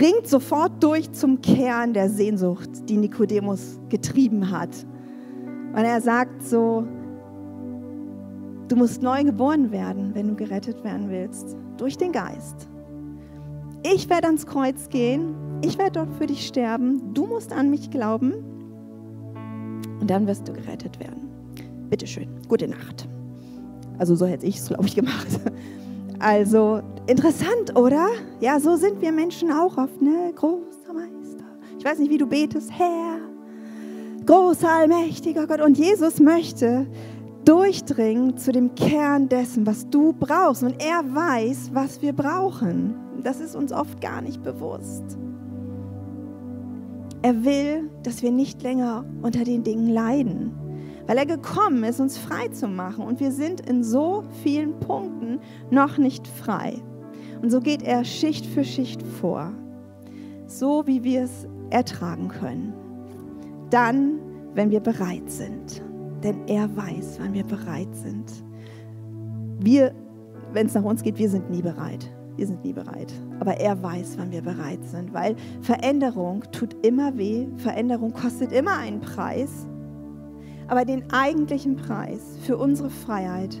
dringt 0.00 0.26
sofort 0.26 0.82
durch 0.82 1.12
zum 1.12 1.42
Kern 1.42 1.92
der 1.92 2.08
Sehnsucht, 2.08 2.70
die 2.88 2.96
Nikodemus 2.96 3.78
getrieben 3.90 4.50
hat. 4.50 4.70
Und 5.74 5.84
er 5.84 6.00
sagt 6.00 6.42
so, 6.42 6.86
Du 8.68 8.76
musst 8.76 9.02
neu 9.02 9.24
geboren 9.24 9.72
werden, 9.72 10.14
wenn 10.14 10.28
du 10.28 10.36
gerettet 10.36 10.84
werden 10.84 11.10
willst, 11.10 11.56
durch 11.76 11.98
den 11.98 12.12
Geist. 12.12 12.68
Ich 13.82 14.08
werde 14.08 14.28
ans 14.28 14.46
Kreuz 14.46 14.88
gehen, 14.90 15.34
ich 15.64 15.76
werde 15.76 15.98
dort 15.98 16.14
für 16.14 16.28
dich 16.28 16.46
sterben, 16.46 17.12
du 17.12 17.26
musst 17.26 17.52
an 17.52 17.68
mich 17.68 17.90
glauben 17.90 18.32
und 20.00 20.08
dann 20.08 20.28
wirst 20.28 20.46
du 20.46 20.52
gerettet 20.52 21.00
werden. 21.00 21.28
Bitte 21.90 22.06
schön, 22.06 22.28
gute 22.46 22.68
Nacht. 22.68 23.08
Also 23.98 24.14
so 24.14 24.24
hätte 24.24 24.46
ich 24.46 24.58
es, 24.58 24.68
glaube 24.68 24.86
ich, 24.86 24.94
gemacht. 24.94 25.40
Also 26.20 26.82
interessant, 27.06 27.74
oder? 27.76 28.08
Ja, 28.40 28.60
so 28.60 28.76
sind 28.76 29.00
wir 29.00 29.10
Menschen 29.10 29.50
auch 29.50 29.78
oft, 29.78 30.02
ne? 30.02 30.32
Großer 30.36 30.92
Meister. 30.92 31.44
Ich 31.78 31.84
weiß 31.84 31.98
nicht, 31.98 32.10
wie 32.10 32.18
du 32.18 32.26
betest, 32.26 32.70
Herr. 32.70 33.18
Großer, 34.26 34.68
allmächtiger 34.68 35.46
Gott. 35.46 35.62
Und 35.62 35.78
Jesus 35.78 36.20
möchte 36.20 36.86
durchdringen 37.46 38.36
zu 38.36 38.52
dem 38.52 38.74
Kern 38.74 39.30
dessen, 39.30 39.66
was 39.66 39.88
du 39.88 40.12
brauchst. 40.12 40.62
Und 40.62 40.82
er 40.82 41.02
weiß, 41.02 41.70
was 41.72 42.02
wir 42.02 42.12
brauchen. 42.12 42.94
Das 43.22 43.40
ist 43.40 43.56
uns 43.56 43.72
oft 43.72 44.02
gar 44.02 44.20
nicht 44.20 44.42
bewusst. 44.42 45.18
Er 47.22 47.44
will, 47.44 47.90
dass 48.02 48.22
wir 48.22 48.30
nicht 48.30 48.62
länger 48.62 49.06
unter 49.22 49.44
den 49.44 49.62
Dingen 49.62 49.88
leiden, 49.88 50.52
weil 51.10 51.18
er 51.18 51.26
gekommen 51.26 51.82
ist, 51.82 51.98
uns 51.98 52.16
frei 52.16 52.46
zu 52.48 52.68
machen. 52.68 53.04
Und 53.04 53.18
wir 53.18 53.32
sind 53.32 53.68
in 53.68 53.82
so 53.82 54.22
vielen 54.44 54.78
Punkten 54.78 55.40
noch 55.68 55.98
nicht 55.98 56.24
frei. 56.28 56.80
Und 57.42 57.50
so 57.50 57.58
geht 57.58 57.82
er 57.82 58.04
Schicht 58.04 58.46
für 58.46 58.62
Schicht 58.62 59.02
vor, 59.02 59.52
so 60.46 60.86
wie 60.86 61.02
wir 61.02 61.24
es 61.24 61.48
ertragen 61.70 62.28
können. 62.28 62.72
Dann, 63.70 64.20
wenn 64.54 64.70
wir 64.70 64.78
bereit 64.78 65.28
sind 65.28 65.82
denn 66.22 66.46
er 66.46 66.74
weiß, 66.76 67.18
wann 67.20 67.32
wir 67.34 67.44
bereit 67.44 67.94
sind. 67.94 68.30
Wir, 69.58 69.92
wenn 70.52 70.66
es 70.66 70.74
nach 70.74 70.84
uns 70.84 71.02
geht, 71.02 71.18
wir 71.18 71.28
sind 71.28 71.50
nie 71.50 71.62
bereit. 71.62 72.10
Wir 72.36 72.46
sind 72.46 72.64
nie 72.64 72.72
bereit. 72.72 73.12
Aber 73.38 73.56
er 73.56 73.82
weiß, 73.82 74.16
wann 74.18 74.30
wir 74.30 74.42
bereit 74.42 74.84
sind, 74.84 75.12
weil 75.12 75.36
Veränderung 75.60 76.42
tut 76.52 76.74
immer 76.86 77.16
weh, 77.18 77.46
Veränderung 77.56 78.12
kostet 78.12 78.52
immer 78.52 78.78
einen 78.78 79.00
Preis. 79.00 79.66
Aber 80.70 80.84
den 80.84 81.12
eigentlichen 81.12 81.74
Preis 81.74 82.38
für 82.46 82.56
unsere 82.56 82.90
Freiheit 82.90 83.60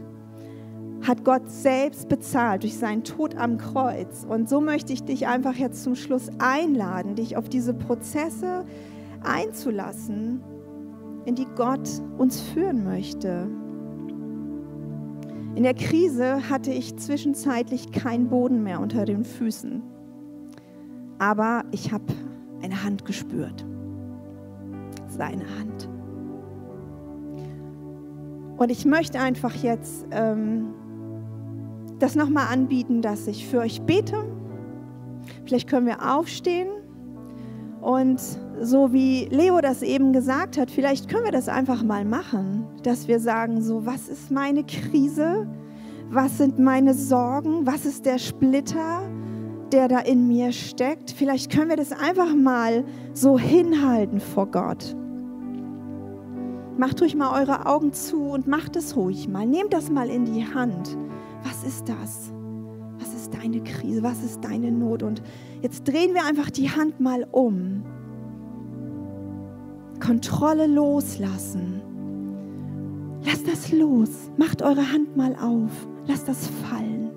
hat 1.02 1.24
Gott 1.24 1.50
selbst 1.50 2.08
bezahlt 2.08 2.62
durch 2.62 2.78
seinen 2.78 3.02
Tod 3.02 3.36
am 3.36 3.58
Kreuz. 3.58 4.24
Und 4.28 4.48
so 4.48 4.60
möchte 4.60 4.92
ich 4.92 5.02
dich 5.02 5.26
einfach 5.26 5.56
jetzt 5.56 5.82
zum 5.82 5.96
Schluss 5.96 6.30
einladen, 6.38 7.16
dich 7.16 7.36
auf 7.36 7.48
diese 7.48 7.74
Prozesse 7.74 8.64
einzulassen 9.24 10.40
in 11.24 11.34
die 11.34 11.48
Gott 11.56 11.88
uns 12.16 12.40
führen 12.40 12.84
möchte. 12.84 13.48
In 15.56 15.64
der 15.64 15.74
Krise 15.74 16.48
hatte 16.48 16.70
ich 16.70 16.96
zwischenzeitlich 16.96 17.90
keinen 17.90 18.28
Boden 18.28 18.62
mehr 18.62 18.78
unter 18.78 19.04
den 19.04 19.24
Füßen. 19.24 19.82
Aber 21.18 21.64
ich 21.72 21.90
habe 21.90 22.04
eine 22.62 22.84
Hand 22.84 23.04
gespürt. 23.04 23.66
Seine 25.08 25.44
Hand. 25.58 25.99
Und 28.60 28.70
ich 28.70 28.84
möchte 28.84 29.18
einfach 29.18 29.54
jetzt 29.54 30.06
ähm, 30.10 30.74
das 31.98 32.14
nochmal 32.14 32.52
anbieten, 32.52 33.00
dass 33.00 33.26
ich 33.26 33.48
für 33.48 33.60
euch 33.60 33.80
bete. 33.80 34.22
Vielleicht 35.46 35.66
können 35.66 35.86
wir 35.86 36.14
aufstehen 36.14 36.68
und 37.80 38.20
so 38.60 38.92
wie 38.92 39.24
Leo 39.30 39.62
das 39.62 39.80
eben 39.80 40.12
gesagt 40.12 40.58
hat, 40.58 40.70
vielleicht 40.70 41.08
können 41.08 41.24
wir 41.24 41.32
das 41.32 41.48
einfach 41.48 41.82
mal 41.82 42.04
machen, 42.04 42.66
dass 42.82 43.08
wir 43.08 43.18
sagen, 43.18 43.62
so, 43.62 43.86
was 43.86 44.10
ist 44.10 44.30
meine 44.30 44.62
Krise? 44.64 45.48
Was 46.10 46.36
sind 46.36 46.58
meine 46.58 46.92
Sorgen? 46.92 47.66
Was 47.66 47.86
ist 47.86 48.04
der 48.04 48.18
Splitter, 48.18 49.08
der 49.72 49.88
da 49.88 50.00
in 50.00 50.28
mir 50.28 50.52
steckt? 50.52 51.12
Vielleicht 51.12 51.50
können 51.50 51.70
wir 51.70 51.76
das 51.78 51.92
einfach 51.92 52.34
mal 52.34 52.84
so 53.14 53.38
hinhalten 53.38 54.20
vor 54.20 54.50
Gott. 54.50 54.94
Macht 56.80 57.02
ruhig 57.02 57.14
mal 57.14 57.38
eure 57.38 57.66
Augen 57.66 57.92
zu 57.92 58.30
und 58.30 58.46
macht 58.46 58.74
es 58.74 58.96
ruhig 58.96 59.28
mal. 59.28 59.46
Nehmt 59.46 59.74
das 59.74 59.90
mal 59.90 60.08
in 60.08 60.24
die 60.24 60.46
Hand. 60.46 60.96
Was 61.44 61.62
ist 61.62 61.86
das? 61.90 62.32
Was 62.98 63.12
ist 63.12 63.34
deine 63.34 63.62
Krise? 63.62 64.02
Was 64.02 64.24
ist 64.24 64.42
deine 64.42 64.72
Not? 64.72 65.02
Und 65.02 65.20
jetzt 65.60 65.86
drehen 65.86 66.14
wir 66.14 66.24
einfach 66.24 66.48
die 66.48 66.70
Hand 66.70 66.98
mal 66.98 67.26
um. 67.32 67.84
Kontrolle 70.02 70.66
loslassen. 70.68 71.82
Lasst 73.26 73.46
das 73.46 73.70
los. 73.72 74.30
Macht 74.38 74.62
eure 74.62 74.90
Hand 74.90 75.14
mal 75.18 75.36
auf. 75.36 75.86
Lasst 76.06 76.28
das 76.28 76.46
fallen. 76.46 77.10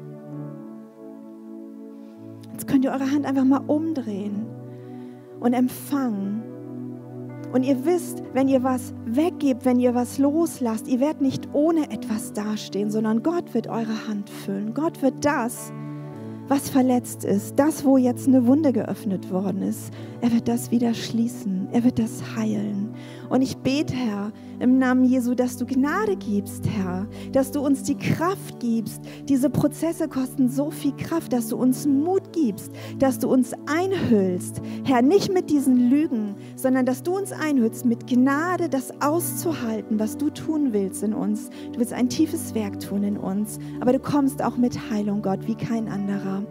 Jetzt 2.51 2.67
könnt 2.67 2.83
ihr 2.83 2.91
eure 2.91 3.09
Hand 3.09 3.25
einfach 3.25 3.45
mal 3.45 3.63
umdrehen 3.65 4.45
und 5.39 5.53
empfangen. 5.53 6.52
Und 7.53 7.61
ihr 7.61 7.85
wisst, 7.85 8.23
wenn 8.33 8.47
ihr 8.47 8.63
was 8.63 8.95
weggebt, 9.05 9.63
wenn 9.63 9.79
ihr 9.79 9.93
was 9.93 10.17
loslasst, 10.17 10.87
ihr 10.87 10.99
werdet 10.99 11.21
nicht 11.21 11.49
ohne 11.53 11.91
etwas 11.91 12.33
dastehen, 12.33 12.89
sondern 12.89 13.21
Gott 13.21 13.53
wird 13.53 13.67
eure 13.67 14.07
Hand 14.07 14.27
füllen. 14.31 14.73
Gott 14.73 15.03
wird 15.03 15.23
das, 15.23 15.71
was 16.47 16.71
verletzt 16.71 17.23
ist, 17.23 17.59
das, 17.59 17.85
wo 17.85 17.97
jetzt 17.97 18.27
eine 18.27 18.47
Wunde 18.47 18.73
geöffnet 18.73 19.31
worden 19.31 19.61
ist, 19.61 19.93
er 20.21 20.33
wird 20.33 20.47
das 20.47 20.71
wieder 20.71 20.95
schließen, 20.95 21.67
er 21.71 21.83
wird 21.83 21.99
das 21.99 22.35
heilen. 22.35 22.95
Und 23.29 23.43
ich 23.43 23.57
bete, 23.57 23.93
Herr, 23.93 24.31
im 24.59 24.77
Namen 24.77 25.03
Jesu, 25.03 25.35
dass 25.35 25.57
du 25.57 25.65
Gnade 25.65 26.15
gibst, 26.15 26.67
Herr, 26.67 27.07
dass 27.31 27.51
du 27.51 27.61
uns 27.61 27.83
die 27.83 27.97
Kraft 27.97 28.59
gibst. 28.59 29.01
Diese 29.27 29.49
Prozesse 29.49 30.07
kosten 30.07 30.49
so 30.49 30.71
viel 30.71 30.93
Kraft, 30.95 31.33
dass 31.33 31.49
du 31.49 31.57
uns 31.57 31.85
Mut 31.85 32.33
gibst, 32.33 32.71
dass 32.99 33.19
du 33.19 33.29
uns 33.29 33.53
einhüllst. 33.65 34.61
Herr, 34.83 35.01
nicht 35.01 35.33
mit 35.33 35.49
diesen 35.49 35.89
Lügen, 35.89 36.35
sondern 36.55 36.85
dass 36.85 37.03
du 37.03 37.17
uns 37.17 37.31
einhüllst, 37.31 37.85
mit 37.85 38.07
Gnade 38.07 38.69
das 38.69 38.91
auszuhalten, 39.01 39.99
was 39.99 40.17
du 40.17 40.29
tun 40.29 40.73
willst 40.73 41.03
in 41.03 41.13
uns. 41.13 41.49
Du 41.71 41.79
willst 41.79 41.93
ein 41.93 42.09
tiefes 42.09 42.55
Werk 42.55 42.79
tun 42.79 43.03
in 43.03 43.17
uns, 43.17 43.59
aber 43.79 43.93
du 43.93 43.99
kommst 43.99 44.43
auch 44.43 44.57
mit 44.57 44.89
Heilung, 44.89 45.21
Gott, 45.21 45.47
wie 45.47 45.55
kein 45.55 45.87
anderer. 45.87 46.43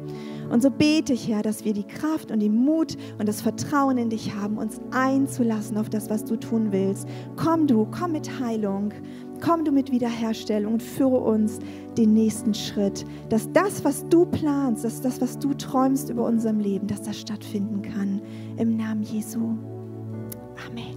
Und 0.51 0.62
so 0.62 0.70
bete 0.70 1.12
ich, 1.12 1.28
Herr, 1.28 1.43
dass 1.43 1.64
wir 1.64 1.72
die 1.72 1.86
Kraft 1.86 2.30
und 2.30 2.40
den 2.40 2.55
Mut 2.55 2.97
und 3.18 3.28
das 3.28 3.40
Vertrauen 3.40 3.99
in 3.99 4.11
dich 4.11 4.34
haben, 4.34 4.59
uns 4.59 4.80
einzulassen 4.90 5.76
auf 5.76 5.88
das, 5.88 6.11
was 6.11 6.24
du 6.24 6.36
tun 6.36 6.72
willst. 6.72 7.09
Komm 7.36 7.66
du, 7.66 7.86
komm 7.86 8.12
mit 8.12 8.40
Heilung, 8.40 8.93
komm 9.40 9.64
du 9.64 9.72
mit 9.72 9.90
Wiederherstellung 9.90 10.74
und 10.74 10.82
führe 10.82 11.18
uns 11.18 11.59
den 11.97 12.14
nächsten 12.14 12.55
Schritt, 12.55 13.05
dass 13.28 13.51
das, 13.53 13.84
was 13.84 14.09
du 14.09 14.26
planst, 14.26 14.84
dass 14.84 15.01
das, 15.01 15.20
was 15.20 15.38
du 15.38 15.55
träumst 15.55 16.11
über 16.11 16.24
unserem 16.24 16.61
Leben, 16.61 16.86
dass 16.86 17.03
das 17.03 17.18
stattfinden 17.18 17.82
kann. 17.82 18.20
Im 18.57 18.76
Namen 18.76 19.03
Jesu. 19.03 19.57
Amen. 20.68 20.97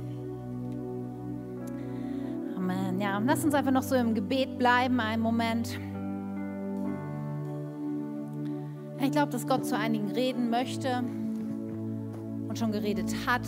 Amen. 2.56 3.00
Ja, 3.00 3.22
lass 3.26 3.44
uns 3.44 3.54
einfach 3.54 3.72
noch 3.72 3.84
so 3.84 3.96
im 3.96 4.14
Gebet 4.14 4.58
bleiben, 4.58 5.00
einen 5.00 5.22
Moment. 5.22 5.80
Ich 9.00 9.12
glaube, 9.12 9.32
dass 9.32 9.46
Gott 9.46 9.66
zu 9.66 9.78
einigen 9.78 10.12
reden 10.12 10.50
möchte 10.50 11.04
und 12.48 12.58
schon 12.58 12.72
geredet 12.72 13.14
hat. 13.28 13.48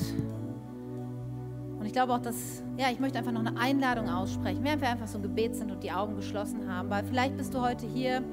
Und 1.79 1.85
ich 1.85 1.93
glaube 1.93 2.13
auch, 2.13 2.21
dass, 2.21 2.63
ja, 2.77 2.87
ich 2.91 2.99
möchte 2.99 3.17
einfach 3.17 3.31
noch 3.31 3.45
eine 3.45 3.57
Einladung 3.57 4.09
aussprechen, 4.09 4.63
während 4.63 4.81
wir 4.81 4.89
einfach 4.89 5.07
so 5.07 5.17
im 5.17 5.23
Gebet 5.23 5.55
sind 5.55 5.71
und 5.71 5.83
die 5.83 5.91
Augen 5.91 6.15
geschlossen 6.15 6.69
haben, 6.71 6.89
weil 6.89 7.03
vielleicht 7.03 7.37
bist 7.37 7.53
du 7.53 7.61
heute 7.61 7.85
hier, 7.85 8.23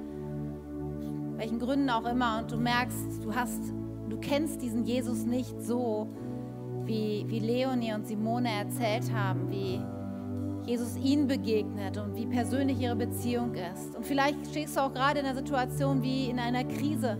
welchen 1.37 1.59
Gründen 1.59 1.91
auch 1.91 2.05
immer, 2.07 2.41
und 2.41 2.51
du 2.51 2.57
merkst, 2.57 3.23
du 3.23 3.35
hast, 3.35 3.61
du 4.09 4.17
kennst 4.19 4.63
diesen 4.63 4.85
Jesus 4.85 5.25
nicht 5.25 5.61
so, 5.63 6.09
wie, 6.85 7.25
wie 7.29 7.39
Leonie 7.39 7.95
und 7.95 8.07
Simone 8.07 8.51
erzählt 8.51 9.13
haben, 9.15 9.51
wie 9.51 9.81
Jesus 10.67 10.97
ihnen 10.97 11.27
begegnet 11.27 11.99
und 11.99 12.17
wie 12.17 12.27
persönlich 12.27 12.81
ihre 12.81 12.97
Beziehung 12.97 13.55
ist. 13.55 13.95
Und 13.95 14.07
vielleicht 14.07 14.47
stehst 14.49 14.77
du 14.77 14.81
auch 14.81 14.93
gerade 14.93 15.21
in 15.21 15.27
einer 15.27 15.35
Situation 15.35 16.03
wie 16.03 16.31
in 16.31 16.39
einer 16.39 16.65
Krise. 16.65 17.19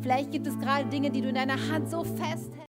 Vielleicht 0.00 0.32
gibt 0.32 0.46
es 0.46 0.58
gerade 0.58 0.88
Dinge, 0.88 1.10
die 1.10 1.20
du 1.20 1.28
in 1.28 1.34
deiner 1.34 1.58
Hand 1.70 1.90
so 1.90 2.04
festhältst. 2.04 2.67